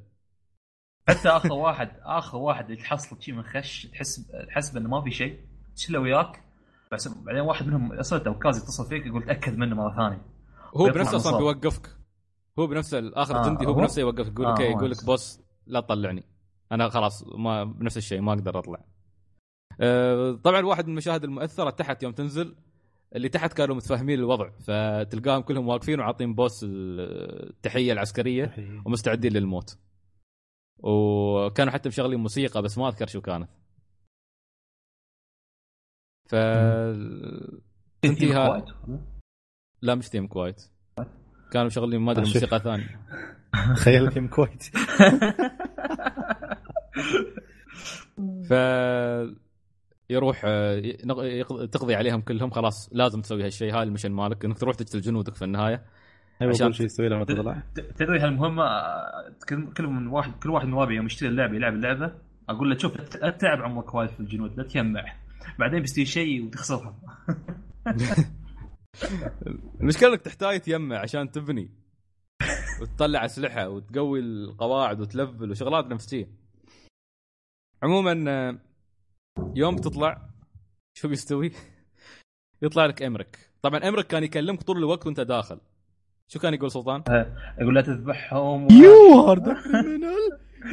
[1.08, 5.12] حتى آخر واحد آخر واحد اللي تحصل شيء من خش تحس تحسب انه ما في
[5.12, 5.40] شيء
[5.76, 6.44] تشيله وياك
[6.92, 10.22] بس بعدين واحد منهم أصلا توكاز يتصل فيك يقول تأكد منه مرة ثانية
[10.76, 11.38] هو بنفسه أصلا.
[11.38, 11.90] بيوقفك
[12.60, 15.06] هو بنفسه الآخر آه، جندي هو هو؟ بنفسه يوقفك يقول لك آه، يقول لك.
[15.06, 16.24] بوس لا تطلعني
[16.72, 18.86] أنا خلاص ما بنفس الشيء ما أقدر أطلع
[19.82, 22.56] آه، طبعا واحد من المشاهد المؤثرة تحت يوم تنزل
[23.18, 28.54] اللي تحت كانوا متفاهمين الوضع فتلقاهم كلهم واقفين وعاطين بوس التحية العسكرية
[28.86, 29.78] ومستعدين للموت.
[30.80, 33.50] وكانوا حتى مشغلين موسيقى بس ما أذكر شو كانت.
[36.30, 36.36] ف
[38.06, 38.66] انتهى Quiet.
[39.82, 40.62] لا مش theme Quiet.
[41.52, 42.36] كانوا مشغلين ما أدري شو.
[42.36, 43.02] موسيقى ثانية.
[43.76, 44.64] تخيل تيم كويت
[48.50, 48.54] ف
[50.10, 50.80] يروح آه،
[51.72, 55.36] تقضي عليهم كلهم خلاص لازم تسوي هالشيء هاي ال mission مالك إنك تروح تقتل جنودك
[55.36, 55.86] في النهاية.
[56.42, 60.50] أيوه عشان- شيء يسوي لما تطلع ت- تدري هالمهمة آه، كل كل من واحد كل
[60.50, 62.12] واحد من ربعي يوم يشتري اللعبة يلعب اللعبة
[62.50, 65.06] أقول له شوف لا تتعب عمرك وايد في الجنود لا تجمع.
[65.60, 66.94] بعدين بيصير شيء وتخسرهم.
[69.82, 71.72] المشكلة إنك تحتاج تجمع عشان تبني
[72.82, 76.30] وتطلع أسلحة وتقوي القواعد وتلفل وشغلات نفسية.
[77.84, 78.58] عموما آه،
[79.56, 80.30] يوم تطلع
[80.94, 81.52] شو بيستوي؟
[82.64, 85.60] يطلع لك أمرك طبعا أمرك كان يكلمك طول الوقت وأنت داخل
[86.28, 87.04] شو كان يقول سلطان؟
[87.62, 90.24] يقول لا تذبحهم You are the criminal.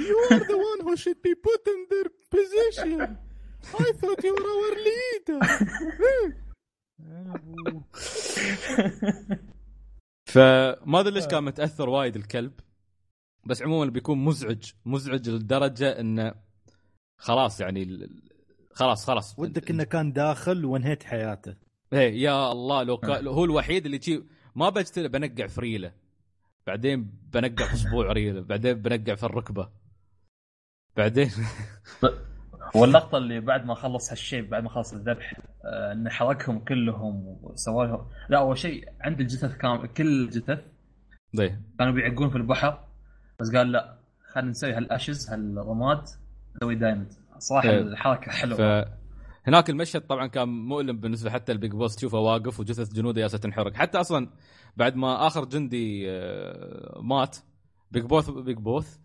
[0.08, 3.00] You are the one who should be put in their position.
[3.84, 5.40] I thought you were our leader.
[10.26, 12.52] فما أدري ليش كان متأثر وايد الكلب
[13.46, 16.34] بس عموما بيكون مزعج مزعج لدرجة إنه
[17.18, 18.33] خلاص يعني ال-
[18.74, 19.38] خلاص خلاص.
[19.38, 21.54] ودك إنه كان داخل وانهيت حياته.
[21.92, 24.00] إيه يا الله لو كان هو الوحيد اللي
[24.54, 25.92] ما بجتله بنقع في ريله.
[26.66, 29.70] بعدين بنقع في اصبوع ريله بعدين بنقع في الركبة.
[30.96, 31.30] بعدين
[32.74, 35.34] واللقطة اللي بعد ما خلص هالشيء بعد ما خلص الذبح
[35.64, 40.60] آه، إنه حرقهم كلهم وسوى لهم لا أول شيء عند الجثث كان كل جثث
[41.36, 42.84] ضيه كانوا بيعقون في البحر
[43.40, 43.98] بس قال لا
[44.32, 46.04] خلينا نسوي هال ashes هالرماد
[46.56, 47.12] نسوي diamond.
[47.44, 47.80] صراحة إيه.
[47.80, 48.86] الحركة حلوة
[49.44, 53.38] فهناك المشهد طبعا كان مؤلم بالنسبة حتى ال Big Boss تشوفه واقف وجثث جنوده ياسه
[53.38, 54.30] تنحرق حتى أصلا
[54.76, 57.36] بعد ما آخر جندي آه، مات
[57.90, 58.96] Big Boss Big Boss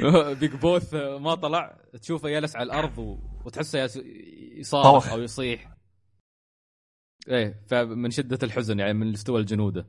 [0.40, 3.18] Big Boss آه، ما طلع تشوفه جالس على الأرض.
[3.44, 4.02] وتحسه
[4.56, 5.12] يصارخ.
[5.12, 5.74] أو يصيح
[7.28, 9.86] إيه فمن شدة الحزن يعني من استوى لجنوده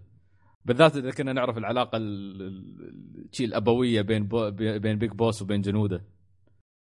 [0.66, 4.52] بالذات إذا كنا نعرف العلاقة ال- ال- شي الأبوية بين بو...
[4.52, 6.04] بين Big Boss وبين جنوده.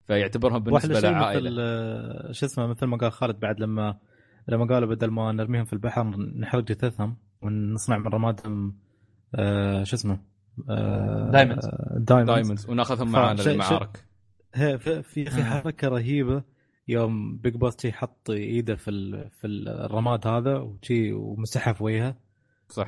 [0.07, 3.97] فيعتبرهم بالنسبة له شيء عائله مثل آه، شو اسمه مثل ما قال خالد بعد لما
[4.47, 8.77] لما قالوا بدل ما نرميهم في البحر نحرق جثثهم ونصنع من رمادهم
[9.35, 10.19] آه شو اسمه
[10.69, 11.67] آه Diamonds.
[11.99, 14.05] diamond diamonds وناخذهم معنا للمعارك.
[14.53, 16.43] في في, حركة رهيبة
[16.87, 22.15] يوم بيج بوس حط إيده في ال- في الرماد هذا وشي ومسحها في وجهه.
[22.69, 22.87] صح.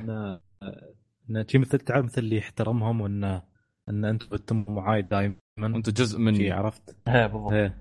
[1.30, 3.42] انه شي مثل تعرف مثل اللي يحترمهم وان
[3.90, 6.52] إن أنتم بتتموا معاي دائما أنتم جزء مني.
[6.52, 7.54] عرفت؟ إيه بالضبط.
[7.54, 7.78] إيه.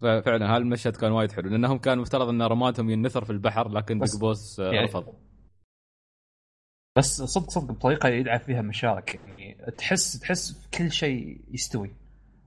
[0.00, 3.98] ففعلا هذا المشهد كان وايد حلو لأنهم كان مفترض إن رمادهم ينثر في البحر لكن
[3.98, 5.14] بس- بيج بوس آه، يعني- رفض.
[6.96, 11.94] بس صدق صدق بطريقة يدعى فيها مشارك يعني تحس تحس كل شيء يستوي.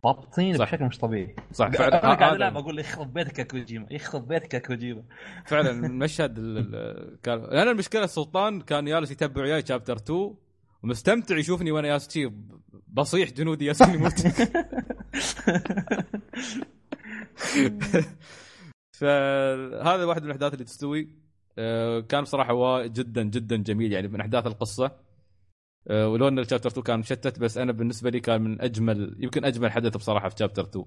[0.08, 0.66] رابطين صح.
[0.72, 1.36] بشكل مش طبيعي.
[1.54, 1.66] صح.
[1.68, 1.98] أنا فعلا.
[2.00, 3.88] قاعد هذا- ألعب أقول يخرب بيتك يا كوجيما.
[3.92, 5.04] يخرب بيتك يا كوجيما.
[5.50, 10.36] فعلا المشهد ال- ال- كان أنا المشكلة السلطان كان جالس يتبع وياي شابتر 2
[10.84, 12.32] ومستمتع يشوفني وأنا جالس شي
[12.88, 14.14] بصيح جنودي ياسين يموت.
[18.92, 21.10] فهذا واحد من الأحداث اللي تستوي.
[21.60, 24.86] آه، كان بصراحة جدا جدا جميل يعني من أحداث القصة.
[24.86, 25.07] آه،
[25.92, 29.46] ولو إن ال chapter 2 كان مشتت بس أنا بالنسبة لي كان من أجمل يمكن
[29.46, 30.86] أجمل حدث بصراحة في chapter 2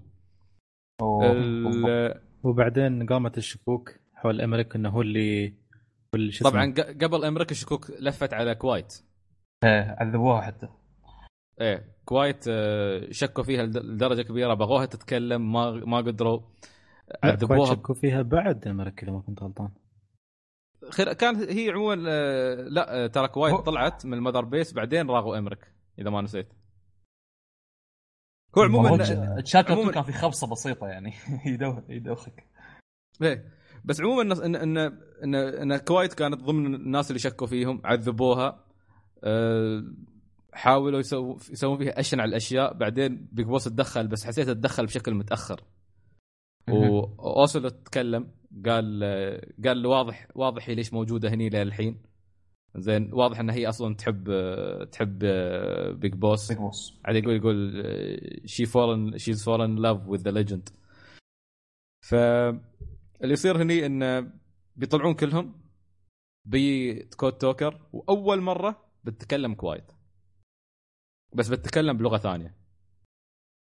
[1.03, 1.87] أوه، بالضبط.
[1.89, 5.55] ال- وبعدين قامت الشكوك حول Emmerich إنه هو اللي؟
[6.45, 9.03] طبعا قبل Emmerich الشكوك لفت على Quiet.
[9.65, 10.69] إيه عذبوها حتى.
[11.61, 16.41] إيه Quiet آه، شكوا فيها لد- لدرجة كبيرة بغوها تتكلم ما ما قدروا
[17.25, 17.75] عذبوها.
[17.75, 19.69] شكوا فيها بعد Emmerich إذا ما كنت غلطان.
[20.89, 25.39] خير كان هي عموما آه، لا آه، ترى كوايت طلعت من المذر بيس بعدين راغوا
[25.39, 26.49] امريك إذا ما نسيت.
[28.59, 29.01] هو عموما عموماً-
[29.83, 31.13] 2 كان في خبصة بسيطة يعني
[31.47, 32.47] يدو- يدوخك.
[33.23, 33.45] إيه
[33.85, 34.77] بس عموما ان ان
[35.25, 38.65] ان, إن كوايت كانت ضمن الناس اللي شكوا فيهم عذبوها
[39.25, 39.85] أه
[40.53, 45.61] حاولوا يسووا يسوون فيها اشنع الأشياء بعدين بيج بوس تدخل بس حسيت تدخل بشكل متأخر.
[46.69, 48.31] وأوسلو تكلم
[48.67, 49.05] قال
[49.65, 52.03] قال واضح واضح هي ليش موجودة هني للحين
[52.77, 54.25] زين واضح إن هي أصلا تحب
[54.93, 55.19] تحب
[56.01, 57.83] Big Boss Big Boss عاد يقول يقول
[58.45, 60.69] she fall in she's fall in love with the legend
[62.09, 64.33] ف اللي يصير هني انه
[64.77, 65.61] بيطلعون كلهم
[66.45, 69.93] ب Code Talker وأول مرة بتتكلم Quiet
[71.35, 72.60] بس بتتكلم بلغة ثانية.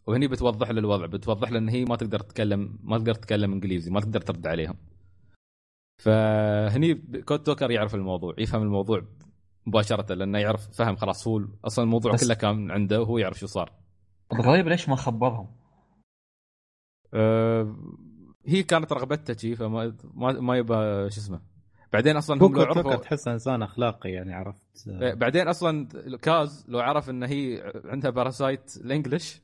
[0.07, 3.91] وهني بتوضح له الوضع بتوضح له إن هي ما تقدر تتكلم ما تقدر تتكلم إنجليزي
[3.91, 4.75] ما تقدر ترد عليهم
[5.97, 9.01] فهني كود توكر يعرف الموضوع يفهم الموضوع
[9.65, 13.71] مباشرة لأنه يعرف فهم خلاص هو أصلا الموضوع كله كان عنده وهو يعرف شو صار.
[14.33, 15.47] الغريب ليش ما خبرهم؟
[17.13, 17.75] أه
[18.45, 20.73] هي كانت رغبتها شي فما ما, ما يبى
[21.09, 21.41] شو اسمه.
[21.93, 25.87] بعدين أصلا هو هم لو عرفوا تحس إنسان أخلاقي يعني عرفت؟ بعدين أصلا
[26.21, 29.41] Kaz لو عرف إن هي عندها parasite ال English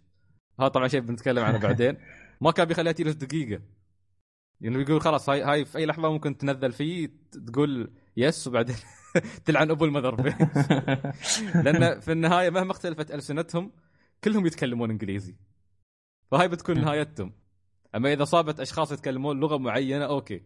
[0.59, 1.97] هذا طبعا شيء بنتكلم عنه بعدين.
[2.41, 3.61] ما كان بيخليها تجلس دقيقة.
[4.61, 7.09] يعني بيقول خلاص هاي هاي في أي لحظة ممكن تنزل فيه
[7.47, 8.75] تقول yes وبعدين
[9.45, 10.15] تلعن أبو ال Mother.
[11.65, 13.71] لأن في النهاية مهما اختلفت ألسنتهم
[14.23, 15.35] كلهم يتكلمون إنجليزي.
[16.31, 17.33] فهاي بتكون نهايتهم.
[17.95, 20.41] أما إذا صابت أشخاص يتكلمون لغة معينة okay.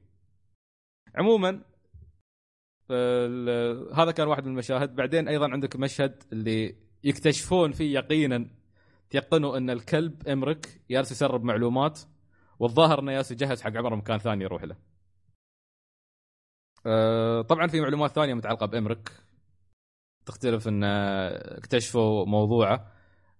[1.15, 1.61] عموما
[3.93, 4.95] هذا كان واحد من المشاهد.
[4.95, 8.49] بعدين أيضا عندك مشهد اللي يكتشفون فيه يقينا
[9.09, 11.99] تيقنوا أن الكلب Emmerich جالس يسرب معلومات
[12.59, 14.75] والظاهر أنه جالس يجهز حق عمره مكان ثاني يروح له.
[16.85, 19.11] أه، طبعا في معلومات ثانية متعلقة ب Emmerich
[20.25, 22.93] تختلف أن اكتشفوا موضوعه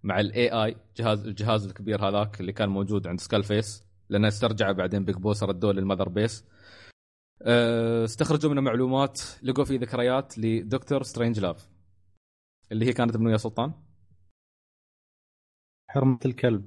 [0.04, 4.72] مع ال AI جهاز الجهاز الكبير هذاك اللي كان موجود عند Skull Face لأنه استرجع
[4.72, 6.46] بعدين Big Boss ردوه لل Mother Base
[7.42, 11.70] أه، استخرجوا منه معلومات لقوا فيه ذكريات لدكتور Strangelove
[12.72, 13.74] اللي هي كانت منو يا سلطان؟
[15.98, 16.66] حرمه الكلب.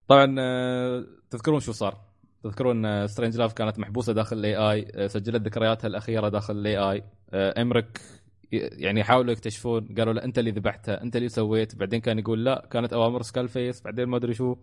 [0.08, 2.02] طبعا آه، تذكرون شو صار؟
[2.44, 7.04] تذكرون Strangelove كانت محبوسة داخل ال AI سجلت ذكرياتها الأخيرة داخل ال AI
[7.34, 8.02] Emmerich
[8.52, 11.76] يعني حاولوا يكتشفون قالوا له أنت اللي ذبحتها أنت اللي سويت.
[11.76, 14.56] بعدين كان يقول لا كانت أوامر Skull Face بعدين ما أدري شو.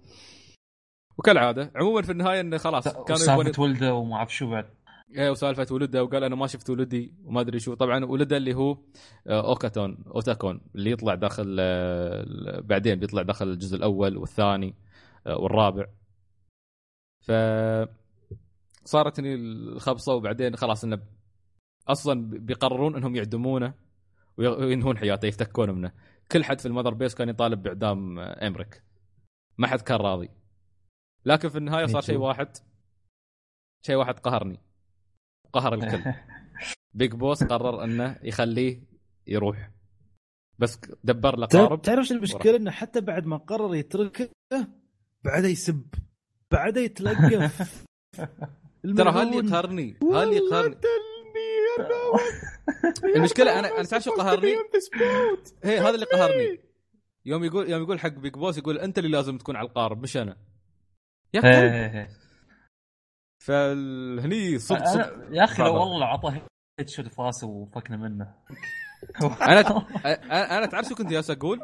[1.18, 4.66] وكالعادة عموما في النهاية انه خلاص كانوا سالفة ولده وما أعرف شو بعد.
[5.14, 7.74] إيه وسالفه ولده وقال أنا ما شفت ولدي وما أدري شو.
[7.74, 8.78] طبعا ولده اللي هو
[9.26, 14.74] آه، أوكاتون أوتاكون اللي يطلع داخل آه، بعدين بيطلع داخل الجزء الأول والثاني
[15.26, 15.86] آه، والرابع.
[17.20, 17.32] ف
[18.84, 21.02] صارت هني الخبصة وبعدين خلاص انه
[21.88, 23.74] أصلا بيقررون إنهم يعدمونه
[24.38, 25.92] وي- وينهون حياته يفتكون منه.
[26.32, 28.82] كل حد في ال Mother Base كان يطالب بإعدام Emmerich.
[29.58, 30.28] ما حد كان راضي.
[31.24, 32.56] لكن في النهاية صار شيء؟ واحد
[33.86, 34.60] شيء واحد قهرني.
[35.52, 36.12] قهر الكل
[36.94, 38.82] Big Boss قرر أنه يخليه
[39.26, 39.70] يروح.
[40.58, 41.82] بس دبر له قارب.
[41.82, 44.28] تعرف إيش المشكلة؟ إنه حتى بعد ما قرر يتركه
[45.24, 45.86] بعده يسب
[46.50, 47.84] بعده يتلقف.
[48.96, 50.76] ترى هاللي يقهرني؟ هاللي يقهرني؟
[53.16, 54.54] المشكلة أنا أنا تعرف شو قهرني؟
[55.64, 56.60] هي هذا اللي قهرني.
[57.24, 60.16] يوم يقول يوم يقول حق Big Boss يقول أنت اللي لازم تكون على القارب مش
[60.16, 60.36] أنا.
[61.34, 62.08] يا إيه، كلب إيه، إيه.
[63.44, 65.74] فهني صدق صدق يا أخي لو.
[65.74, 66.46] والله اعطاه
[66.86, 68.34] shot في راسه وفكنا منه.
[69.42, 69.60] أنا
[70.04, 71.60] أنا أنا تعرف شو كنت جالس أقول؟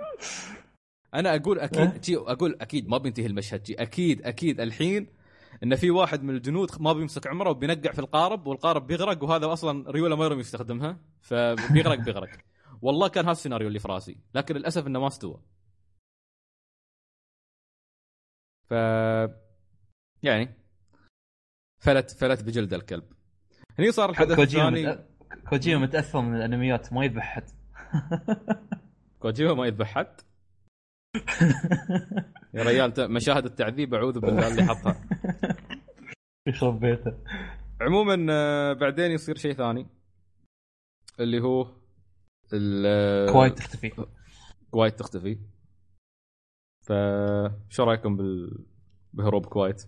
[1.15, 3.63] أنا أقول أكيد جي أقول أكيد ما بينتهي المشهد.
[3.63, 5.07] جي أكيد أكيد الحين
[5.63, 9.91] إن في واحد من الجنود ما بيمسك عمره وبينقع في القارب والقارب بيغرق وهذا أصلا
[9.91, 12.31] ريوله ما يروم يستخدمها فبيغرق بيغرق.
[12.83, 15.41] والله كان هذا السيناريو اللي في راسي لكن للأسف إنه ما استوى.
[18.69, 18.73] ف
[20.23, 20.68] يعني
[21.79, 23.05] فلت فلت بجلد الكلب.
[23.79, 24.99] هني صار الحدث الثاني.
[25.51, 27.51] كوجيما متأثر من الأنميات ما يذبح حد
[29.19, 30.21] كوجيما ما يذبح حد
[32.55, 35.07] يا ريال مشاهد التعذيب أعوذ بالله اللي حطها
[36.49, 37.13] يخرب بيته.
[37.81, 39.87] عموما آه، بعدين يصير شيء ثاني
[41.21, 41.67] اللي هو
[42.53, 44.07] ال- Quiet تختفي.
[44.71, 45.39] Quiet تختفي.
[46.87, 46.93] ف
[47.71, 48.65] شو رأيكم بال...
[49.13, 49.87] بهروب Quiet؟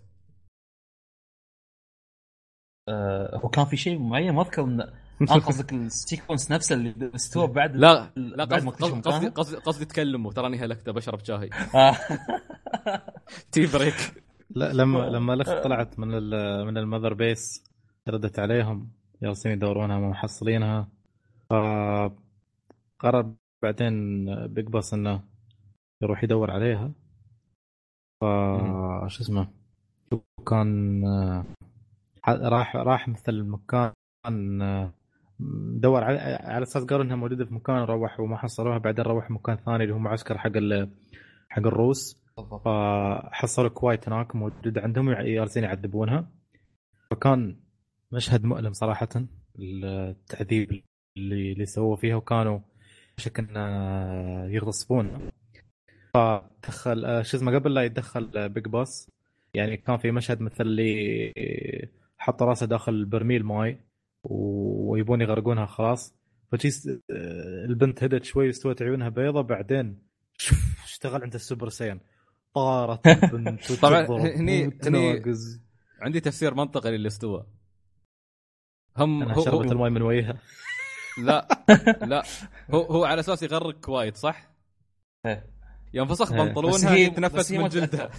[2.90, 4.84] آه، هو كان في شيء معين ما أذكر انه
[5.30, 10.32] آه قصدك ال sequence نفسه اللي استوى بعد لا لا قصدي قصدي؟ قصدي, قصدي تكلموا
[10.32, 11.50] تراني هلكت بشرب شاي.
[11.74, 11.96] آه.
[13.52, 17.64] tea break؟ لا لما لما الأخت طلعت من ال- من ال Mother Base
[18.08, 18.90] ردت عليهم
[19.22, 20.88] جالسين يدورونها ما محصلينها.
[21.50, 25.20] فقرر بعدين Big Boss إنه
[26.02, 26.92] يروح يدور عليها.
[28.20, 28.24] ف
[29.06, 29.48] شو اسمه؟
[30.48, 31.44] كان آه،
[32.28, 33.92] راح راح مثل مكان
[34.62, 34.92] آه،
[35.80, 39.56] دور على على أساس قالوا إنها موجودة في مكان روح وما حصلوها بعدين روح مكان
[39.56, 40.90] ثاني اللي هو معسكر حق ال-
[41.48, 42.20] حق الروس.
[42.64, 46.28] فحصلوا Quiet هناك موجود عندهم جالسين يعذبونها.
[47.10, 47.56] فكان
[48.12, 49.08] مشهد مؤلم صراحة
[49.58, 50.82] التعذيب
[51.16, 52.58] اللي اللي سووه فيها وكانوا
[53.16, 53.60] شك انه
[54.54, 55.30] يغصبون
[56.14, 59.10] فدخل آه، شو اسمه قبل لا يتدخل آه، Big Boss
[59.54, 61.32] يعني كان في مشهد مثل اللي
[62.22, 63.80] حط راسه داخل برميل ماي
[64.24, 66.14] ويبون يغرقونها خلاص
[66.52, 66.88] فجيس
[67.68, 70.02] البنت هدت شوي واستوت عيونها بيضة بعدين
[70.36, 72.00] شوف اشتغل عند ال Super Saiyan
[72.54, 75.60] طارت البنت طبعاً هني- هني-.
[76.00, 77.46] عندي تفسير منطقي للي استوى
[78.96, 80.38] هم هو, شربت هو الماي من وجهها
[81.26, 81.64] لا
[82.02, 82.22] لا
[82.70, 84.50] هو هو على أساس يغرق Quiet صح؟
[85.26, 85.46] إيه.
[85.94, 86.42] يوم فسخ إيه.
[86.42, 88.10] بنطلونها هي- يتنفس من جلدها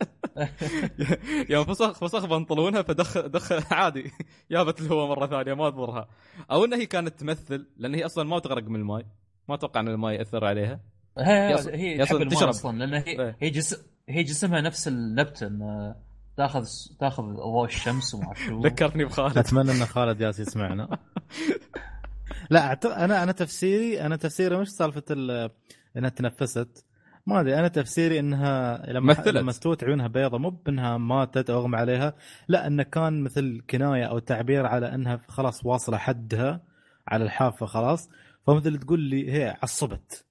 [1.50, 4.10] يوم فسخ فسخ بنطلونها فدخل دخل عادي.
[4.50, 6.08] جابت الهواء مرة ثانية ما تضرها
[6.50, 9.02] أو إنها هي كانت تمثل لأن هي أصلا ما تغرق من الماء
[9.48, 10.80] ما أتوقع إن الماء يأثر عليها.
[11.18, 12.48] هي يص- هي يص- تحب الماء تشرب.
[12.48, 13.36] أصلا لأن هي إيه.
[13.40, 13.76] هي جسم
[14.08, 15.94] هي جسمها نفس النبتة إنه
[16.36, 16.66] تاخذ
[17.00, 18.60] تاخذ ضوء الشمس وما أعرف شو.
[18.60, 19.38] ذكرني بخالد.
[19.38, 20.88] أتمنى إن خالد جالس يسمعنا.
[22.50, 22.72] لا
[23.04, 25.50] أنا أنا تفسيري أنا تفسيري مش سالفة ال-
[25.96, 26.84] إنها تنفست.
[27.26, 29.28] ما أدري أنا تفسيري إنها لما مثلت.
[29.28, 32.14] لما استوت عيونها بيضة مو بإنها ماتت أو أغمى عليها
[32.48, 36.64] لا إنه كان مثل كناية أو تعبير على إنها خلاص واصلة حدها
[37.08, 38.10] على الحافة خلاص.
[38.46, 40.26] فمثل تقول لي هي عصبت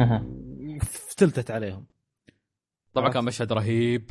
[0.00, 0.26] أها.
[0.76, 1.86] وفتلتت عليهم.
[2.94, 4.10] طبعا كان مشهد رهيب.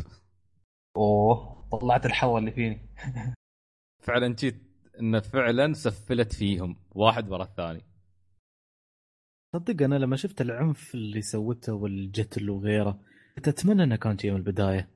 [0.98, 2.90] أوه طلعت الحظ اللي فيني.
[4.00, 4.62] فعلا جيت
[5.00, 7.82] إنه فعلا سفلت فيهم واحد ورا الثاني.
[9.56, 13.00] صدق أنا لما شفت العنف اللي سوته والجتل وغيره
[13.36, 14.90] كنت أتمنى إنه كان شيء من البداية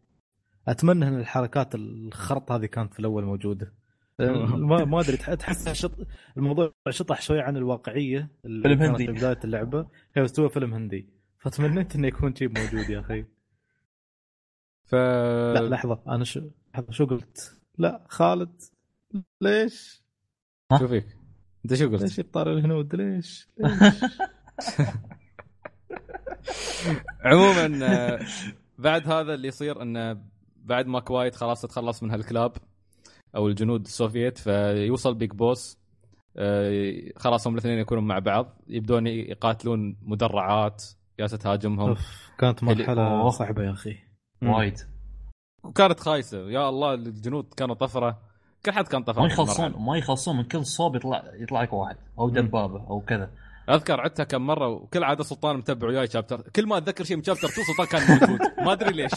[0.68, 3.74] أتمنى إن الحركات الخرط هذه كانت في الأول موجودة
[4.20, 5.92] ما ما أدري تح- تحس شط
[6.38, 9.06] الموضوع شطح شوي عن الواقعية اللي فيلم هندي.
[9.06, 11.10] في بداية اللعبة هي بس فيلم هندي
[11.40, 13.26] فتمنيت إنه يكون شيء موجود يا أخي
[14.86, 16.42] ف لا لحظة أنا شو
[16.74, 18.62] لحظة شو قلت؟ لا خالد
[19.42, 20.04] ليش؟
[20.80, 21.06] شو فيك؟
[21.66, 24.04] أنت شو قلت؟ ليش يطار الهنود؟ ليش؟ ليش؟
[27.26, 28.20] عموما آه،
[28.78, 30.22] بعد هذا اللي يصير انه
[30.58, 32.52] بعد ما Quiet خلاص تتخلص من هالكلاب
[33.36, 35.80] أو الجنود السوفيت فيوصل Big Boss
[36.38, 40.84] آه، خلاص هم الاثنين يكونون مع بعض يبدون يقاتلون مدرعات
[41.20, 41.96] جالسه تهاجمهم
[42.40, 43.30] كانت مرحلة.
[43.30, 43.98] صعبة يا أخي.
[44.44, 44.80] وايد.
[45.64, 46.50] وكانت خايسة.
[46.50, 48.20] يا الله الجنود كانوا طفرة.
[48.66, 49.86] كل حد كان طفرة ما يخلصون.
[49.86, 53.32] ما يخلصون من كل صوب يطلع يطلع لك واحد أو دبابة أو كذا.
[53.70, 57.48] أذكر عدتها كم مرة وكالعادة سلطان متبع وياي chapter كل ما أتذكر شيء من chapter
[57.48, 58.40] 2 سلطان كان موجود.
[58.66, 59.12] ما أدري ليش.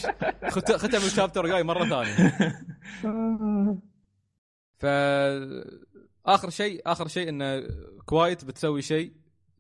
[0.48, 2.28] خت- ختم ال chapter وياي مرة ثانية.
[4.78, 4.86] ف
[6.26, 7.68] آخر شيء آخر شيء ان
[8.06, 9.12] Quiet بتسوي شيء.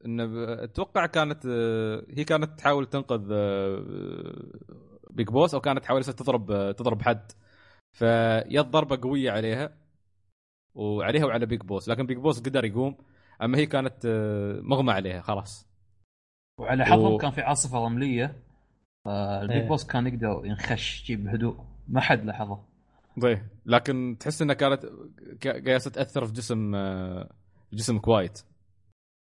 [0.06, 0.24] انه
[0.64, 3.84] أتوقع كانت آه، هي كانت تحاول تنقذ آه،
[5.10, 7.32] Big Boss أو كانت تحاول تضرب آه، تضرب حد.
[7.92, 9.76] فيت ضربة قوية عليها
[10.74, 12.96] وعليها وعلى Big Boss لكن Big Boss قدر يقوم.
[13.42, 15.66] أما هي كانت آه، مغمى عليها خلاص
[16.60, 18.42] وعلى حظهم و- كان في عاصفة رمليه
[19.04, 19.68] فال Big إيه.
[19.68, 21.56] Boss كان يقدر ينخش جيب بهدوء
[21.88, 22.64] ما حد لاحظه
[23.22, 24.86] طيب لكن تحس إنها كانت
[25.44, 27.30] جالسه تأثر في جسم آه،
[27.72, 28.42] جسم Quiet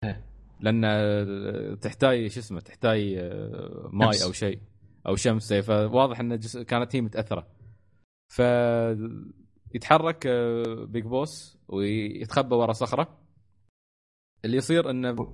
[0.04, 0.24] إيه.
[0.60, 2.98] لأن آه، تحتاج شو اسمه تحتاج
[3.92, 4.22] ماي شمس.
[4.22, 4.60] أو شيء
[5.06, 6.56] أو شمس إيه، فواضح إن جس...
[6.58, 7.46] كانت هي متأثرة
[8.32, 8.42] ف
[9.74, 10.26] يتحرك
[10.88, 13.21] Big Boss ويتخبى ورا صخرة
[14.44, 15.32] اللي يصير إنه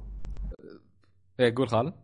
[1.41, 1.95] إيه قول خالد.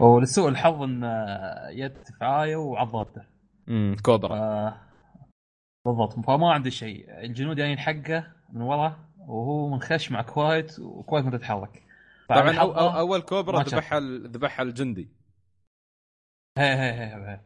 [0.00, 3.22] ولسوء الحظ إن آه، يت فعايه وعضاته
[3.68, 4.70] امم كوبرا.
[4.70, 4.74] ف-
[5.86, 6.12] بالضبط.
[6.26, 7.20] فما عنده شيء.
[7.24, 11.82] الجنود جايين حقه من ورا وهو منخش مع Quiet و Quiet ما تتحرك
[12.28, 13.62] طبعا أو أول كوبرا.
[13.62, 15.08] ذبحها ذبحها الجندي.
[16.58, 17.40] هي هي هي هي.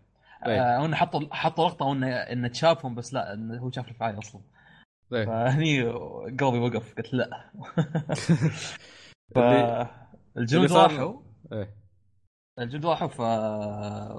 [0.46, 0.60] إيه.
[0.60, 4.40] آه، إنه حطوا حطوا لقطه انه إنه تشافهم بس لا إنه هو شاف الفعايه أصلا.
[5.10, 5.82] فهني
[6.40, 7.50] قلبي وقف قلت لا.
[9.34, 9.90] ف اللي-
[10.36, 11.20] الجنود اللي صار- راحوا.
[11.52, 11.74] إيه.
[12.58, 13.20] الجنود راحوا ف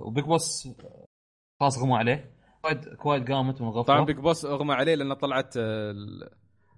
[0.02, 0.68] و Big Boss
[1.60, 2.34] خلاص غموا عليه.
[2.62, 6.30] Quiet Quiet قامت من الغفله طبعا بيج بوس اغمى عليه لأنه طلعت ال-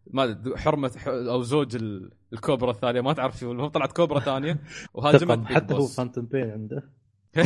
[0.07, 4.59] ما حرمة أو زوج ال- الكوبرا الثانية ما تعرف شو هو طلعت كوبرا ثانية
[4.93, 6.89] وهاجمت Big حتى هو فانتوم بين عنده.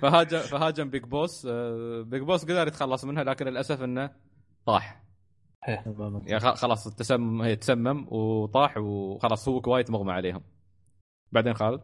[0.00, 1.46] فهاجم فهاجم Big Boss.
[1.50, 4.10] آه، Big Boss قدر يتخلص منها لكن للأسف إنه
[4.66, 5.02] طاح.
[5.68, 10.42] يعني خ- خلاص التسمم هي تسمم وطاح وخلاص هو Quiet مغمى عليهم.
[11.32, 11.80] بعدين خالد؟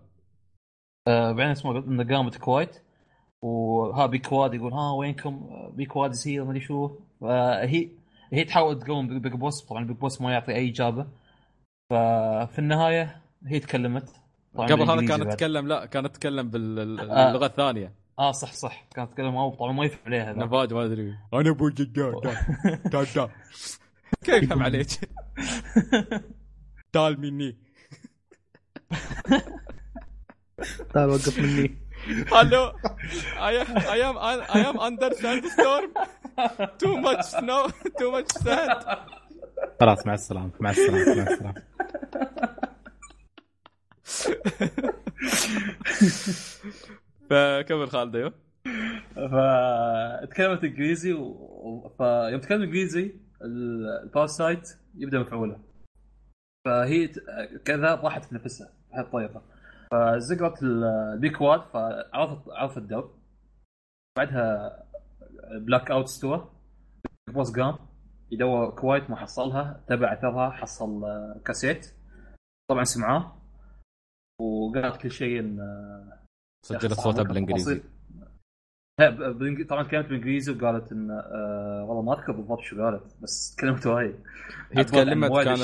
[1.09, 2.83] آه، بعدين اسمه قلت انه قامت Quiet.
[3.43, 6.91] وها Pequod يقول ها وينكم؟ آه، Pequod يصير ما أدري شو.
[7.21, 7.89] فهي
[8.33, 11.07] هي تحاول تقوم Big Boss طبعا Big Boss ما يعطي أي إجابة.
[11.91, 14.13] ففي النهاية هي تكلمت.
[14.55, 15.33] قبل هذا كانت.
[15.33, 16.51] تتكلم لا كانت تتكلم آه.
[16.51, 17.93] باللغة الثانية.
[18.19, 18.85] آه صح صح.
[18.95, 20.39] كانت تتكلم طبعا ما يفهم عليها ذا.
[20.45, 21.15] نفاج ما أدري.
[21.35, 22.15] أنا أبو جداد
[22.93, 23.07] تعال
[24.25, 24.89] كيف يفهم عليك؟
[26.93, 27.57] تعال مني.
[30.95, 31.79] تعال وقف مني.
[32.31, 32.63] Hello,
[33.51, 34.17] I am I am
[34.57, 35.87] I am under sandstorm.
[36.83, 37.63] Too much snow,
[37.99, 38.83] too much sand.
[39.81, 41.63] خلاص مع السلامة مع السلامة مع السلامة.
[47.31, 48.35] فكمل خالد أيوه.
[49.15, 51.89] فتكلمت إنجليزي و...
[51.99, 55.61] فيوم تكلم إنجليزي ال- ال parasite يبدأ مفعوله.
[56.67, 57.09] فهي
[57.65, 59.43] كذا راحت في نفسها راحت طيبة
[59.93, 63.11] فزقرت ال- البيكواد فعرفت عرفت الدرب
[64.19, 64.79] بعدها
[65.67, 66.51] بلاك أوت استوى
[67.31, 67.79] بوس قام
[68.31, 71.87] يدور كويت ما حصلها تبع اثرها حصل آه، كاسيت.
[72.71, 73.37] طبعا سمعاه.
[74.41, 75.59] وقالت كل شيء ان
[76.63, 77.83] سجلت صوتها بالإنجليزي.
[79.69, 84.15] طبعا تكلمت بالإنجليزي وقالت إن آه والله ما أذكر بالضبط شو قالت بس تكلمت وايد
[84.73, 85.61] هي تكلمت كانت.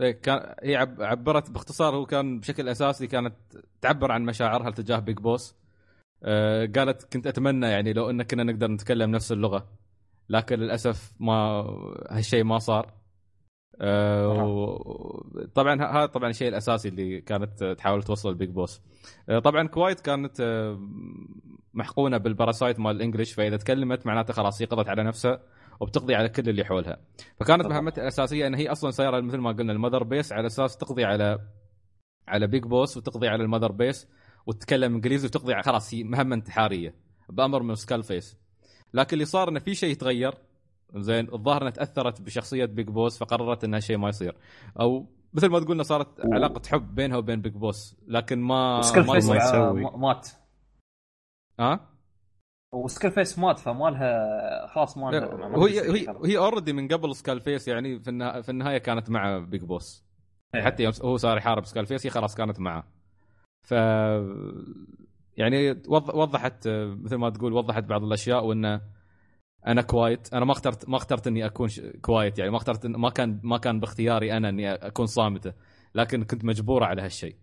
[0.00, 3.34] إيه، كان هي عب- عبرت باختصار هو كان بشكل أساسي كانت
[3.80, 5.54] تعبر عن مشاعرها تجاه بيج بوس
[6.22, 9.68] آه، قالت كنت أتمنى يعني لو إن كنا نقدر نتكلم نفس اللغة
[10.28, 11.34] لكن للأسف ما
[12.10, 12.92] هالشيء ما صار.
[13.80, 15.24] آه،
[15.54, 18.82] طبعا هذا طبعا الشيء الأساسي اللي كانت تحاول توصل البيج بوس.
[19.28, 20.78] آه، طبعا كوايت كانت آه،
[21.74, 25.42] محقونة بال parasite مال ال English فإذا تكلمت معناته خلاص هي قضت على نفسها
[25.80, 26.98] وبتقضي على كل اللي حولها.
[27.40, 27.66] فكانت.
[27.66, 31.04] مهمتها الأساسية إن هي أصلا سايره مثل ما قلنا ال Mother Base على أساس تقضي
[31.04, 31.38] على
[32.28, 34.08] على بيج بوس وتقضي على ال Mother Base
[34.46, 36.94] وتتكلم إنجليزي وتقضي على خلاص هي مهمة انتحارية
[37.28, 38.36] بأمر من Skull Face.
[38.94, 40.34] لكن اللي صار انه في شيء يتغير
[40.96, 44.36] زين الظاهر إنها تأثرت بشخصية بيج بوس فقررت ان هالشيء ما يصير
[44.80, 49.12] أو مثل ما تقولنا صارت و- علاقة حب بينها وبين بيج بوس لكن ما ما.
[49.12, 49.80] آه، يسوي.
[49.96, 50.28] مات
[51.60, 51.90] ها
[52.74, 55.20] و Skull Face مات فما لها خلاص ما لها
[55.68, 56.26] شيء هي خلاص.
[56.26, 60.04] هي already من قبل Skull Face يعني في النهايه, في النهاية كانت مع بيج بوس
[60.54, 60.62] إيه.
[60.62, 62.84] حتى يوم هو صار يحارب Skull Face هي خلاص كانت معه
[63.68, 63.72] ف
[65.36, 68.80] يعني وض- وضحت مثل ما تقول وضحت بعض الأشياء وإنه
[69.66, 70.34] أنا كوايت.
[70.34, 71.68] أنا ما اخترت ما اخترت إني أكون
[72.02, 72.38] كوايت.
[72.38, 75.52] يعني ما اخترت ما كان ما كان باختياري أنا إني أكون صامتة.
[75.94, 77.36] لكن كنت مجبوره على هالشيء.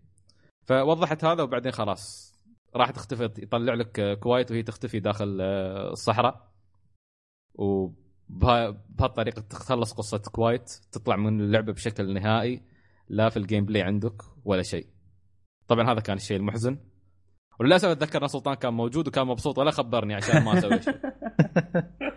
[0.64, 2.32] فوضحت هذا وبعدين خلاص.
[2.76, 6.52] راح تختفي يطلع لك كوايت وهي تختفي داخل آه، الصحراء.
[7.54, 10.72] وبهالطريقه تخلص قصة كوايت.
[10.92, 12.62] تطلع من اللعبة بشكل نهائي.
[13.10, 14.88] لا في ال gameplay عندك ولا شيء.
[15.68, 16.78] طبعا هذا كان الشيء المحزن.
[17.60, 19.58] وللأسف أتذكر إن سلطان كان موجود وكان مبسوط.
[19.58, 21.00] ولا خبرني عشان ما أسوي شيء.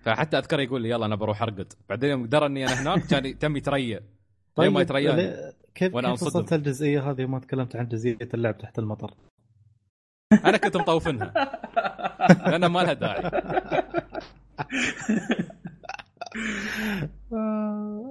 [0.00, 1.72] فحتى اذكر يقول لي يلا أنا بروح أرقد.
[1.88, 4.00] بعدين يوم درى إني أنا هناك كان تم يتريى
[4.54, 4.80] طيب ما
[5.16, 6.22] ليه- كيف وأنا كيف.
[6.22, 9.14] وصلت الجزئية هذه وما تكلمت عن جزئية اللعب تحت المطر؟
[10.44, 11.32] أنا كنت مطوفنها.
[12.46, 13.22] لأن ما لها داعي.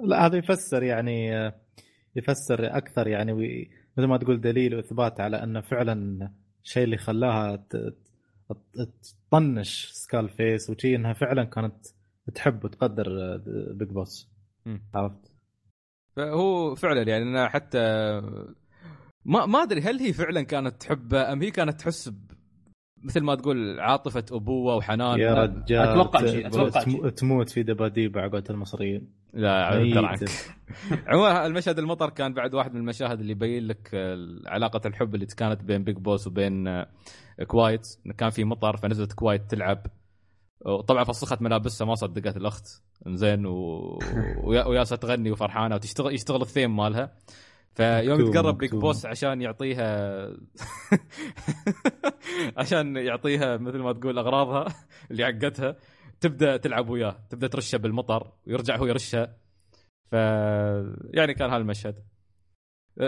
[0.05, 1.51] لا هذا يفسر يعني
[2.15, 3.33] يفسر أكثر يعني
[3.97, 6.29] مثل ما تقول دليل وإثبات على انه فعلا
[6.63, 7.65] الشيء اللي خلاها
[9.29, 11.75] تطنش سكال فيس وشي إنها فعلا كانت
[12.35, 13.41] تحب وتقدر آه،
[13.73, 14.29] بيج بوس
[14.65, 14.81] مم.
[14.95, 15.31] عرفت؟
[16.15, 17.77] فهو فعلا يعني أنا حتى
[19.25, 22.13] ما ما أدري هل هي فعلا كانت تحبه أم هي كانت تحس
[23.03, 27.09] مثل ما تقول عاطفة أبوة وحنان يا رجال أتوقع ت- شيء، شيء.
[27.09, 29.97] تموت في دباديب على قولة المصريين لا عنك
[31.07, 34.17] عموما المشهد المطر كان بعد واحد من المشاهد اللي يبين لك آه،
[34.47, 36.87] علاقة الحب اللي كانت بين بيج بوس وبين آه،
[37.47, 39.85] كوايت إنه كان في مطر فنزلت كوايت تلعب.
[40.65, 42.67] وطبعا فسخت ملابسها ما صدقت الأخت.
[43.07, 43.79] زين و...
[44.43, 47.11] ويا- وياسا تغني وفرحانة وتشتغل يشتغل الثيم مالها.
[47.75, 48.75] فيوم يتقرب بيج.
[48.75, 50.27] بوس عشان يعطيها
[52.57, 54.65] عشان يعطيها مثل ما تقول أغراضها
[55.11, 55.75] اللي عقتها
[56.21, 59.37] تبدأ تلعب وياه تبدأ ترشه بالمطر ويرجع هو يرشها
[60.11, 60.13] ف
[61.13, 62.03] يعني كان هالمشهد.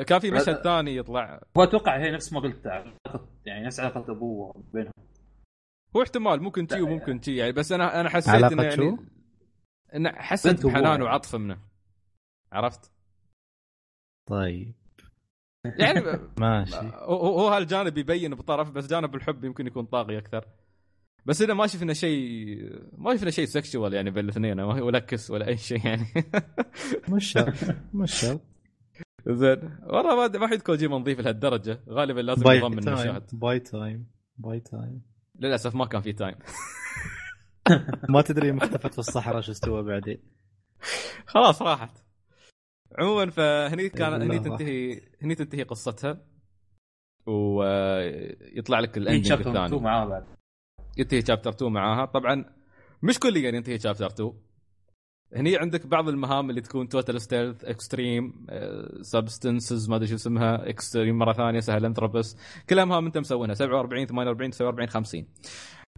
[0.07, 1.41] كان في مشهد هذا- ثاني يطلع.
[1.57, 4.91] هو أتوقع هي نفس ما قلت علاقة يعني نفس علاقه أبوه بينهم.
[5.95, 8.97] هو احتمال ممكن تي وممكن تي يعني بس أنا أنا حسيت إنه يعني؟
[9.95, 11.01] إنه حسيت بحنان.
[11.01, 11.57] وعطف منه.
[12.51, 12.91] عرفت؟
[14.29, 14.75] طيب.
[15.65, 16.01] يعني
[16.41, 16.75] ماشي.
[16.93, 20.45] هو هو هالجانب يبين بطرف بس جانب الحب يمكن يكون طاغي أكثر.
[21.25, 22.57] بس هنا ما شفنا شيء
[22.97, 26.05] ما شفنا شيء sexual يعني بين الاثنين ما هو ولا kiss ولا أي شيء يعني.
[27.09, 27.53] مش شرط
[27.93, 28.41] مش شرط.
[29.27, 29.77] زين.
[29.83, 31.79] والله ما ما حد كوجيما نظيف لهالدرجة.
[31.89, 35.01] غالبا لازم يضمن المشاهد باي تايم باي تايم
[35.39, 36.35] للأسف ما كان في time
[38.13, 40.17] ما تدري يوم اختفت في الصحراء شو استوى بعدين.
[41.25, 41.97] خلاص راحت.
[42.99, 44.39] عموما فهني كان والله هني.
[44.39, 46.25] تنتهي هني تنتهي قصتها.
[47.27, 50.25] ويطلع لك في ال ending chapter 2 الثاني معاه بعد.
[50.97, 52.05] ينتهي chapter 2 معاها.
[52.05, 52.45] طبعا
[53.03, 54.33] مش كليا ينتهي chapter 2
[55.35, 58.45] هني عندك بعض المهام اللي تكون total stealth extreme
[59.01, 62.37] subsistence ما أدري شو اسمها extreme مرة ثانية Sahelanthropus
[62.69, 65.25] كلها مهام أنت مسوينها 47 48 49 50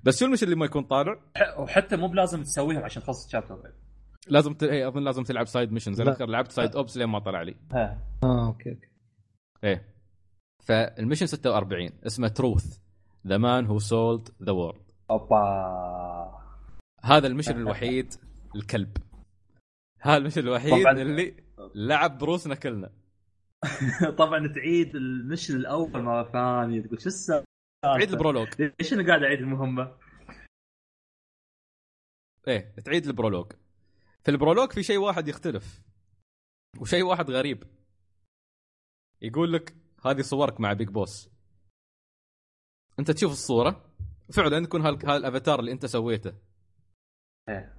[0.03, 1.19] بس شو المشكلة اللي ما يكون طالع؟
[1.57, 3.71] وحتى مو بلازم تسويهم عشان تخلص ال chapter
[4.27, 4.63] لازم ت...
[4.63, 6.11] إيه، أظن لازم تلعب side missions أنا.
[6.11, 7.55] أذكر لعبت side ops لين ما طلع لي.
[7.71, 7.99] ها.
[8.23, 8.87] آه okay okay.
[9.63, 9.95] إيه.
[10.65, 12.77] فال mission 46 اسمه Truth:
[13.27, 16.41] The Man Who Sold the World أوبا.
[17.03, 18.13] هذا المشن الوحيد
[18.55, 18.97] الكلب.
[20.01, 20.91] هذا ال mission الوحيد طبعاً.
[21.01, 21.43] اللي
[21.75, 22.91] لعب بروسنا كلنا
[24.19, 26.81] طبعا تعيد ال mission الأول مرة ثانية.
[26.81, 27.45] تقول شو السالفة؟
[27.83, 28.47] تعيد ال prologue.
[28.79, 29.97] ليش أنا قاعد أعيد المهمة؟
[32.47, 33.51] إيه تعيد ال prologue.
[34.23, 35.81] في ال prologue في شيء واحد يختلف
[36.79, 37.63] وشيء واحد غريب.
[39.21, 39.75] يقول لك
[40.05, 41.29] هذه صورك مع بيج بوس
[42.99, 43.94] أنت تشوف الصورة
[44.31, 46.33] فعلا يكون هال- هالأفاتار اللي أنت سويته.
[47.49, 47.73] إيه.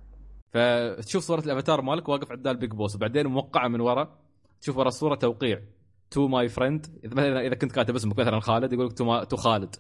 [0.53, 4.19] فتشوف صورة الأفاتار مالك واقف عند البيج بوس وبعدين موقعة من ورا
[4.61, 5.63] تشوف ورا الصورة توقيع.
[6.11, 9.37] to my friend إذا مثلا اذا كنت كاتب اسمك مثلا خالد يقول لك to to
[9.37, 9.77] خالد.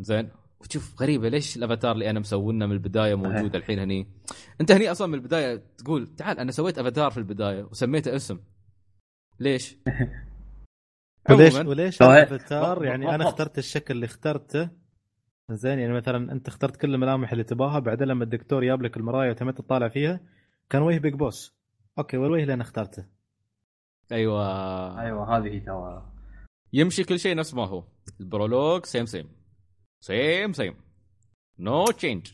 [0.00, 0.30] زين.
[0.60, 4.06] وتشوف غريبة ليش الأفاتار اللي أنا مسوينه من البداية موجود الحين هني؟
[4.60, 8.38] أنت هني أصلا من البداية تقول تعال أنا سويت أفاتار في البداية وسميته اسم.
[9.40, 9.76] ليش؟
[11.30, 14.70] وليش وليش هو- الأفاتار؟ يعني أنا اخترت الشكل اللي اخترته.
[15.50, 19.30] زين يعني مثلا أنت اخترت كل الملامح اللي تباها بعدين لما الدكتور جاب لك المرايه
[19.30, 20.20] وتمت تطالع فيها
[20.70, 21.56] كان وجه Big Boss
[21.98, 23.06] أوكي والوجه اللي أنا اخترته.
[24.12, 25.00] أيوه.
[25.00, 26.12] أيوه هذه هي ترى.
[26.72, 27.84] يمشي كل شيء نفس ما هو.
[28.20, 29.28] ال prologue same same
[30.00, 30.74] same same
[31.58, 32.32] no change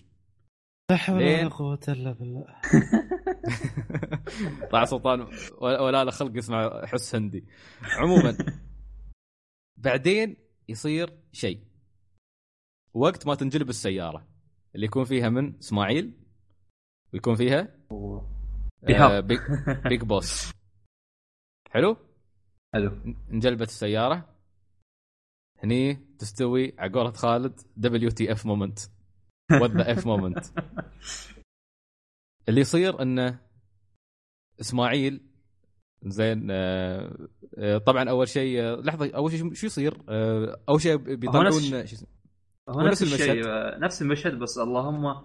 [0.91, 2.47] لا حول لين- ولا قوة إلا بالله.
[4.71, 5.27] طلع سلطان
[5.61, 7.45] ولا ولا له خلق يسمع حس هندي.
[7.83, 8.37] عموما.
[9.85, 10.37] بعدين
[10.69, 11.61] يصير شيء.
[12.95, 14.27] وقت ما تنجلب السيارة
[14.75, 16.13] اللي يكون فيها من؟ إسماعيل؟
[17.13, 17.69] ويكون فيها.
[19.17, 19.39] آه Big,
[19.89, 20.51] Big Boss.
[21.71, 21.97] حلو؟
[22.75, 23.17] حلو.
[23.31, 24.37] انجلبت السيارة.
[25.65, 28.79] هني تستوي على قولة خالد WTF moment
[29.53, 30.47] what the F moment
[32.49, 33.41] اللي يصير انه
[34.61, 35.21] إسماعيل
[36.05, 37.29] زين آه،
[37.59, 41.45] آه، طبعا أول شيء آه، لحظة أول شيء شو- يصير؟ آه، أول شيء بيطلعون
[41.87, 41.97] شو؟
[42.69, 43.47] هو نفس الشيء المشهد.
[43.47, 45.25] آه، نفس المشهد بس اللهم آه،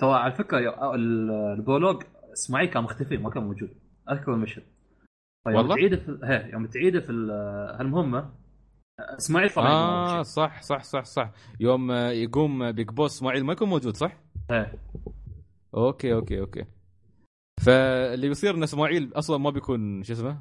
[0.00, 2.02] ترى على فكرة يا- ال- ال prologue
[2.32, 3.70] اسماعيل كان مختفي ما كان موجود
[4.10, 4.62] أذكر المشهد
[5.44, 7.30] فيوم والله؟ تعيده في هي يوم تعيده في ال-
[7.80, 10.22] هالمهمة آه، إسماعيل طلع آه آه.
[10.22, 14.20] صح صح صح صح يوم آه، يقوم Big Boss إسماعيل ما يكون موجود صح؟
[15.74, 16.64] أوكي أوكي أوكي
[17.60, 20.40] فاللي بيصير إن إسماعيل أصلا ما بيكون شو اسمه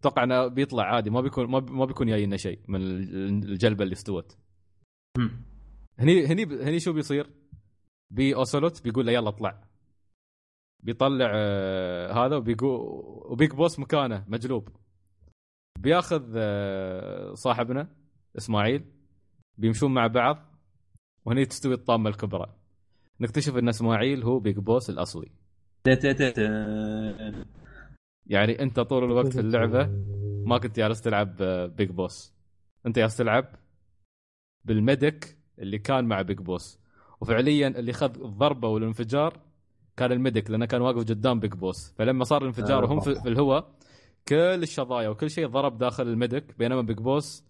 [0.00, 3.44] أتوقع إنه بيطلع عادي ما بيكون ما, بي- ما بيكون جاي لنا شيء من ال-
[3.50, 4.36] الجلبة اللي استوت
[5.98, 7.30] هني هني هني شو بيصير؟
[8.10, 9.64] بي اوسلوت بيقول له يلا اطلع.
[10.82, 12.80] بيطلع آه هذا وبيقول
[13.32, 14.68] و Big Boss مكانه مجلوب.
[15.78, 17.88] بياخذ آه صاحبنا
[18.38, 18.84] إسماعيل
[19.58, 20.54] بيمشون مع بعض
[21.24, 22.54] وهني تستوي الطامة الكبرى.
[23.20, 25.30] نكتشف إن إسماعيل هو Big Boss الأصلي.
[28.26, 29.86] يعني أنت طول الوقت في اللعبة
[30.46, 31.36] ما كنت جالس تلعب
[31.76, 32.34] Big Boss.
[32.86, 33.67] أنت جالس تلعب؟
[34.68, 36.78] بال medic اللي كان مع Big Boss.
[37.20, 39.40] وفعليا اللي خذ الضربه والانفجار
[39.96, 41.94] كان ال medic لأنه كان واقف قدام Big Boss.
[41.98, 42.86] فلما صار الانفجار آه.
[42.86, 43.78] وهم في, في الهواء
[44.28, 47.44] كل الشظايا وكل شيء ضرب داخل ال medic بينما Big Boss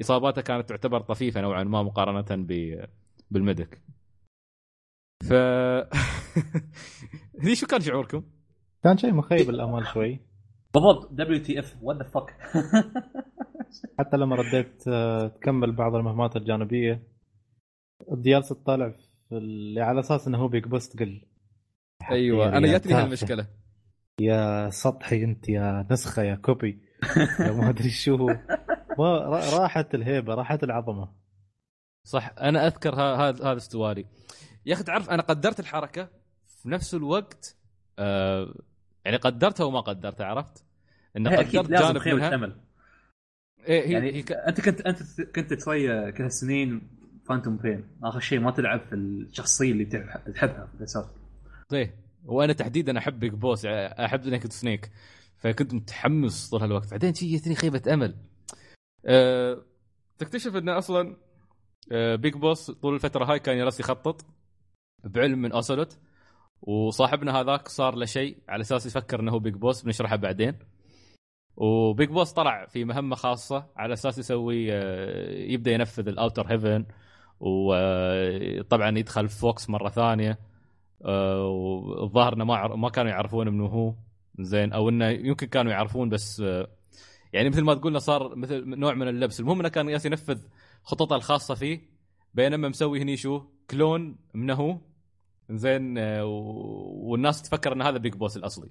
[0.00, 2.80] إصاباته كانت تعتبر طفيفة نوعا ما مقارنة ب
[3.30, 3.82] بال medic
[5.28, 5.32] ف
[7.42, 8.22] هني شو كان شعوركم؟
[8.84, 10.20] كان شيء مخيب الامال شوي.
[10.74, 12.36] بالضبط WTF what the fuck
[13.98, 17.02] حتى لما رديت آه، تكمل بعض المهمات الجانبية
[18.12, 21.22] ال details تطالع في اللي على أساس إنه هو Big Boss تقل
[22.10, 22.94] أيوه أنا جاتني.
[22.94, 23.46] هالمشكلة.
[24.20, 26.82] يا سطحي أنت يا نسخة يا copy
[27.40, 28.16] يا ما أدري شو
[28.98, 31.12] ما را- راحت الهيبة راحت العظمة.
[32.06, 34.06] صح أنا أذكر ها- هذا هذا استوالي
[34.66, 36.08] يا أخي تعرف أنا قدرت الحركة
[36.46, 37.56] في نفس الوقت
[37.98, 38.54] آه
[39.04, 40.64] يعني قدرتها وما قدرتها عرفت؟
[41.16, 42.56] إن أكيد قدرت لازم جانب منها.
[43.60, 44.32] امل إيه هي يعني هي ك...
[44.32, 46.88] أنت كنت أنت كنت شوية كذا سنين
[47.28, 51.04] فانتوم بين آخر شيء ما تلعب في الشخصية اللي تح- تحبها في الأساس.
[51.72, 51.94] إيه
[52.24, 54.90] وأنا تحديدا احب بيج بوس أحب نيكد سنيك
[55.36, 56.90] فكنت متحمس طول هالوقت.
[56.90, 58.14] بعدين شي جتني خيبة أمل.
[59.06, 59.62] أه...
[60.18, 61.16] تكتشف إنه أصلا
[61.92, 64.24] أه Big Boss طول الفترة هاي كان جالس يخطط
[65.04, 65.98] بعلم من اوسلوت
[66.62, 70.54] وصاحبنا هذاك صار له شيء على أساس يفكر إنه هو Big Boss بنشرحه بعدين.
[71.58, 76.46] و Big Boss طلع في مهمة خاصة على أساس يسوي آه، يبدأ ينفذ ال Outer
[76.52, 76.84] Heaven
[77.40, 80.38] وطبعا يدخل FOX مرة ثانية
[81.04, 83.94] آه، والظاهر إنه ما ما كانوا يعرفون منه هو.
[84.38, 86.68] زين أو إنه يمكن كانوا يعرفون بس آه،
[87.32, 89.40] يعني مثل ما تقولنا صار مثل نوع من اللبس.
[89.40, 90.40] المهم إنه كان ينفذ
[90.82, 91.80] خططه الخاصة فيه
[92.34, 94.80] بينما مسوي هني شو؟ كلون منه
[95.50, 98.70] زين والناس تفكر إن هذا بيج بوس الأصلي.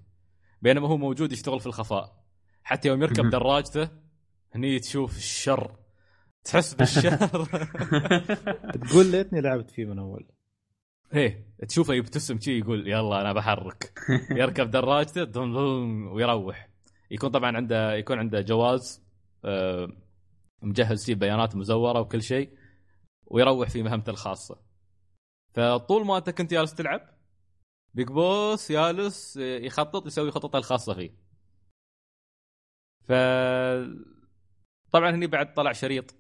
[0.62, 2.27] بينما هو موجود يشتغل في الخفاء.
[2.68, 3.30] حتى يوم يركب.
[3.30, 3.90] دراجته
[4.56, 5.76] هني تشوف الشر.
[6.44, 7.18] تحس بالشر.
[8.88, 10.28] تقول ليتني لعبت فيه من أول.
[11.14, 13.94] إيه تشوفه يبتسم شي يقول يلا أنا بحرك.
[14.42, 16.70] يركب دراجته دون دون ويروح.
[17.12, 19.04] يكون طبعا عنده يكون عنده جواز
[19.46, 19.88] آه،
[20.62, 22.50] مجهز فيه بيانات مزورة وكل شيء
[23.26, 24.60] ويروح في مهمته الخاصة.
[25.54, 27.02] فطول ما أنت كنت جالس تلعب
[27.94, 31.27] بيج بوس جالس آه، يخطط يسوي خططه الخاصة فيه.
[33.08, 33.12] ف
[34.92, 36.16] طبعا هني بعد طلع شريط.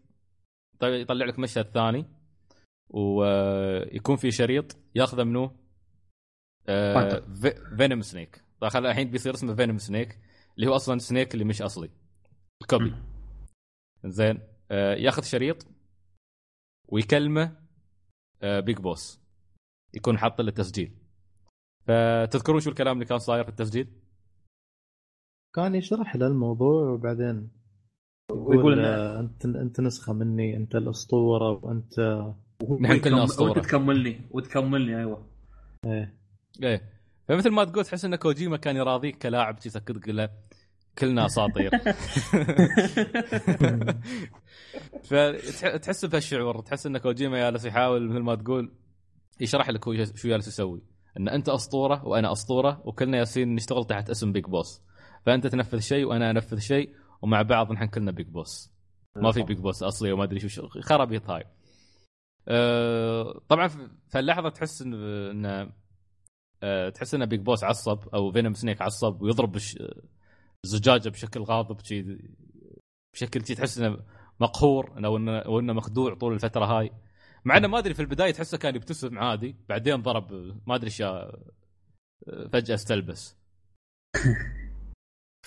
[0.80, 2.06] طيب يطلع لك مشهد ثاني
[2.90, 5.52] ويكون في شريط ياخذه منو؟
[6.70, 7.20] آه
[7.78, 10.20] Venom Snake داخل الحين بيصير اسمه Venom Snake
[10.56, 11.90] اللي هو أصلا Snake اللي مش أصلي.
[12.62, 12.96] ال copy.
[14.06, 14.40] زين.
[14.72, 15.68] آه ياخذ شريط
[16.88, 17.68] ويكلمه
[18.42, 19.20] آه Big Boss
[19.94, 20.98] يكون حاط له تسجيل.
[21.88, 24.07] فتذكرون شو الكلام اللي كان صاير في التسجيل؟
[25.56, 27.50] كان يشرح له الموضوع وبعدين
[28.32, 32.00] يقول آه، أنت أنت نسخة مني أنت الأسطورة وأنت
[32.82, 33.50] نحن كلنا أسطورة.
[33.50, 35.28] وانت تكملني وتكملني أيوه.
[35.86, 36.14] إيه.
[36.64, 36.82] إيه.
[37.28, 40.30] فمثل ما تقول تحس إن كوجيما كان يراضيك كلاعب تقول له
[40.98, 41.72] كلنا أساطير.
[45.04, 48.72] فتحس بهالشعور تحس إن كوجيما جالس يحاول مثل ما تقول
[49.40, 50.82] يشرح لك هو شو جالس يسوي.
[51.20, 54.82] إن أنت أسطورة وأنا أسطورة وكلنا ياسين نشتغل تحت اسم بيج بوس
[55.26, 58.72] فأنت تنفذ شيء وأنا أنفذ شيء ومع بعض نحن كلنا Big Boss
[59.16, 61.44] ما في Big Boss أصلي وما أدري شو خرابيط هاي
[62.48, 63.68] أه طبعا
[64.10, 65.72] في اللحظه تحس ان
[66.64, 69.58] أه تحس إن Big Boss عصب أو Venom Snake عصب ويضرب
[70.66, 72.18] الزجاجه بشكل غاضب شي
[73.14, 73.98] بشكل شي تحس إنه
[74.40, 76.92] مقهور أو انه أو انه مخدوع طول الفترة هاي.
[77.46, 80.34] مع إنه ما أدري في البداية تحسه كان يبتسم عادي بعدين ضرب
[80.68, 81.04] ما أدري إيش
[82.52, 83.38] فجأة استلبس.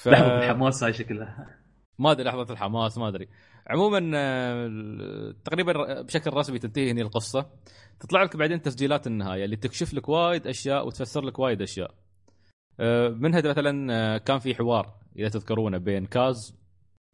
[0.02, 0.08] ف...
[0.08, 1.56] لحظة الحماس هاي شكلها.
[1.98, 3.28] ما أدري لحظة الحماس ما أدري.
[3.66, 7.50] عموما آه، تقريبا بشكل رسمي تنتهي هنا القصة.
[8.00, 11.94] تطلع لك بعدين تسجيلات النهاية اللي تكشف لك وايد أشياء وتفسر لك وايد أشياء.
[12.80, 16.60] آه، منها مثلا آه، كان في حوار إذا تذكرونه بين كاز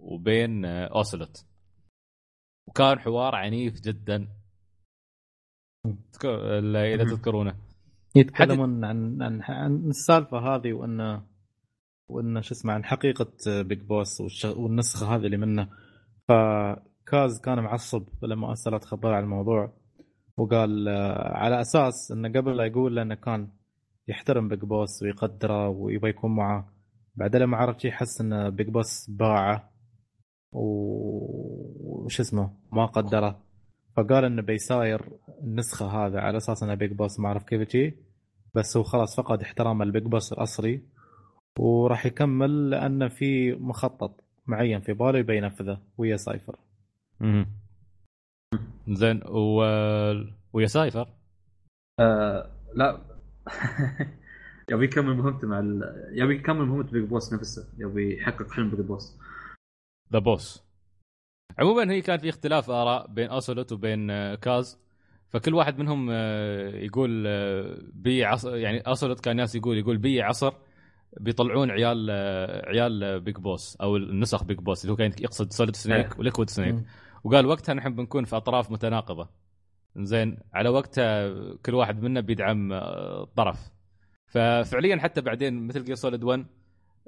[0.01, 1.47] وبين أوسلوت.
[2.69, 4.29] وكان حوار عنيف جدا.
[6.25, 7.05] إذا.
[7.05, 7.57] تذكرونه.
[8.17, 11.23] يتكلمون عن عن عن السالفة هذه وان
[12.09, 15.69] وان شو اسمه عن حقيقة Big Boss والنسخة هذه اللي منه.
[16.29, 19.73] ف Kaz كان معصب لما أرسلت خبر عن الموضوع
[20.37, 23.49] وقال آه، على أساس إنه قبل لا يقول له إنه كان
[24.09, 26.73] يحترم Big Boss ويقدره ويبغى يكون معاه.
[27.15, 29.73] بعدين لما عرف شيء حس إن Big Boss باعه
[30.53, 33.43] وش اسمه ما قدره.
[33.97, 35.13] فقال إنه بيساير
[35.43, 37.97] النسخة هذا على أساس إنه Big Boss ما أعرف كيف تجي
[38.55, 40.83] بس هو خلاص فقد احترام ال Big Boss الأصلي.
[41.59, 46.57] وراح يكمل لأنه في مخطط معين في باله يبي ينفذه ويا Cipher.
[47.21, 47.47] مهم.
[48.89, 49.61] زين و...
[50.53, 51.09] ويا Cipher؟
[52.01, 53.01] آه لا.
[54.71, 55.83] يبي يكمل مهمته مع ال...
[56.13, 59.19] يبي يكمل مهمه Big Boss نفسه يبي يحقق حلم Big Boss.
[60.13, 60.67] The Boss
[61.59, 64.79] عموما هي كان في اختلاف آراء بين اوسلوت وبين آه، Kaz.
[65.29, 70.23] فكل واحد منهم آه، يقول آه، بي عصر يعني اوسلوت كان ناس يقول يقول بي
[70.23, 70.53] عصر.
[71.21, 75.53] بيطلعون عيال آه، عيال آه، Big Boss أو النسخ Big Boss اللي هو كان يقصد
[75.53, 76.19] Solid Snake.
[76.19, 76.85] و Liquid Snake.
[77.25, 79.29] وقال وقتها نحن بنكون في أطراف متناقضة.
[79.97, 83.71] زين على وقتها كل واحد منا بيدعم آه، طرف.
[84.27, 86.47] ففعليا حتى بعدين Metal Gear Solid 1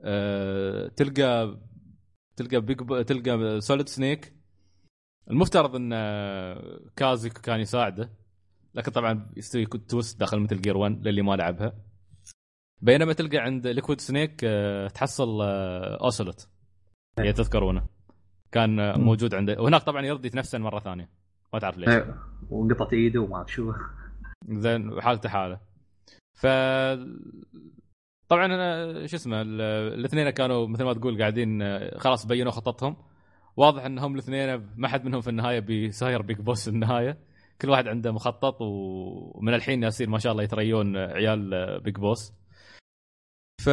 [0.00, 1.58] آه، تلقى
[2.36, 3.02] تلقى Big B...
[3.02, 4.32] تلقى Solid Snake
[5.30, 8.10] المفترض إن آه، Kaz كان يساعده
[8.74, 11.87] لكن طبعا يستوي twist داخل Metal Gear 1 للي ما لعبها.
[12.80, 16.48] بينما تلقى عند Liquid Snake آه، تحصل آه، اوسلوت
[17.18, 17.86] هي تذكرونه
[18.52, 18.96] كان آه،.
[18.98, 21.10] موجود عنده وهناك طبعا يرضي يتنفسن مرة ثانية.
[21.52, 21.88] ما تعرف ليش.
[21.88, 22.14] إيه،
[22.50, 23.72] وانقطعت إيده وما اعرف شو.
[24.48, 25.60] زين وحالته حالة.
[26.34, 26.46] ف
[28.28, 29.60] طبعا أنا شو اسمه ال-
[29.98, 32.96] الاثنين كانوا مثل ما تقول قاعدين آه، خلاص بينوا خططهم.
[33.56, 37.18] واضح إنهم الاثنين ما حد منهم في النهاية بيساير بيج بوس في النهاية.
[37.60, 42.32] كل واحد عنده مخطط ومن الحين يصير ما شاء الله يتريون عيال آه، بيج بوس
[43.60, 43.68] ف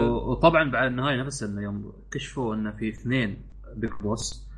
[0.00, 3.42] وطبعا بعد النهاية نفسها إنه يوم كشفوا انه في اثنين
[3.76, 4.50] Big Boss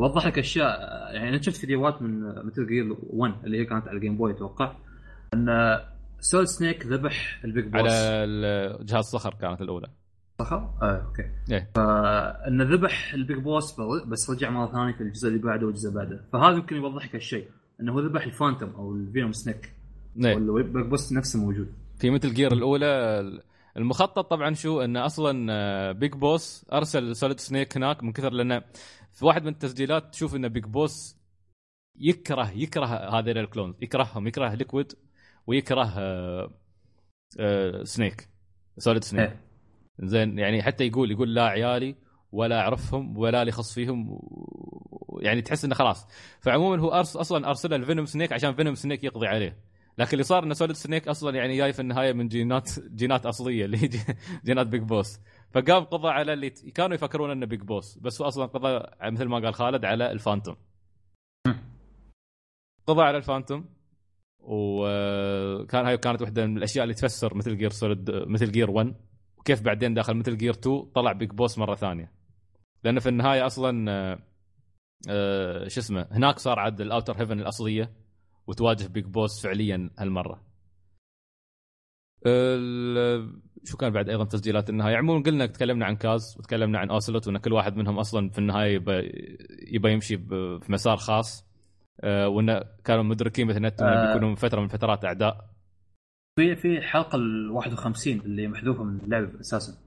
[0.00, 0.80] وضح لك أشياء
[1.14, 4.32] يعني أنا شفت فيديوهات من Metal Gear 1 اللي هي كانت على ال Game Boy
[4.32, 4.72] أتوقع.
[5.34, 5.78] إن
[6.20, 9.86] Solid Snake ذبح ال Big Boss على جهاز صخر كانت الأولى.
[10.40, 11.30] صخر؟ آه أوكي.
[11.50, 11.70] إيه.
[11.74, 16.00] فانه ذبح ال Big Boss بس رجع مرة ثانية في الجزء اللي بعده والجزء اللي
[16.00, 16.24] بعده.
[16.32, 17.48] فهذا يمكن يوضح لك هالشيء
[17.80, 19.72] إنه هو ذبح ال Phantom أو ال Venom Snake.
[20.24, 20.36] إيه.
[20.36, 21.72] وال Big Boss نفسه موجود.
[21.98, 23.22] في Metal Gear الأولى
[23.78, 28.62] المخطط طبعا شو؟ انه أصلا آه، Big Boss أرسل Solid Snake هناك من كثر لأنه
[29.12, 31.18] في واحد من التسجيلات تشوف إن Big Boss
[31.96, 34.92] يكره يكره هذين ال clones يكرههم يكره Liquid
[35.46, 36.50] ويكره آه،
[37.40, 38.28] آه، Snake
[38.78, 39.36] Solid Snake.
[39.98, 41.96] زين يعني حتى يقول يقول لا عيالي
[42.32, 44.20] ولا أعرفهم ولا لي خص فيهم
[45.20, 46.06] يعني تحس إنه خلاص.
[46.40, 49.67] فعموما هو أرس أصلا أرسله ال Venom Snake عشان Venom Snake يقضي عليه.
[49.98, 53.64] لكن اللي صار إن Solid Snake أصلا يعني جاي في النهاية من جينات جينات أصلية
[53.64, 54.00] اللي هي جي-
[54.46, 58.46] جينات Big Boss فقام قضى على اللي كانوا يفكرون إنه Big Boss بس هو أصلا
[58.46, 60.56] قضى مثل ما قال خالد على ال Phantom
[62.86, 63.64] قضى على ال Phantom
[64.40, 68.94] وكان هاي كانت واحدة من الأشياء اللي تفسر Metal Gear Solid Metal Gear 1
[69.38, 72.12] وكيف بعدين داخل Metal Gear 2 طلع Big Boss مرة ثانية.
[72.84, 74.18] لأنه في النهاية أصلا آه،
[75.08, 77.92] آه، شو اسمه هناك صار عاد ال Outer Heaven الأصلية.
[78.48, 80.42] وتواجه Big Boss فعليا هالمرة.
[82.26, 87.26] ال- شو كان بعد أيضا تسجيلات النهاية؟ عموما قلنا تكلمنا عن Kaz وتكلمنا عن اوسلوت
[87.26, 88.92] وإن كل واحد منهم أصلا في النهاية يبى
[89.74, 90.18] يبى يمشي
[90.58, 91.48] في مسار خاص.
[92.00, 94.06] آه، وانه كانوا مدركين مثلا آه.
[94.06, 95.50] بيكونوا من فترة من فترات أعداء.
[96.38, 99.78] في في الحلقة ال 51 اللي محذوفة من اللعبه أساسا.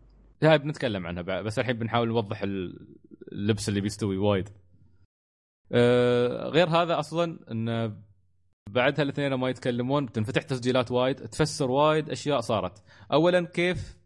[0.43, 2.88] هاي بنتكلم عنها بعد بس الحين بنحاول نوضح ال-
[3.31, 4.49] اللبس اللي بيستوي وايد.
[5.71, 7.97] آه، غير هذا أصلا إن
[8.69, 12.83] بعدها الاثنين ما يتكلمون بتنفتح تسجيلات وايد تفسر وايد أشياء صارت.
[13.11, 13.97] اولا كيف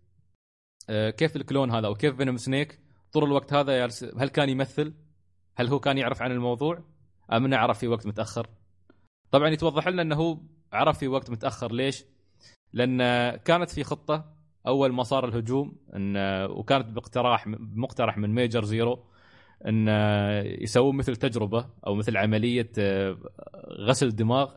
[0.90, 2.80] آه، كيف الكلون هذا أو كيف فينوم سنيك
[3.11, 4.94] طول الوقت هذا هل كان يمثل؟
[5.56, 6.84] هل هو كان يعرف عن الموضوع؟
[7.34, 8.48] أم إنه عرف في وقت متأخر؟
[9.32, 10.41] طبعا يتوضح لنا إنه
[10.73, 11.72] عرف في وقت متأخر.
[11.72, 12.06] ليش؟
[12.73, 12.98] لأن
[13.36, 14.36] كانت في خطة
[14.68, 16.18] أول ما صار الهجوم إن
[16.49, 19.06] وكانت باقتراح مقترح من Major Zero
[19.68, 19.88] أن
[20.62, 23.18] يسوون مثل تجربة أو مثل عملية آه،
[23.80, 24.54] غسل دماغ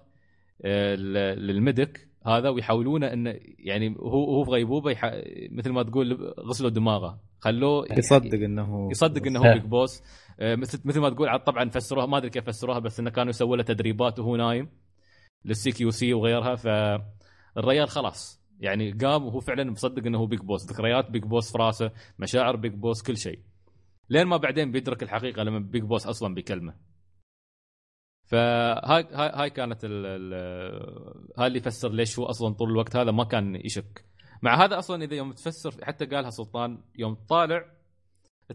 [0.65, 0.95] آه،
[1.35, 5.13] لل medic هذا ويحاولون انه يعني هو هو في غيبوبة يح...
[5.51, 7.21] مثل ما تقول غسلوا دماغه.
[7.41, 10.03] خلوه يصدق إنه يصدق إنه هو Big Boss.
[10.41, 13.57] آه، مثل مثل ما تقول طبعا فسروها ما أدري كيف فسروها بس إنه كانوا يسووا
[13.57, 14.69] له تدريبات وهو نايم
[15.45, 16.55] لل CQC وغيرها.
[16.55, 18.43] فالريال خلاص.
[18.61, 20.73] يعني قام وهو فعلا مصدق إنه هو Big Boss.
[20.73, 23.39] ذكريات Big Boss في راسه مشاعر Big Boss كل شيء.
[24.11, 26.75] لين ما بعدين بيدرك الحقيقة لما بيج بوس أصلا بيكلمه
[28.29, 30.35] فهاي هاي هاي كانت ال ال
[31.39, 34.05] هاي اللي يفسر ليش هو أصلا طول الوقت هذا ما كان يشك.
[34.43, 37.65] مع هذا أصلا إذا يوم تفسر حتى قالها سلطان يوم طالع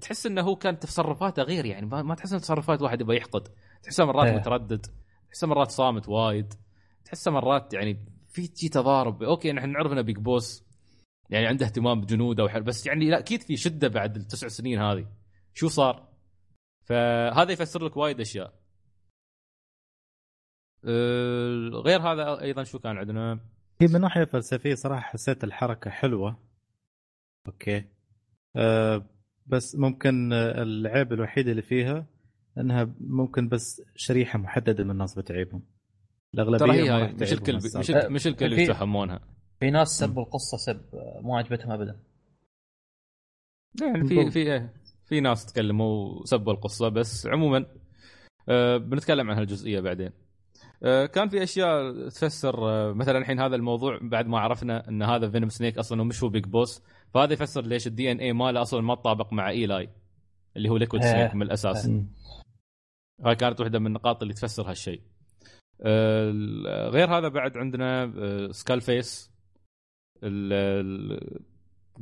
[0.01, 3.47] تحس إنه هو كان تصرفاته غير يعني ما, ما تحس ان تصرفات واحد يبغى يحقد.
[3.83, 4.35] تحسه مرات إيه.
[4.35, 4.85] متردد
[5.29, 6.53] تحسه مرات صامت وايد
[7.05, 9.23] تحسه مرات يعني في شي تضارب.
[9.23, 10.63] أوكي نحن نعرف إنه Big Boss
[11.29, 15.22] يعني عنده اهتمام بجنوده وحل بس يعني لا أكيد في شدة بعد التسع سنين هذه.
[15.53, 16.09] شو صار؟
[16.85, 18.53] فهذا يفسر لك وايد أشياء.
[20.85, 23.39] آه، غير هذا أيضا شو كان عندنا؟
[23.81, 26.39] هي من ناحية فلسفية صراحة حسيت الحركة حلوة.
[27.47, 27.85] أوكي.
[28.55, 29.05] أه
[29.45, 32.05] بس ممكن العيب الوحيد اللي فيها
[32.57, 35.63] إنها ممكن بس شريحة محددة من الناس بتعيبهم.
[36.33, 37.55] الأغلبية ترى هي راح مش الكل.
[37.55, 39.19] مش الكل مش الكل في- يتفهمونها
[39.59, 40.81] في ناس سبوا القصة سب
[41.23, 41.99] ما عجبتهم ابدا.
[43.81, 44.69] يعني في في
[45.13, 47.65] في ناس تكلموا وسبوا القصة بس عموما
[48.49, 50.11] آه، بنتكلم عن هالجزئية بعدين.
[50.83, 55.29] آه، كان في أشياء تفسر آه، مثلا الحين هذا الموضوع بعد ما عرفنا إن هذا
[55.29, 56.83] فينوم سنيك أصلا هو مش هو بيج بوس
[57.13, 59.89] فهذا يفسر ليش ال DNA ماله أصلا ما تطابق مع Eli
[60.57, 61.11] اللي هو Liquid إيه.
[61.11, 61.89] Snake من الأساس.
[63.25, 65.01] هاي كانت واحدة من النقاط اللي تفسر هالشيء.
[66.89, 68.11] غير هذا بعد عندنا
[68.51, 69.31] Skull Face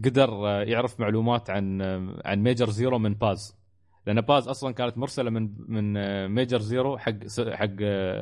[0.05, 0.30] قدر
[0.68, 1.81] يعرف معلومات عن
[2.26, 3.61] عن Major Zero من Paz
[4.07, 5.93] لأن Paz أصلا كانت مرسلة من من
[6.28, 7.76] Major Zero حق حق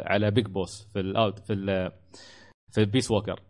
[0.05, 1.91] على Big Boss في ال Out في ال-
[2.71, 3.41] في Peace Walker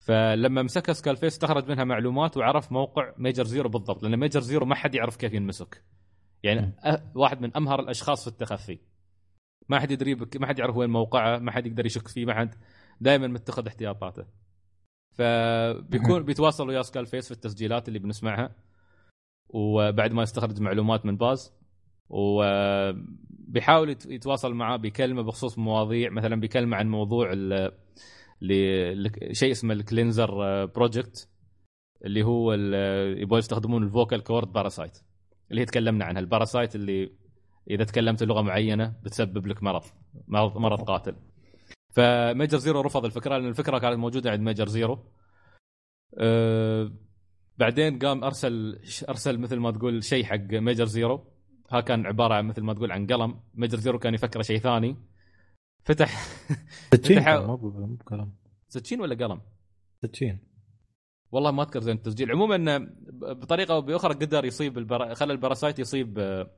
[0.00, 4.66] فلما مسكها Skull Face استخرج منها معلومات وعرف موقع Major Zero بالضبط لأن Major Zero
[4.66, 5.82] ما حد يعرف كيف ينمسك.
[6.42, 6.72] يعني
[7.14, 8.78] واحد من أمهر الأشخاص في التخفي.
[9.68, 12.54] ما حد يدري ما حد يعرف وين موقعه ما حد يقدر يشك فيه ما حد
[13.00, 14.24] دائما متخذ احتياطاته.
[15.20, 18.54] فبيكون بيتواصل ويا Skull Face في التسجيلات اللي بنسمعها.
[19.48, 21.52] وبعد ما يستخرج معلومات من Paz
[22.08, 27.32] وبيحاول يت- يتواصل معاه بيكلمه بخصوص مواضيع مثلا بيكلمه عن موضوع
[29.32, 31.28] شيء اسمه ال Cleanser project
[32.04, 32.52] اللي هو
[33.16, 34.98] يبغوا يستخدمون ال vocal cord parasite
[35.50, 36.20] اللي تكلمنا عنها.
[36.20, 37.12] ال parasite اللي
[37.70, 39.82] إذا تكلمت لغة معينة بتسبب لك مرض
[40.28, 41.16] مرض مرض قاتل.
[41.90, 45.04] ف Major Zero رفض الفكرة لأن الفكرة كانت موجودة عند Major Zero.
[46.18, 46.92] أه
[47.58, 51.24] بعدين قام أرسل أرسل مثل ما تقول شيء حق Major Zero.
[51.70, 53.40] ها كان عبارة عن مثل ما تقول عن قلم.
[53.54, 54.96] Major Zero كان يفكر شيء ثاني.
[55.84, 56.26] فتح
[56.94, 58.32] سكين فتح- مو بكلام
[58.68, 59.40] سكين ولا قلم؟
[60.02, 60.38] سكين
[61.32, 62.30] والله ما أذكر زين التسجيل.
[62.30, 65.14] عموما بطريقة أو بأخرى قدر يصيب ال para...
[65.14, 66.50] خلى ال parasite يصيب آه،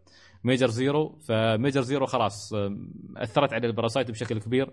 [0.44, 1.18] Major Zero.
[1.18, 2.78] ف Major Zero خلاص آه،
[3.16, 4.72] أثرت على ال parasite بشكل كبير.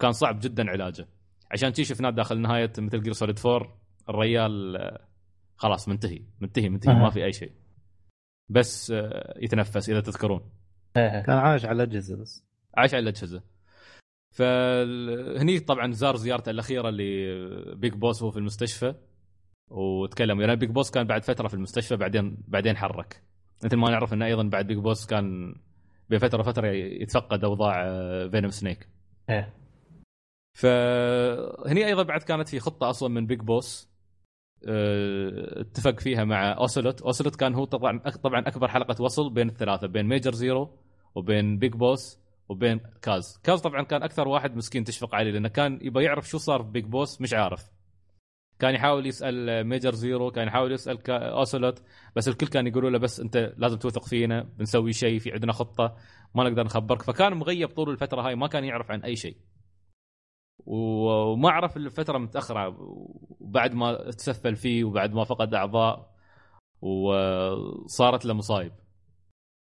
[0.00, 1.08] وكان صعب جدا علاجه.
[1.50, 3.76] عشان تشي شفناه داخل نهاية Metal Gear Solid 4
[4.08, 5.08] الريال آه،
[5.56, 6.94] خلاص منتهي منتهي منتهي.
[6.94, 7.52] ما في أي شيء.
[8.48, 10.40] بس آه، يتنفس إذا تذكرون.
[10.94, 12.44] كان عايش على الأجهزة بس.
[12.76, 13.42] عايش على الأجهزة.
[14.34, 18.94] فهني طبعا زار زيارته الأخيرة لبيج بوس وهو في المستشفى
[19.70, 20.40] وتكلم.
[20.40, 23.22] يعني بيج بوس كان بعد فترة في المستشفى بعدين بعدين حرك.
[23.64, 25.54] مثل ما نعرف إنه أيضا بعد بيج بوس كان
[26.10, 27.84] بفتره فترة يتفقد أوضاع
[28.28, 28.88] فينوم سنيك
[29.30, 29.59] إيه.
[30.52, 33.90] فهني أيضا بعد كانت في خطة أصلا من بيج بوس
[34.68, 39.86] آه، اتفق فيها مع اوسلوت اوسلوت كان هو طبعا طبعا أكبر حلقة وصل بين الثلاثة
[39.86, 40.78] بين ميجر زيرو
[41.14, 42.18] وبين بيج بوس
[42.48, 46.38] وبين كاز كاز طبعا كان أكثر واحد مسكين تشفق عليه لأنه كان يبغى يعرف شو
[46.38, 47.70] صار في بيج بوس مش عارف.
[48.58, 51.82] كان يحاول يسأل ميجر زيرو كان يحاول يسأل اوسلوت
[52.16, 55.96] بس الكل كان يقولوا له بس أنت لازم توثق فينا بنسوي شيء في عندنا خطة
[56.34, 57.02] ما نقدر نخبرك.
[57.02, 59.36] فكان مغيب طول الفترة هاي ما كان يعرف عن أي شيء.
[60.66, 62.76] وما عرف الا فتره متأخرة
[63.40, 66.10] وبعد ما تسفل فيه وبعد ما فقد أعضاء
[66.82, 68.72] وصارت له مصايب.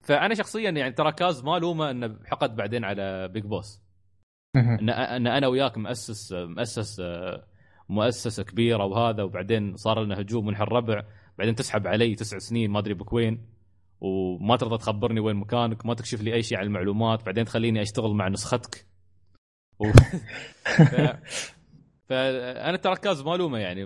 [0.05, 3.83] فأنا شخصيا يعني ترى كاز ما لومه إنه حقد بعدين على بيج بوس.
[4.57, 7.03] إن إن أنا وياك مؤسس مؤسس
[7.89, 11.03] مؤسسة كبيرة وهذا وبعدين صار لنا هجوم ونحن ربع
[11.39, 13.47] بعدين تسحب علي تسع سنين ما أدري بك وين
[14.01, 17.25] وما ترضى تخبرني وين مكانك ما تكشف لي أي شيء عن المعلومات.
[17.25, 18.94] بعدين تخليني أشتغل مع نسختك.
[20.89, 20.95] ف...
[22.09, 23.85] فأنا ترى كاز مالومه يعني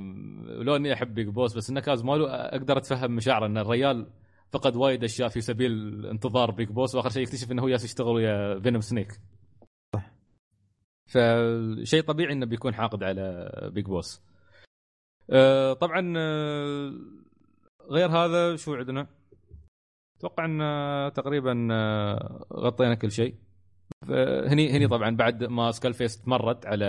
[0.65, 4.11] لو إني أحب بيج بوس بس انه كاز مالومه أقدر أتفهم مشاعره إن الريال
[4.53, 8.15] فقد وايد أشياء في سبيل انتظار بيج بوس وآخر شيء يكتشف إنه هو يالس يشتغل
[8.15, 9.21] ويا فينوم سنيك
[11.07, 14.29] فشيء طبيعي إنه بيكون حاقد على بيج بوس
[15.31, 16.93] آه، طبعا آه،
[17.91, 19.07] غير هذا شو عندنا؟
[20.19, 21.69] أتوقع إن آه، تقريبا
[22.53, 23.35] غطينا كل شيء.
[24.47, 26.87] هني هني طبعا بعد ما سكال فيس تمرد على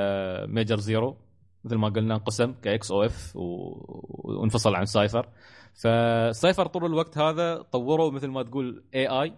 [0.49, 1.17] ميجر زيرو
[1.63, 5.29] مثل ما قلنا انقسم ك XOF وانفصل عن سايفر
[5.73, 9.33] فسايفر طول الوقت هذا طوروا مثل ما تقول AI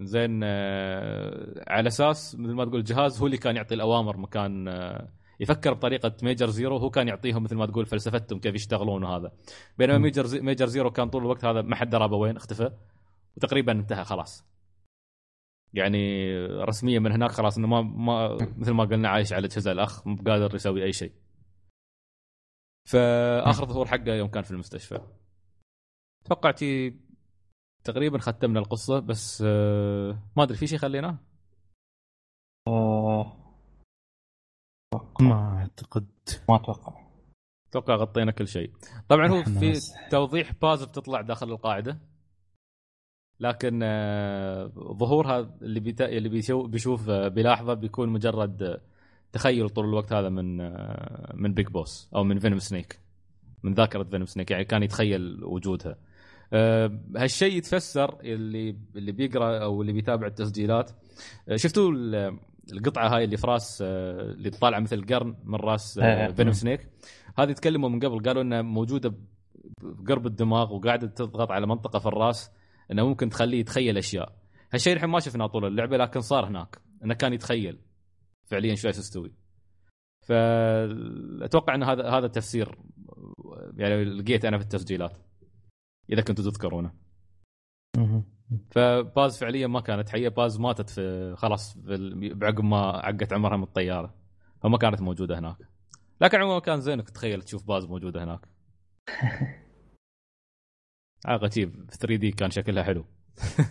[0.00, 5.08] زين آه، على أساس مثل ما تقول الجهاز هو اللي كان يعطي الأوامر مكان آه،
[5.40, 9.32] يفكر بطريقة ميجر زيرو هو كان يعطيهم مثل ما تقول فلسفتهم كيف يشتغلون وهذا
[9.78, 12.70] بينما ميجر زي ميجر زيرو كان طول الوقت هذا ما حد درى وين اختفى
[13.36, 14.53] وتقريبا انتهى خلاص.
[15.74, 20.06] يعني رسميا من هناك خلاص إنه ما ما مثل ما قلنا عايش على اجهزه الأخ
[20.06, 21.12] مو قادر يسوي أي شيء.
[22.88, 25.00] فآخر ظهور حقه يوم كان في المستشفى.
[26.24, 27.00] توقعتي
[27.84, 31.18] تقريبا ختمنا القصة بس آه، ما أدري في شيء خليناه؟
[32.68, 33.36] آه،
[35.20, 36.08] ما أعتقد.
[36.48, 37.04] ما أتوقع.
[37.68, 38.72] أتوقع غطينا كل شيء.
[39.08, 39.80] طبعا هو في.
[40.10, 42.13] توضيح باز بتطلع داخل القاعدة.
[43.40, 46.08] لكن آه، ظهورها اللي بيتا...
[46.08, 48.80] اللي بيشوف بيشوف آه، بيلاحظه بيكون مجرد آه،
[49.32, 50.56] تخيل طول الوقت هذا من
[51.42, 52.98] من بيج بوس أو من فينوم سنيك
[53.62, 55.96] من ذاكرة فينوم سنيك يعني كان يتخيل وجودها.
[57.16, 60.90] هالشيء يتفسر اللي اللي بيقرأ أو اللي بيتابع التسجيلات.
[61.54, 62.38] شفتوا ال-
[62.72, 66.32] القطعة هاي اللي في راس اللي طالعة مثل قرن من راس إيه.
[66.32, 66.88] فينوم سنيك
[67.38, 69.14] هذه تكلموا من قبل قالوا إنها موجودة
[69.82, 72.50] بقرب الدماغ وقاعدة تضغط على منطقة في الراس.
[72.90, 74.38] إنه ممكن تخليه يتخيل أشياء.
[74.72, 76.78] هالشيء الحين ما شفناه طول اللعبة لكن صار هناك.
[77.04, 77.78] إنه كان يتخيل.
[78.44, 79.32] فعليا شو يستوي.
[80.22, 82.78] فاتوقع إن هذا هذا التفسير
[83.76, 85.16] يعني لقيت أنا في التسجيلات.
[86.10, 86.92] إذا كنتوا تذكرونه.
[88.70, 90.28] فباز فعليا ما كانت حية.
[90.28, 91.76] باز ماتت في خلاص
[92.34, 94.14] بعقب ما عقت عمرها من الطيارة.
[94.62, 95.56] فما كانت موجودة هناك.
[96.20, 98.48] لكن عموما كان زين إنك تخيل تشوف باز موجودة هناك.
[101.50, 103.04] شيء في 3D كان شكلها حلو.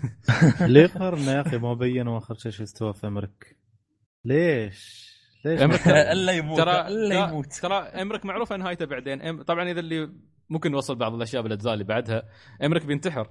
[0.73, 3.57] ليه قارنا يا أخي؟ ما بينوا اخر شيء شو استوى في أمريك.
[4.25, 5.13] ليش؟
[5.45, 6.57] ليش؟ إلا يموت.
[6.57, 7.53] ترى إلا يموت.
[7.53, 9.21] ترى أمريك معروفه نهايته بعدين.
[9.21, 9.41] أم...
[9.41, 10.09] طبعا إذا اللي
[10.49, 12.23] ممكن نوصل بعض الأشياء بالأجزاء اللي بعدها.
[12.63, 13.29] أمريك بينتحر.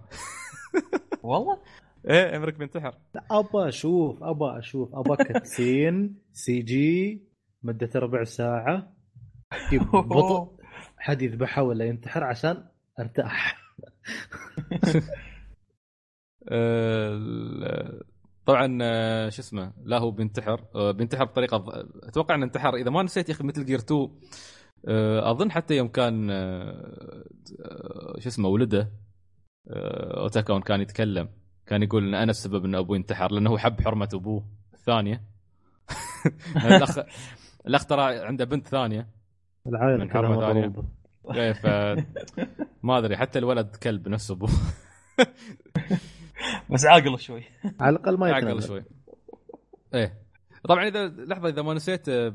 [1.23, 1.63] والله؟
[2.09, 2.95] إيه أمريك بينتحر.
[3.31, 4.95] ابى أشوف ابى أشوف.
[4.95, 7.23] ابى cutscene CG
[7.63, 8.93] مدته ربع ساعة.
[9.73, 10.57] ببطء
[10.99, 12.65] حد يذبحه ولا ينتحر عشان
[13.01, 13.62] أرتاح.
[18.47, 20.61] طبعا آه، شو اسمه لا هو بينتحر.
[20.75, 21.65] آه، بينتحر بطريقة
[22.03, 22.75] أتوقع إنه انتحر.
[22.75, 24.09] إذا ما نسيت يا أخي مثل جير 2
[24.89, 26.29] آه، أظن حتى يوم كان
[28.19, 28.91] شو اسمه ولده
[29.71, 31.29] اوتاكون كان يتكلم
[31.67, 34.45] كان يقول إن أنا السبب إن أبوي انتحر لأنه هو حب حرمة أبوه.
[34.75, 35.23] الثانية
[36.67, 36.99] الأخ
[37.67, 39.09] الأخ ترى عنده بنت ثانية.
[39.67, 40.85] العائلة من كلها حرمة
[41.31, 41.67] إيه، ف
[42.87, 44.51] ما أدري حتى الولد كلب نفس أبوه.
[46.71, 47.45] بس عاقل شوي.
[47.81, 48.85] على الأقل ما عقل يتنازل شوي.
[49.95, 50.23] إيه.
[50.69, 52.35] طبعا إذا لحظة إذا ما نسيت آه،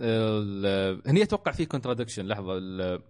[0.00, 3.02] ال- هني أتوقع في contradiction لحظة ال-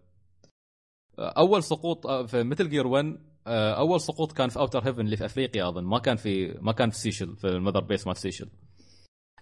[1.19, 5.17] أول سقوط آه، في مثل جير 1 آه، أول سقوط كان في اوتر هيفن اللي
[5.17, 5.85] في أفريقيا أظن.
[5.85, 8.49] ما كان في ما كان في سيشل في ال Mother Base مال سيشل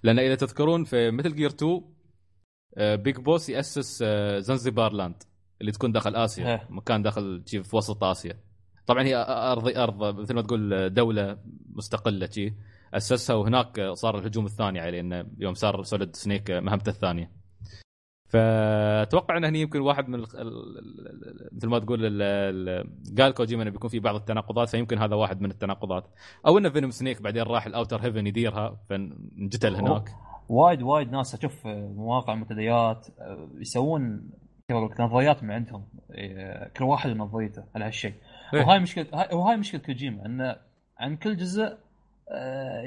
[0.02, 1.82] لأن إذا تذكرون في مثل جير 2
[2.76, 5.22] آه، بيج بوس يأسس آه، زنزبار لاند
[5.60, 6.66] اللي تكون داخل آسيا إيه.
[6.70, 8.38] مكان داخل في وسط آسيا.
[8.86, 11.38] طبعا هي ارض أرض مثل ما تقول دولة
[11.74, 12.54] مستقلة شي
[12.94, 17.30] أسسها وهناك صار الهجوم الثاني عليه إنه يوم صار سوليد سنيك مهمته الثانية.
[18.28, 23.34] فأتوقع انه هني يمكن واحد من ال- ال- ال- مثل ما تقول ال- ال- قال
[23.34, 26.06] كوجيما إنه بيكون في بعض التناقضات فيمكن هذا واحد من التناقضات.
[26.46, 30.10] أو إنه فينوم سنيك بعدين راح الاوتر هيفن يديرها فانقتل هناك
[30.48, 34.30] وايد وايد ناس أشوف مواقع منتديات آه، يسوون
[34.70, 35.86] لك نظريات من عندهم.
[36.10, 38.14] آه، كل واحد ونظريته على هالشيء.
[38.54, 38.60] إيه.
[38.60, 40.56] وهاي مشكلة هاي وهاي مشكلة كوجيما انه
[40.98, 41.78] عن كل جزء
[42.28, 42.82] آه،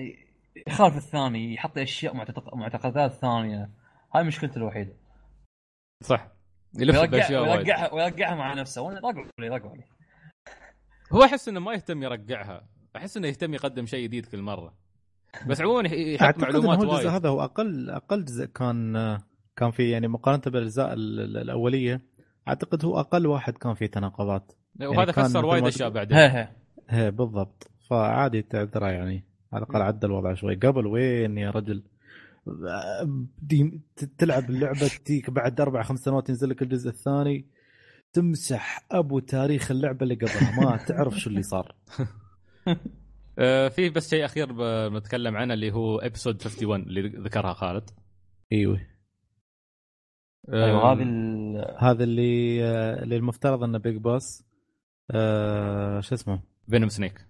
[0.68, 3.70] يخالف الثاني يحط أشياء معتقد- معتقدات ثانية.
[4.16, 4.94] هاي مشكلته الوحيدة.
[6.04, 6.28] صح.
[6.80, 7.52] يلف بأشياء وايد.
[7.56, 8.82] ويرجعها ويرجعها مع نفسه.
[8.82, 9.84] وأنا رقوا لي رقوا لي
[11.12, 12.68] هو أحس إنه ما يهتم يرجعها.
[12.96, 14.74] أحس إنه يهتم يقدم شيء جديد كل مرة.
[15.48, 17.08] بس عموما يحط معلومات هو الجزء وايد.
[17.08, 19.20] هذا هو أقل أقل جزء كان
[19.58, 22.02] كان في يعني مقارنة بالأجزاء ال- ال- الأولية
[22.48, 24.52] أعتقد هو أقل واحد كان فيه تناقضات.
[24.82, 26.18] وهذا يعني فسر مثل وايد أشياء بعدين.
[26.18, 26.28] هي
[26.90, 27.72] هي إيه بالضبط.
[27.90, 29.24] فعادي تعذره يعني
[29.54, 30.56] على الأقل عدل الوضع شوي.
[30.56, 31.84] قبل وين يا رجل؟
[33.42, 33.82] دي
[34.18, 37.46] تلعب اللعبة تجيك بعد أربع خمس سنوات ينزل لك الجزء الثاني.
[38.14, 40.60] تمسح أبو تاريخ اللعبة اللي قبلها.
[40.62, 41.76] ما تعرف شو اللي صار.
[43.40, 44.52] آه، في بس شيء أخير
[44.90, 47.90] بنتكلم عنه اللي هو episode 51 اللي ذكرها خالد.
[48.52, 48.80] إيوه.
[50.54, 52.64] أيوه هذه ال- هذا اللي
[53.04, 54.44] اللي المفترض إنه بيج بوس
[55.12, 57.26] آه شو اسمه؟ فينوم سنيك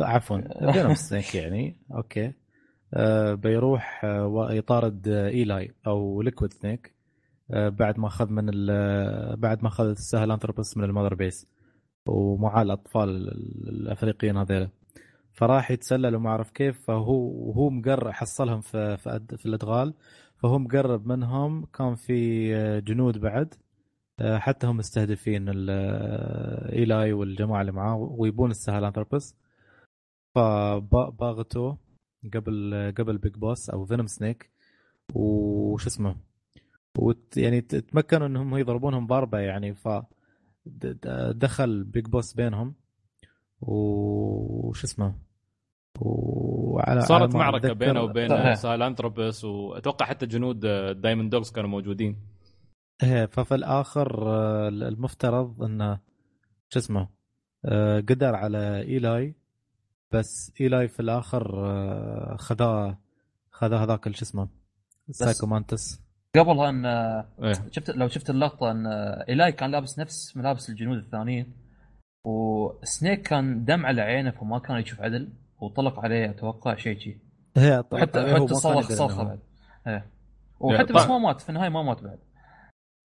[0.00, 2.32] عفوا فينوم سنيك يعني أوكي.
[2.94, 6.94] آه بيروح آه ويطارد آه إيلاي أو ليكويد سنيك
[7.50, 11.46] آه بعد ما أخذ من ال- بعد ما أخذ السهل انثروبوس من ال Mother Base
[12.06, 14.68] ومعاه الأطفال ال- الأفريقيين هذيلا.
[15.32, 17.14] فراح يتسلل وما أعرف كيف فهو
[17.48, 18.96] وهو مقرب حصلهم في
[19.36, 19.94] في الأدغال.
[20.42, 23.54] فهو مقرب منهم كان في آه، جنود بعد
[24.20, 29.34] آه، حتى هم مستهدفين آه، إيلاي والجماعة اللي معاه ويبون السهل أنثروبوس.
[30.34, 31.78] فباغتوه
[32.34, 34.50] قبل قبل بيج بوس أو فينوم سنيك
[35.14, 36.16] وش اسمه؟
[37.36, 39.88] يعني تمكنوا إنهم يضربونهم ضربة يعني ف
[41.34, 42.74] دخل Big Boss بينهم.
[43.62, 45.29] وش اسمه؟
[45.98, 48.54] وعلى صارت معركة بينه وبين إيه.
[48.54, 50.60] Sahelanthropus وأتوقع حتى جنود
[51.00, 52.16] Diamond Dogs كانوا موجودين.
[53.02, 56.00] إيه ففي الآخر آه، المفترض إنه
[56.68, 57.08] شو اسمه
[57.64, 59.34] آه، قدر على Eli
[60.12, 62.98] بس Eli في الآخر آه، خذاه
[63.50, 64.48] خذاه هذاك شو اسمه
[65.10, 66.00] Psycho Mantis
[66.36, 67.52] قبلها أن إيه.
[67.70, 68.86] شفت لو شفت اللقطة إن
[69.28, 71.52] Eli كان لابس نفس ملابس الجنود الثانيين
[72.24, 75.28] و Snake كان دم على عينه فما كان يشوف عدل.
[75.60, 77.18] وطلق عليه أتوقع شيء شي
[77.56, 79.40] هي وحتى هو ما حتى كان صرخ صرخه بعد
[79.86, 80.10] إيه
[80.60, 81.02] وحتى طبعاً.
[81.04, 82.18] بس ما مات في النهاية ما مات بعد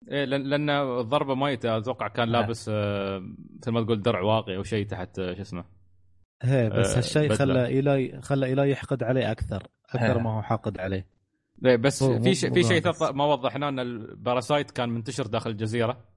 [0.09, 2.28] إيه لأن الضربه ميتة أتوقع كان.
[2.28, 3.22] لابس آه،
[3.60, 5.64] مثل ما تقول درع واقي أو شيء تحت آه، شو اسمه
[6.43, 7.35] هي بس آه، هالشيء.
[7.35, 10.22] خلى Eli خلى Eli يحقد عليه أكثر أكثر إيه.
[10.22, 11.06] ما هو حاقد عليه
[11.66, 16.10] إيه بس في شيء في شيء ما وضحناه أن ال parasite كان منتشر داخل الجزيرة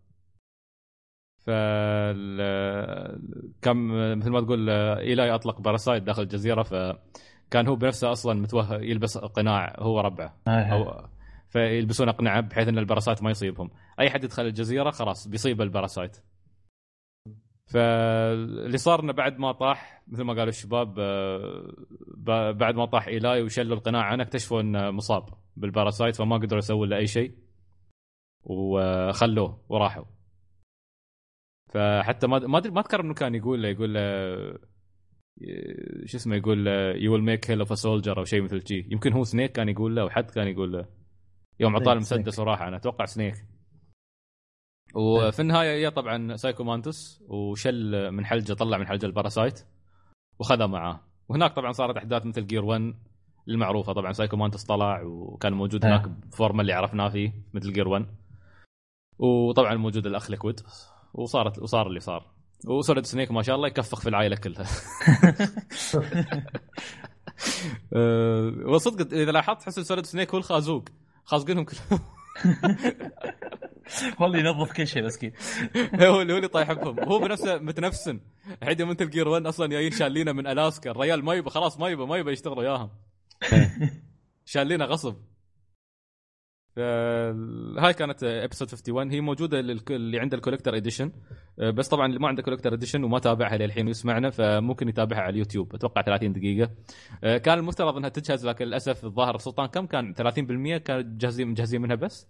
[1.46, 1.50] ف
[3.62, 3.88] كم
[4.20, 9.18] مثل ما تقول آه، Eli أطلق parasite داخل الجزيرة فكان هو بنفسه أصلا متوه يلبس
[9.18, 10.38] قناع هو ربعه.
[10.48, 10.74] إيه.
[10.74, 11.06] أو
[11.50, 13.70] فيلبسون أقنعة بحيث إن ال parasite ما يصيبهم.
[14.00, 16.18] أي حد يدخل الجزيرة خلاص بيصيب ال parasite.
[17.66, 21.74] فاللي صار إنه بعد ما طاح مثل ما قالوا الشباب آه،
[22.52, 25.26] بعد ما طاح Eli وشلوا القناع عنه اكتشفوا إنه مصاب
[25.56, 27.36] بال parasite فما قدروا يسوون له أي شيء
[28.44, 30.04] وخلوه وراحوا.
[31.74, 34.04] فحتى ما ما ادري ما أذكر إنه كان يقول له يقول له
[36.06, 36.68] شو اسمه يقول
[36.98, 39.70] you will make hell of a soldier أو شيء مثل شيء يمكن هو Snake كان
[39.70, 40.86] يقول له أو حد كان يقول له.
[41.60, 42.40] يوم اعطاه Snake، المسدس.
[42.40, 43.36] وراح أنا أتوقع Snake
[44.96, 49.66] وفي النهاية يا طبعا Psycho Mantis وشل من حلجة طلع من حلجة ال parasite
[50.40, 51.00] وخذه معاه.
[51.30, 52.94] وهناك طبعا صارت أحداث Metal Gear 1
[53.48, 53.94] المعروفة.
[53.94, 55.86] طبعا Psycho Mantis طلع وكان موجود.
[55.86, 58.06] هناك ب form ه اللي عرفناه فيه Metal Gear 1
[59.20, 60.60] وطبعا موجود الأخ Liquid
[61.14, 62.26] وصارت وصار اللي صار.
[62.66, 64.66] و Solid Snake ما شاء الله يكفخ في العائلة كلها.
[67.94, 70.86] أه، وصدق إذا لاحظت تحس Solid Snake هو الخازوق.
[71.26, 72.00] خازقينهم كلهم.
[74.22, 75.34] هو اللي ينظف كل شيء مسكين.
[76.02, 78.20] هو اللي هو اللي طايح بهم هو بنفسه متنفسن.
[78.62, 80.92] الحين يوم انت Gear 1 أصلا جايين شالينه من ألاسكا.
[80.92, 82.90] الريال ما يبى خلاص ما يبى ما يبى يشتغل وياهم.
[84.46, 85.16] شالينه غصب.
[87.80, 91.12] هاي كانت episode 51 هي موجودة اللي عنده ال collector edition
[91.58, 95.76] بس طبعا اللي ما عنده collector edition وما تابعها للحين ويسمعنا فممكن يتابعها على اليوتيوب.
[95.76, 96.72] أتوقع 30 دقيقة.
[97.24, 101.82] آه، كان المفترض إنها تجهز لكن للأسف الظاهر سلطان كم كان؟ 30% كانوا مجهزين مجهزين
[101.82, 102.28] منها بس؟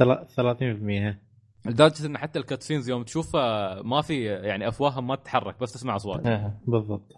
[0.00, 1.20] تلا- 30%
[1.66, 5.96] لدرجة إن حتى ال cutscenes يوم تشوفها ما في يعني افواههم ما تتحرك بس تسمع
[5.96, 6.26] أصوات.
[6.26, 6.60] إيه.
[6.66, 7.12] بالضبط.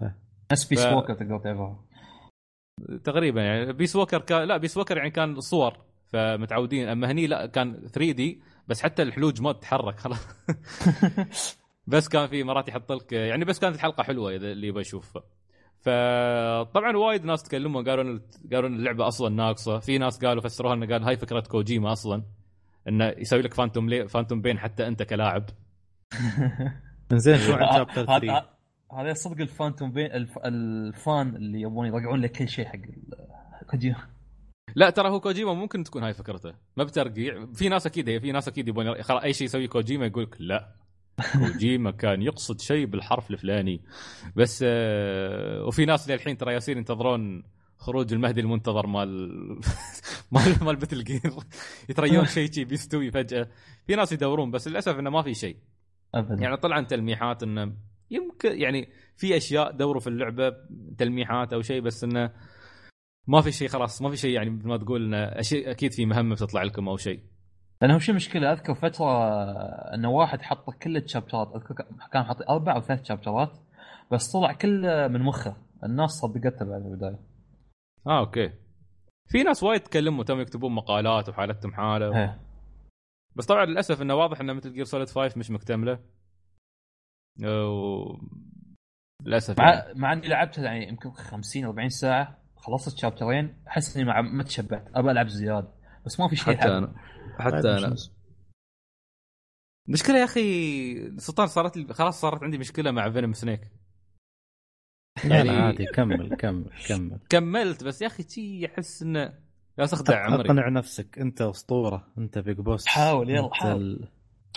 [0.53, 1.85] نفس Peace ف- Walker تقدر تعرفها
[3.05, 5.86] تقريبا يعني Peace Walker كان لا Peace Walker يعني كان صور.
[6.07, 6.89] فمتعودين.
[6.89, 10.27] أما هني لا كان 3D بس حتى الحلوج ما تتحرك خلاص.
[11.87, 15.23] بس كان في مرات يحط لك يعني بس كانت الحلقة حلوة إذا اللي يبغى يشوفها
[15.81, 18.19] فطبعا وايد ناس تكلموا قالوا
[18.53, 19.78] قالوا إن اللعبة أصلا ناقصة.
[19.78, 22.23] في ناس قالوا فسروها إنه قال هاي فكرة كوجيما أصلا.
[22.89, 24.09] إنه يسوي لك Phantom لي...
[24.09, 25.45] Phantom Pain حتى أنت كلاعب.
[27.12, 28.45] زين شو عن هذا- chapter 3
[28.93, 30.39] هذا- صدق ال Phantom Pain الف...
[30.39, 32.78] ال fan اللي يبون يرجعون لك كل شيء حق
[33.70, 33.97] كوجيما.
[34.74, 36.55] لا ترى هو كوجيما ممكن تكون هاي فكرته.
[36.76, 40.06] ما بترقيع في ناس أكيد هي في ناس أكيد يبون خلاص أي شيء يسوي كوجيما
[40.06, 40.72] يقول لك لا.
[41.38, 43.80] كوجيما كان يقصد شيء بالحرف الفلاني.
[44.36, 47.43] بس آه وفي ناس للحين ترى ياسين ينتظرون
[47.78, 49.09] خروج المهدي المنتظر مال
[50.32, 51.20] مال مال باتل جير
[51.88, 53.48] يتريون شيء شي بيستوي فجأة.
[53.86, 55.56] في ناس يدورون بس للأسف إنه ما في شيء.
[56.14, 56.43] ابدا.
[56.43, 57.72] يعني طلع تلميحات إنه
[58.10, 60.52] يمكن يعني في أشياء دوروا في اللعبة
[60.98, 62.32] تلميحات أو شيء بس إنه
[63.28, 65.15] ما في شيء خلاص ما في شيء يعني مثل ما تقول
[65.53, 67.20] أكيد في مهمة بتطلع لكم أو شيء.
[67.82, 69.07] لأنه شو المشكلة أذكر فترة
[69.94, 71.74] انه واحد حط كل ال chapter ات أذكر
[72.12, 73.59] كان حاط أربع أو ثلاث chapter ات
[74.12, 75.57] بس طلع كله من مخه.
[75.85, 77.19] الناس صدقته بعد البداية.
[78.07, 78.53] آه okay.
[79.28, 82.19] في ناس وايد تكلموا تم يكتبون مقالات وحالتهم حالة.
[82.19, 82.40] إيه.
[83.36, 85.98] بس طبعا للأسف إنه واضح إنه Metal Gear Solid 5 مش مكتملة.
[87.44, 88.16] و...
[89.23, 89.70] للأسف يعني.
[89.70, 92.45] مع مع إني لعبتها يعني يمكن 50 40 ساعة.
[92.66, 94.88] خلصت chapter ين أحس إني مع ما تشبعت.
[94.94, 95.68] ابى ألعب زياده
[96.06, 96.68] بس ما في شيء حتى.
[96.68, 96.94] أنا.
[97.38, 97.97] حتى أنا.
[99.88, 103.61] المشكلة يا أخي سلطان صارت لي خلاص صارت عندي مشكلة مع Venom Snake
[105.24, 107.18] لا يعني- لا عادي كمل كمل كمل.
[107.28, 109.38] كملت بس يا أخي شي أحس إنه
[109.78, 110.48] لا تخدع عمري.
[110.48, 113.80] اقنع نفسك أنت أسطورة أنت Big Boss حاول، يلا، حاول.
[113.82, 114.09] ال-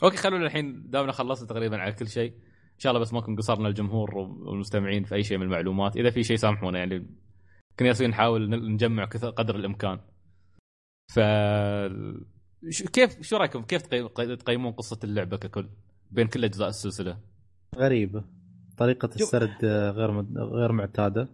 [0.04, 2.32] okay خلونا الحين دامنا خلصنا تقريبا على كل شيء.
[2.76, 5.98] إن شاء الله بس ما نكون قصرنا الجمهور والمستمعين في أي شيء من المعلومات.
[5.98, 7.08] إذا في شيء سامحونا يعني
[7.80, 10.00] كنا ياسين نحاول نجمع كثر قدر الإمكان.
[11.12, 11.20] ف
[12.70, 15.70] ش- كيف شو رأيكم؟ كيف تقي- تقيمون قصة اللعبة ككل؟
[16.12, 17.18] بين كل أجزاء السلسلة.
[17.76, 18.24] غريبة.
[18.78, 21.28] طريقة السرد غير مد- غير معتادة.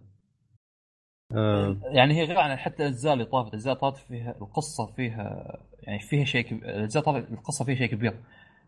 [1.36, 3.48] آه، يعني هي غير عن حتى الأجزاء اللي طافت.
[3.48, 6.56] الأجزاء اللي طافت فيها القصة فيها يعني فيها شيء كب...
[6.56, 8.20] الأجزاء طافت القصة فيها شيء كبير.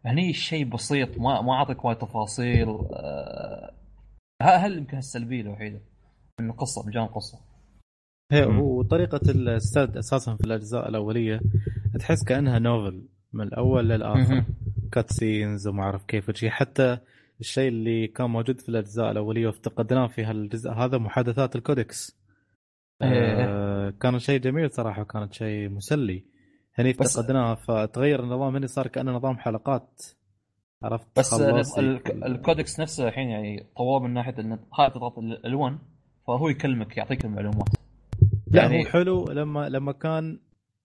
[0.04, 2.68] هني شيء بسيط ما ما أعطيك وايد تفاصيل.
[2.68, 3.74] آه،
[4.42, 5.80] ه- هل يمكن السلبيه الوحيدة؟
[6.40, 7.47] من القصة من جانب القصة.
[8.32, 8.60] هي مم.
[8.60, 11.40] وطريقة السرد أساسا في الأجزاء الأولية
[11.98, 13.02] تحس كأنها novel
[13.32, 14.34] من الأول للآخر.
[14.34, 14.44] مهم.
[14.92, 16.50] cutscenes وما أعرف كيف وشي.
[16.50, 16.98] حتى
[17.40, 22.18] الشيء اللي كان موجود في الأجزاء الأولية وافتقدناه في هالجزء هذا محادثات ال codecs.
[23.02, 23.44] إيه.
[23.48, 26.24] آه كان شيء جميل صراحة وكانت شيء مسلي.
[26.74, 28.56] هني بس- افتقدناه فتغير النظام.
[28.56, 30.02] هني صار كأنه نظام حلقات.
[30.82, 31.34] عرفت؟ بس
[32.08, 35.72] ال codecs نفسه الحين يعني طواه من ناحية إن هاي تضغط L1
[36.26, 37.68] فهو يكلمك يعطيك المعلومات.
[38.54, 40.40] يعني- هو حلو لما لما كان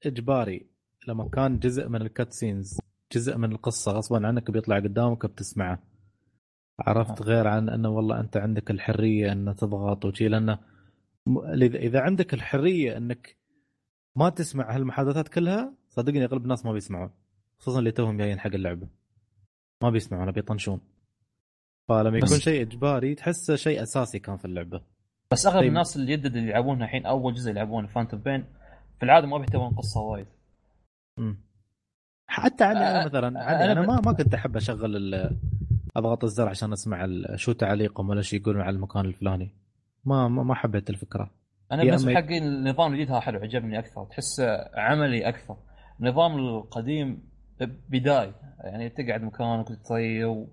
[0.06, 0.68] إجباري
[1.08, 2.80] لما كان جزء من ال cutscenes
[3.14, 5.84] جزء من القصة غصبا عنك بيطلع قدامك بتسمعه
[6.80, 7.26] عرفت آه.
[7.26, 10.60] غير عن إنه والله أنت عندك الحرية ان تضغط وشي لأنه
[11.64, 13.38] إذا عندك الحرية إنك
[14.16, 17.10] ما تسمع هالمحادثات كلها صدقني أغلب الناس ما بيسمعون
[17.60, 18.88] خصوصا اللي توهم جايين حق اللعبة.
[19.84, 20.82] ما بيسمعون بيطنشون
[21.90, 24.82] فلما يكون شيء إجباري تحسه شيء أساسي كان في اللعبة.
[25.34, 25.70] بس أغلب طيب.
[25.70, 28.46] الناس اللي يدد اللي يلعبونها الحين أول جزء يلعبونه فانتوم بين
[29.00, 30.28] في العادة ما بيحتوون قصة وايد.
[32.28, 35.16] حتى عني أنا أ- مثلا أنا عني أنا ما ما كنت أحب أشغل
[35.96, 39.52] أضغط الزر عشان أسمع شو تعليقهم ولا شيء يقولون على المكان الفلاني.
[40.06, 41.32] ما ما, حبيت الفكرة.
[41.72, 45.58] أنا بالنسبة حقي النظام الجديد حلو عجبني أكثر تحسه عملي أكثر.
[46.00, 47.24] النظام القديم
[47.90, 48.32] بداي
[48.64, 50.48] يعني تقعد مكانك وتطير و...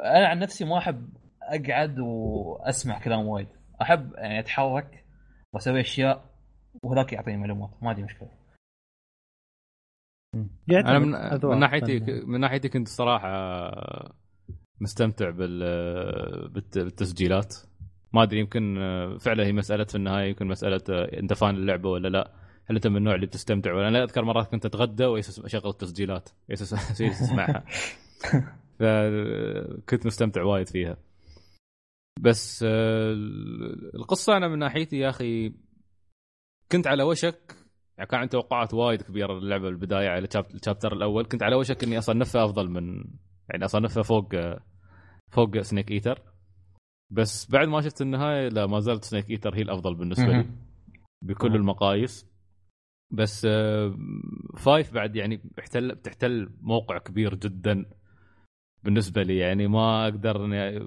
[0.00, 1.08] أنا عن نفسي ما أحب
[1.42, 3.48] أقعد وأسمع كلام وايد.
[3.82, 5.04] أحب يعني اتحرك
[5.52, 6.24] وأسوي أشياء
[6.82, 7.70] وهذاك يعطيني معلومات.
[7.82, 8.28] ما عندي مشكلة.
[10.70, 11.10] أنا من,
[11.44, 12.00] من ناحيتي.
[12.26, 13.30] من ناحيتي كنت صراحة
[14.80, 15.58] مستمتع بال
[16.48, 17.56] بالت- بالتسجيلات.
[18.12, 18.74] ما أدري يمكن
[19.20, 22.32] فعلا هي مسألة في النهاية يمكن مسألة أنت فان اللعبه ولا لا.
[22.66, 26.28] هل أنت من النوع اللي بتستمتع؟ ولا أنا أذكر مرات كنت أتغدى واشغل التسجيلات.
[26.50, 27.64] اسمعها
[28.78, 30.96] فكنت مستمتع وايد فيها.
[32.22, 33.12] بس آه،
[33.94, 35.52] القصة أنا من ناحيتي يا أخي
[36.72, 37.56] كنت على وشك.
[37.98, 41.24] يعني كان عندي توقعات وايد كبيرة للعبة بالبداية على ال chap- ال chapter الأول.
[41.24, 43.04] كنت على وشك إني أصنفها أفضل من
[43.50, 44.28] يعني أصنفها فوق
[45.32, 46.22] فوق Snake Eater
[47.12, 50.46] بس بعد ما شفت النهاية لا ما زالت Snake Eater هي الأفضل بالنسبة لي.
[51.22, 51.54] بكل.
[51.56, 52.30] المقاييس.
[53.12, 53.94] بس آه،
[54.58, 57.84] five بعد يعني بتحتل بتحتل موقع كبير جدا.
[58.84, 60.38] بالنسبة لي يعني ما أقدر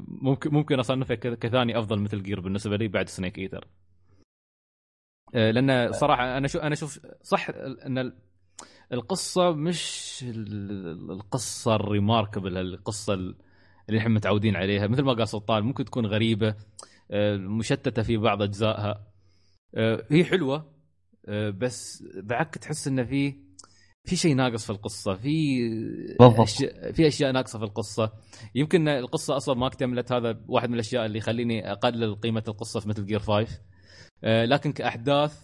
[0.07, 3.67] ممكن ممكن اصنفها ك- كثاني أفضل Metal Gear بالنسبة لي بعد Snake Eater
[5.35, 7.49] آه، لأن صراحة أنا شو أنا أشوف صح
[7.85, 8.17] إن ال-
[8.93, 13.35] القصة مش ال- القصة ال remarkable القصة ال-
[13.89, 14.87] اللي إحنا متعودين عليها.
[14.87, 16.55] مثل ما قال سلطان ممكن تكون غريبة
[17.11, 19.07] آه، مشتتة في بعض أجزائها.
[19.75, 20.73] آه، هي حلوة
[21.29, 23.35] بس بعك تحس انه في
[24.05, 25.59] في شيء ناقص في القصة في.
[26.43, 28.11] أشياء في أشياء ناقصة في القصة.
[28.55, 32.89] يمكن القصة أصلا ما اكتملت هذا واحد من الأشياء اللي يخليني أقلل قيمة القصة في
[32.89, 33.61] مثل جير 5
[34.23, 35.39] آه، لكن كأحداث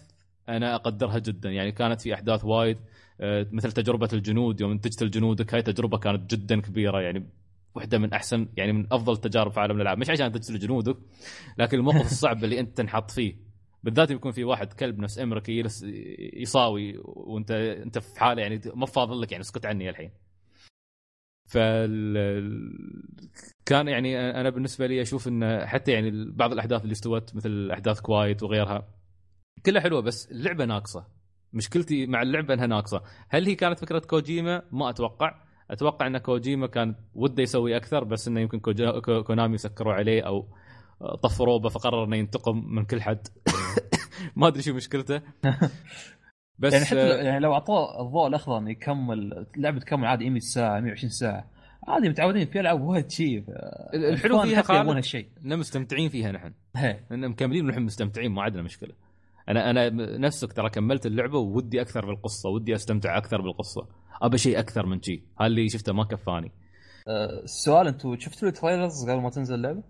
[0.48, 1.50] أنا أقدرها جدا.
[1.50, 2.78] يعني كانت في أحداث وايد
[3.20, 7.00] آه، مثل تجربة الجنود يوم انتجت الجنودك هاي تجربة كانت جدا كبيرة.
[7.00, 7.30] يعني
[7.74, 9.98] واحدة من أحسن يعني من أفضل التجارب في عالم الألعاب.
[9.98, 10.96] مش عشان تجلس جنودك
[11.58, 13.49] لكن الموقف الصعب اللي أنت تنحط فيه.
[13.82, 15.48] بالذات يكون في واحد كلب نفس إمرك
[16.34, 20.10] يصاوي وانت انت في حالة يعني ما فاضل لك يعني اسكت عني الحين.
[21.48, 22.16] فال
[23.66, 28.00] كان يعني أنا بالنسبة لي أشوف إن حتى يعني بعض الأحداث اللي استوت مثل أحداث
[28.00, 28.88] Quiet وغيرها
[29.66, 31.06] كلها حلوة بس اللعبة ناقصة.
[31.52, 33.02] مشكلتي مع اللعبة إنها ناقصة.
[33.28, 35.42] هل هي كانت فكرة كوجيما؟ ما أتوقع.
[35.70, 38.60] أتوقع إن كوجيما كان وده يسوي أكثر بس إنه يمكن
[39.26, 40.48] كونامي سكروا عليه أو
[41.22, 43.28] طفروا به فقرر إنه ينتقم من كل حد.
[44.36, 45.22] ما أدري شو مشكلته.
[46.58, 50.30] بس يعني حتى آه، لو- يعني لو اعطوه الضوء الأخضر إنه يكمل اللعبه تكمل عادي
[50.30, 51.50] 100 ساعه 120 ساعة.
[51.88, 53.44] عادي متعودين في ألعاب وايد شيء.
[53.94, 55.28] الحلو فيها يبون خالد هالشيء.
[55.44, 56.52] ان مستمتعين فيها نحن.
[57.12, 58.94] ان مكملين ونحن مستمتعين ما عندنا مشكلة.
[59.48, 59.88] أنا أنا
[60.18, 63.88] نفسك ترى كملت اللعبة وودي أكثر بالقصة ودي أستمتع أكثر بالقصة.
[64.22, 66.52] أبى شيء أكثر من شيء هذا اللي شفته ما كفاني.
[67.08, 69.82] آه، السؤال أنتم شفتوا ال trailers قبل ما تنزل اللعبة؟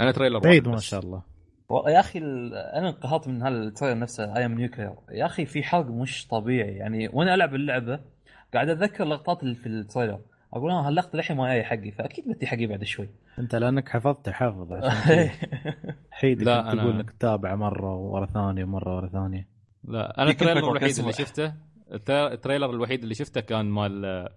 [0.00, 0.80] أنا trailer بعيد واحد ما.
[0.80, 1.22] شاء الله.
[1.70, 5.86] يا أخي ال- أنا انقهرت من هال trailer نفسه أيام Nuclear يا أخي في حرق
[5.86, 6.72] مش طبيعي.
[6.76, 8.00] يعني وأنا ألعب اللعبة
[8.54, 10.20] قاعد اتذكر لقطات اللي في ال trailer.
[10.52, 13.08] أقول آه هاللقطة الحين ما جاي حقي فأكيد بدي حقي بعد شوي.
[13.38, 15.28] أنت لأنك حفظت حافظ عشان
[16.10, 19.48] حيدك لا، أنا- تقول لك تتابع مرة ورا ثانية ومرة ورا ثانية.
[19.84, 20.98] لا أنا ال trailer الوحيد.
[20.98, 21.54] اللي شفته
[21.92, 24.28] ال tr- ال trailer الوحيد اللي شفته كان مال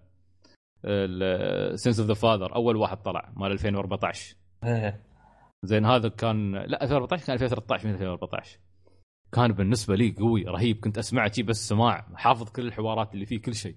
[1.74, 4.34] Sins of the Father أول واحد طلع مال 2014
[4.64, 5.00] إيه.
[5.62, 8.58] زين هذا كان لا 2014 كان 2013 من 2014
[9.32, 13.38] كان بالنسبة لي قوي رهيب كنت اسمعه شي بس سماع حافظ كل الحوارات اللي فيه
[13.42, 13.76] كل شيء.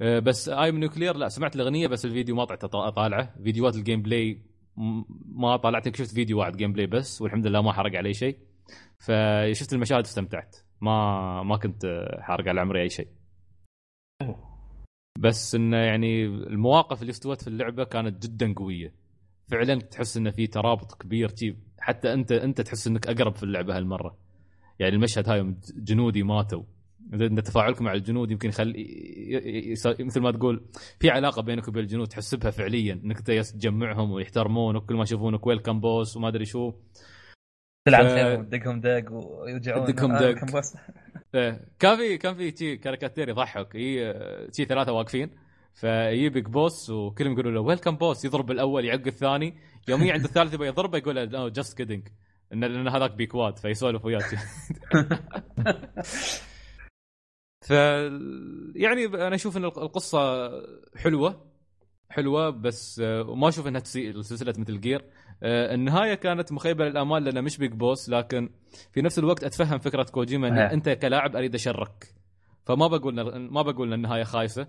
[0.00, 4.42] آه، بس أيام Nuclear لا سمعت الأغنية بس الفيديو ما طلعت اطالعه فيديوهات ال gameplay
[5.26, 8.38] ما طلعت شفت فيديو واحد gameplay بس والحمد لله ما حرق علي شيء.
[8.98, 13.08] فشفت المشاهد استمتعت ما ما كنت حارق على عمري أي شيء.
[15.18, 19.05] بس إنه يعني المواقف اللي استوت في اللعبة كانت جدا قوية.
[19.50, 23.76] فعلا تحس إنه في ترابط كبير جي حتى أنت أنت تحس إنك أقرب في اللعبة
[23.76, 24.16] هالمرة.
[24.78, 26.62] يعني المشهد هاي جنودي ماتوا.
[27.12, 30.64] إن تفاعلك مع الجنود يمكن يخلي مثل ما تقول
[31.00, 35.80] في علاقة بينك وبين الجنود تحس بها فعليا إنك تجمعهم ويحترمونك كل ما يشوفونك welcome
[35.80, 36.72] boss وما أدري شو.
[37.86, 39.86] تلعب ف- دق ويرجعون.
[39.86, 40.56] تدقهم آه، دق.
[40.56, 40.76] بس
[41.34, 43.76] إيه، كان في كان في كاريكاتير يضحك.
[43.76, 44.14] هي
[44.52, 45.30] شي ثلاثة واقفين.
[45.76, 49.54] فيجي Big Boss وكلهم يقولوا له welcome boss يضرب الأول يعق الثاني.
[49.88, 52.08] يوم يجي عند الثالث يبغى يضربه يقول له just kidding
[52.52, 54.36] ان لأن هذاك بيكواد فيسولف وياه شي.
[57.66, 57.70] ف
[58.74, 60.50] يعني أنا أشوف إن القصة
[60.96, 61.46] حلوة
[62.10, 65.04] حلوة بس آه، وما أشوف إنها تسيء لسلسلة مثل جير
[65.42, 68.50] النهاية كانت مخيبة للامال لأنه مش بيج بوس لكن
[68.92, 70.58] في نفس الوقت أتفهم فكرة كوجيما إن.
[70.58, 72.14] أنت كلاعب أريد أشرك.
[72.64, 73.14] فما بقول
[73.50, 74.66] ما بقول إن النهاية خايسة.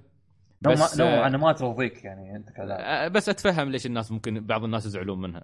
[0.62, 4.12] بس، ما نوع آه، أنا ما ترضيك يعني انت كذا آه، بس أتفهم ليش الناس
[4.12, 5.44] ممكن بعض الناس يزعلون منها.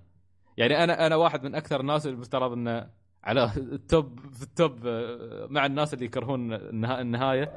[0.57, 2.87] يعني أنا أنا واحد من أكثر الناس اللي المفترض إنه
[3.23, 7.51] على ال top في ال top آه، مع الناس اللي يكرهون النها- النهاية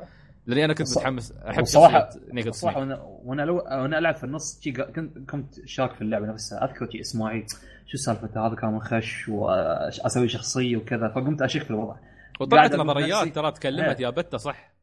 [0.47, 2.77] لأني أنا كنت متحمس أحب الصراحه Snake.
[2.77, 4.61] وأنا وأنا لو وأنا ألعب في النص
[4.95, 6.65] كنت كنت شاك في اللعبة نفسها.
[6.65, 7.47] أذكر شي Ishmael
[7.87, 11.97] شو سالفته هذا كان منخش واسوي شخصية وكذا فقمت أشك في الوضع.
[12.41, 14.07] وطلعت نظريات ترى تكلمت إيه.
[14.07, 14.76] يا بته صح؟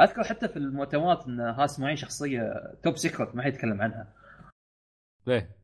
[0.00, 2.42] أذكر حتى في المؤتمرات إن ها اسماعيل شخصية
[2.82, 4.14] توب سيكرت ما حد يتكلم عنها.
[5.26, 5.56] ليه؟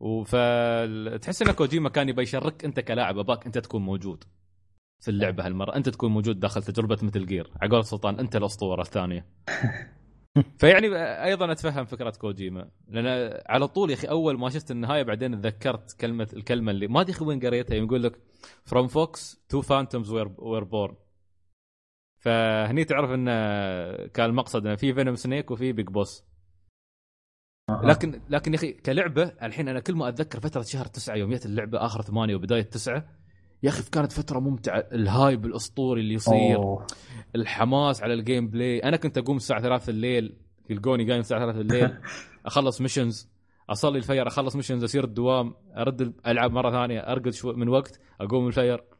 [0.00, 4.24] وفتحس إن كوجيما كان يبي يشرك أنت كلاعب أباك أنت تكون موجود
[5.00, 5.76] في اللعبة هالمرة.
[5.76, 7.52] أنت تكون موجود داخل تجربة مثل جير.
[7.62, 9.26] عقول سلطان أنت الأسطورة الثانية.
[10.60, 12.70] فيعني أيضا أتفهم فكرة كوجيما.
[12.88, 17.00] لأن على طول يا أخي أول ما شفت النهاية بعدين تذكرت كلمه الكلمة اللي ما
[17.00, 18.20] أدري وين قريتها يقول لك
[18.64, 20.96] from FOX two phantoms were born
[22.22, 23.32] فهني تعرف انه
[24.06, 26.24] كان المقصد انه في Venom Snake وفي Big Boss
[27.82, 31.46] لكن لكن يا أخي كلعبة الحين أنا كل ما أتذكر فترة شهر تسعة يوم جت
[31.46, 33.08] اللعبة آخر ثمانية وبداية تسعة
[33.62, 34.78] يا أخي كانت فترة ممتعة.
[34.92, 36.86] ال hype الأسطوري اللي يصير أوه.
[37.36, 40.36] الحماس على ال gameplay أنا كنت أقوم الساعة 3 الليل
[40.70, 41.98] يلقوني قايم الساعة 3 الليل
[42.46, 43.30] أخلص missions
[43.70, 48.46] أصلي الفير أخلص missions اسير الدوام أرد العب مرة ثانية أرقد شوي من وقت أقوم
[48.46, 48.91] الفير ال- ال-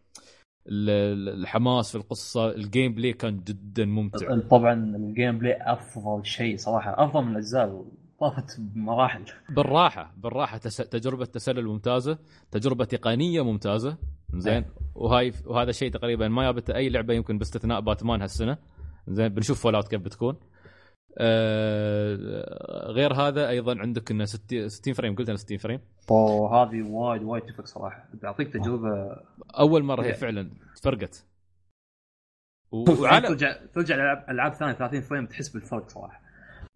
[0.67, 4.39] الحماس في القصة ال gameplay كان جدا ممتع.
[4.39, 7.85] طبعا ال gameplay أفضل شيء صراحة أفضل من الأجزاء
[8.21, 9.25] طافت بمراحل.
[9.51, 10.77] بالراحة بالراحة تس...
[10.77, 12.19] تجربة تسلل ممتازة
[12.51, 13.97] تجربة تقنية ممتازة
[14.35, 14.65] زين.
[14.95, 18.59] وهاي وهذا الشيء تقريبا ما جابته أي لعبة يمكن باستثناء باتمان هالسنة
[19.09, 19.29] زين.
[19.29, 20.37] بنشوف Fallout كيف بتكون.
[21.19, 25.15] آه غير هذا أيضا عندك إنه 60 60 frame.
[25.15, 25.81] قلت أنا 60 frame.
[26.11, 28.09] وهذه وايد وايد تفرق صراحة.
[28.23, 29.17] تعطيك تجربة
[29.59, 30.13] أول مرة هي إيه.
[30.13, 30.51] فعلا
[30.83, 31.27] فرقت
[32.73, 36.23] وعلى ترجع ترجع العاب ألعاب ثانية 30 frame تحس بالفرق صراحة.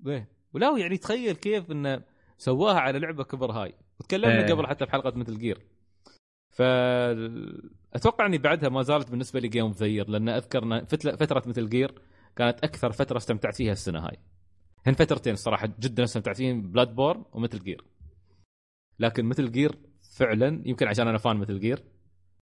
[0.06, 0.28] إيه.
[0.54, 2.02] ولا يعني تخيل كيف إنه
[2.38, 3.74] سواها على لعبة كبر هاي.
[4.00, 4.52] وتكلمنا إيه.
[4.52, 5.66] قبل حتى في حلقة Metal Gear
[6.50, 6.62] ف
[7.94, 10.84] أتوقع إني بعدها ما زالت بالنسبة لي game of لأن أذكر
[11.16, 11.94] فترة Metal Gear
[12.36, 14.18] كانت أكثر فترة استمتعت فيها السنة هاي.
[14.86, 17.84] هن فترتين الصراحه جدا استمتعت فيهم Bloodborne و Metal Gear
[18.98, 19.72] لكن Metal Gear
[20.16, 21.84] فعلا يمكن عشان أنا fan Metal Gear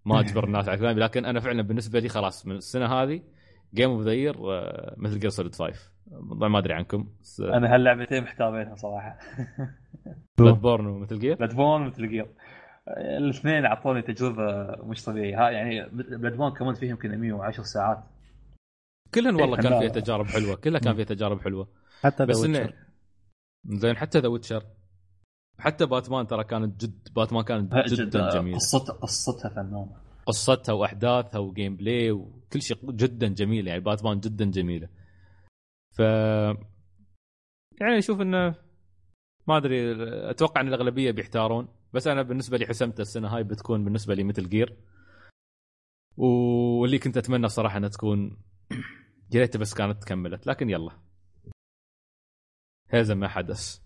[0.05, 3.23] ما أجبر الناس على كلامي لكن أنا فعلا بالنسبة لي خلاص من السنة هذه
[3.75, 4.37] game of the year
[4.97, 5.93] Metal Gear Solid 5
[6.31, 9.19] طبعا ما أدري عنكم بس أنا هاللعبتين محتاجينها صراحة.
[10.39, 12.27] Bloodborne و Metal Gear Bloodborne Metal Gear
[12.99, 15.51] الاثنين أعطوني تجربة مش طبيعية.
[15.51, 18.05] يعني Bloodborne كمان فيهم يمكن 110 ساعات.
[19.15, 19.81] كلهن والله كان.
[19.81, 21.69] فيها تجارب حلوة كلها كان فيها تجارب حلوة.
[22.03, 22.77] حتى ذا بس إنه Witcher.
[23.67, 24.67] زين حتى ذا Witcher
[25.59, 28.57] حتى باتمان ترى كانت جد باتمان كانت جدا جميلة.
[28.57, 29.97] قصتها قصتها فنانة.
[30.27, 34.89] قصتها وأحداثها و gameplay وكل شيء جدا جميل يعني باتمان جدا جميلة.
[35.97, 35.99] ف
[37.81, 38.55] يعني أشوف إنه
[39.49, 39.93] ما أدري
[40.31, 41.69] أتوقع إن الأغلبية بيحتارون.
[41.93, 44.77] بس أنا بالنسبة لي حسمت السنة هاي بتكون بالنسبة لي Metal Gear
[46.17, 48.37] واللي كنت أتمنى صراحة إنها تكون
[49.35, 50.91] يا ريت بس كانت كملت لكن يلا.
[52.89, 53.81] هذا ما حدث.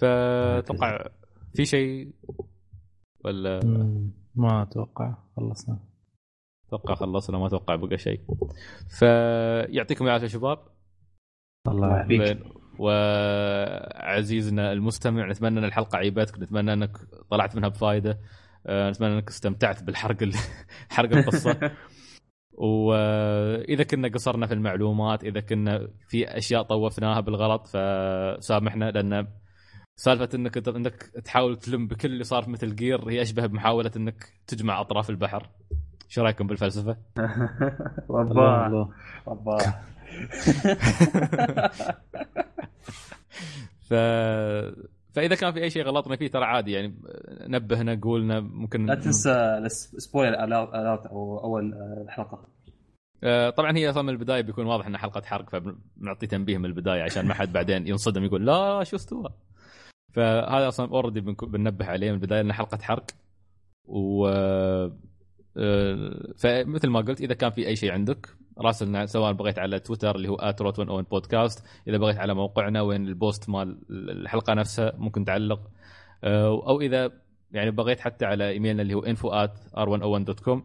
[0.00, 1.08] فأتوقع
[1.54, 2.12] في شيء؟
[3.24, 3.60] ولا
[4.34, 5.78] ما أتوقع خلصنا.
[6.68, 8.20] أتوقع خلصنا ما أتوقع بقى شيء.
[8.98, 10.58] فيعطيكم العافية شباب.
[11.68, 12.38] الله يعافيك.
[12.78, 16.96] وعزيزنا المستمع نتمنى إن الحلقة عيبتك نتمنى إنك
[17.30, 18.20] طلعت منها بفائده
[18.66, 20.34] آه، نتمنى إنك استمتعت بالحرق ال-
[20.94, 21.60] حرق القصة.
[22.52, 29.28] وإذا كنا قصرنا في المعلومات إذا كنا في أشياء طوفناها بالغلط فسامحنا لأن
[29.96, 34.32] سالفة إنك إنك تحاول تلم بكل اللي صار في مثل جير هي أشبه بمحاولة إنك
[34.46, 35.48] تجمع أطراف البحر.
[36.08, 36.96] شو رأيكم بالفلسفة؟
[38.10, 38.88] الله رباه الله.
[39.28, 39.58] رباه
[43.88, 43.94] ف
[45.12, 46.94] فإذا كان في أي شيء غلطنا فيه ترى عادي يعني
[47.40, 49.68] نبهنا قولنا ممكن لا تنسى
[49.98, 52.48] spoiler alert أو أول آه، الحلقة.
[53.24, 57.02] آه، طبعا هي أصلا من البداية بيكون واضح انها حلقة حرق فبنعطي تنبيه من البداية
[57.02, 59.30] عشان ما حد بعدين ينصدم يقول لا شو استوى؟
[60.12, 63.06] فهذا أصلا already بننبه عليه من البداية انها حلقة حرق.
[63.84, 64.26] و
[65.56, 70.16] آه، فمثل ما قلت إذا كان في أي شيء عندك راسلنا سواء بغيت على تويتر
[70.16, 74.54] اللي هو at Route One Podcast إذا بغيت على موقعنا وين ال post مال الحلقة
[74.54, 75.70] نفسها ممكن تعلق.
[76.24, 77.12] آه، أو إذا
[77.52, 80.60] يعني بغيت حتى على إيميلنا اللي هو info at r101.com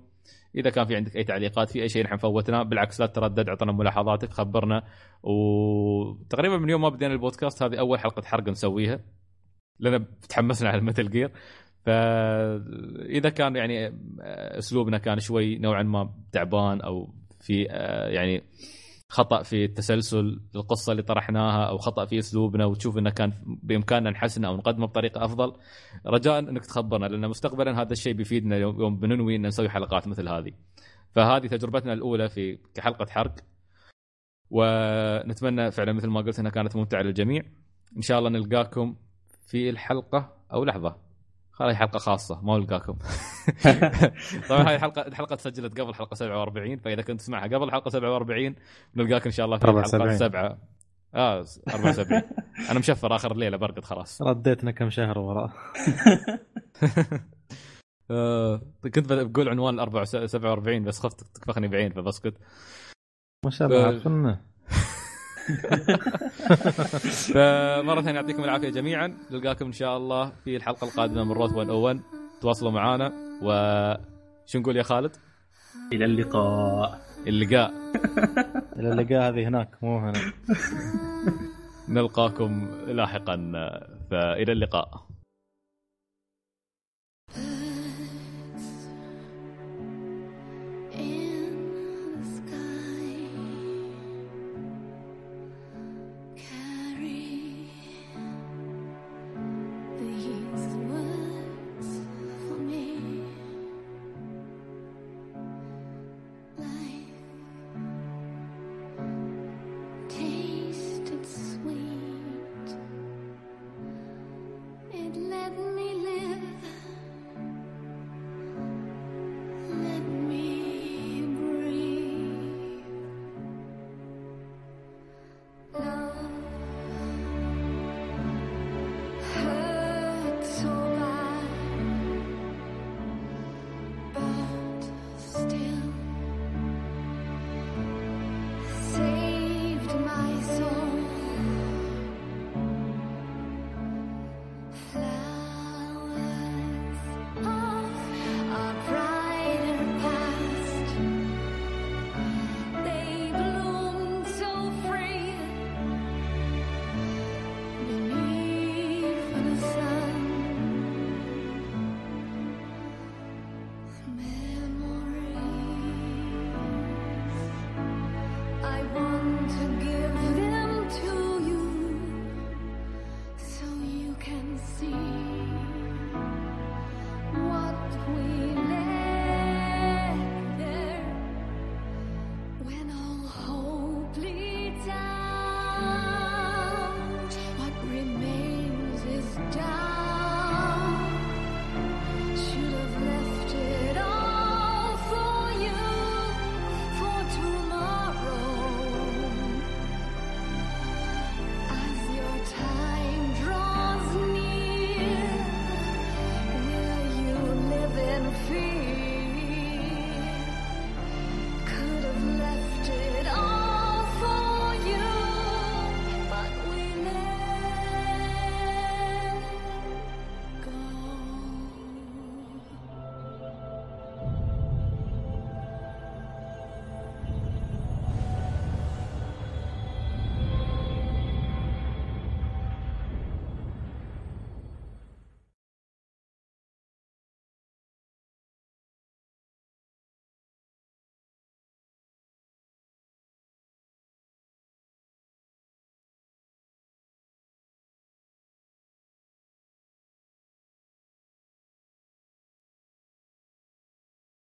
[0.55, 3.71] إذا كان في عندك أي تعليقات في أي شيء نحن فوتناه بالعكس لا تردد أعطنا
[3.71, 4.83] ملاحظاتك خبرنا.
[5.23, 8.99] وتقريبا من يوم ما بدينا البودكاست هذه أول حلقة حرق نسويها
[9.79, 11.31] لأن تحمسنا على المثل جير
[11.85, 13.93] فإذا كان يعني
[14.57, 18.43] أسلوبنا كان شوي نوعا ما تعبان أو في آه، يعني
[19.09, 24.47] خطأ في التسلسل القصة اللي طرحناها أو خطأ في أسلوبنا وتشوف إنه كان بإمكاننا نحسنه
[24.47, 25.53] أو نقدمه بطريقة أفضل.
[26.05, 30.51] رجاء أنك تخبرنا لأن مستقبلا هذا الشيء بيفيدنا يوم بننوي ان نسوي حلقات مثل هذه.
[31.11, 33.35] فهذه تجربتنا الأولى في كحلقه حرق.
[34.49, 37.43] ونتمنى فعلا مثل ما قلت إنها كانت ممتعة للجميع.
[37.97, 38.95] إن شاء الله نلقاكم
[39.47, 41.06] في الحلقة أو لحظة.
[41.61, 42.93] هذه حلقة خاصة ما نلقاكم
[44.49, 48.55] طبعا هذه الحلقة الحلقة تسجلت قبل حلقة 47 فإذا كنت تسمعها قبل حلقة 47
[48.95, 50.17] نلقاك إن شاء الله في حلقة 74.
[50.17, 50.57] 7
[51.15, 52.21] آه 74
[52.71, 54.21] أنا مشفر آخر الليلة برقد خلاص.
[54.21, 55.51] رديتنا كم شهر وراء
[58.11, 62.33] آه كنت بقول عنوان ال 47 بس خفت تكفخني بعين فبسكت.
[63.45, 64.39] ما شاء الله آه.
[67.33, 69.17] فمرة ثانية يعطيكم العافية جميعا.
[69.31, 71.99] نلقاكم إن شاء الله في الحلقة القادمة من روث 101
[72.41, 73.49] تواصلوا معنا و
[74.45, 75.15] شو نقول يا خالد؟
[75.93, 77.01] إلى اللقاء.
[77.27, 77.73] اللقاء.
[78.79, 80.21] إلى اللقاء هذه هناك مو هنا.
[81.89, 83.35] نلقاكم لاحقا.
[84.11, 85.07] فإلى اللقاء.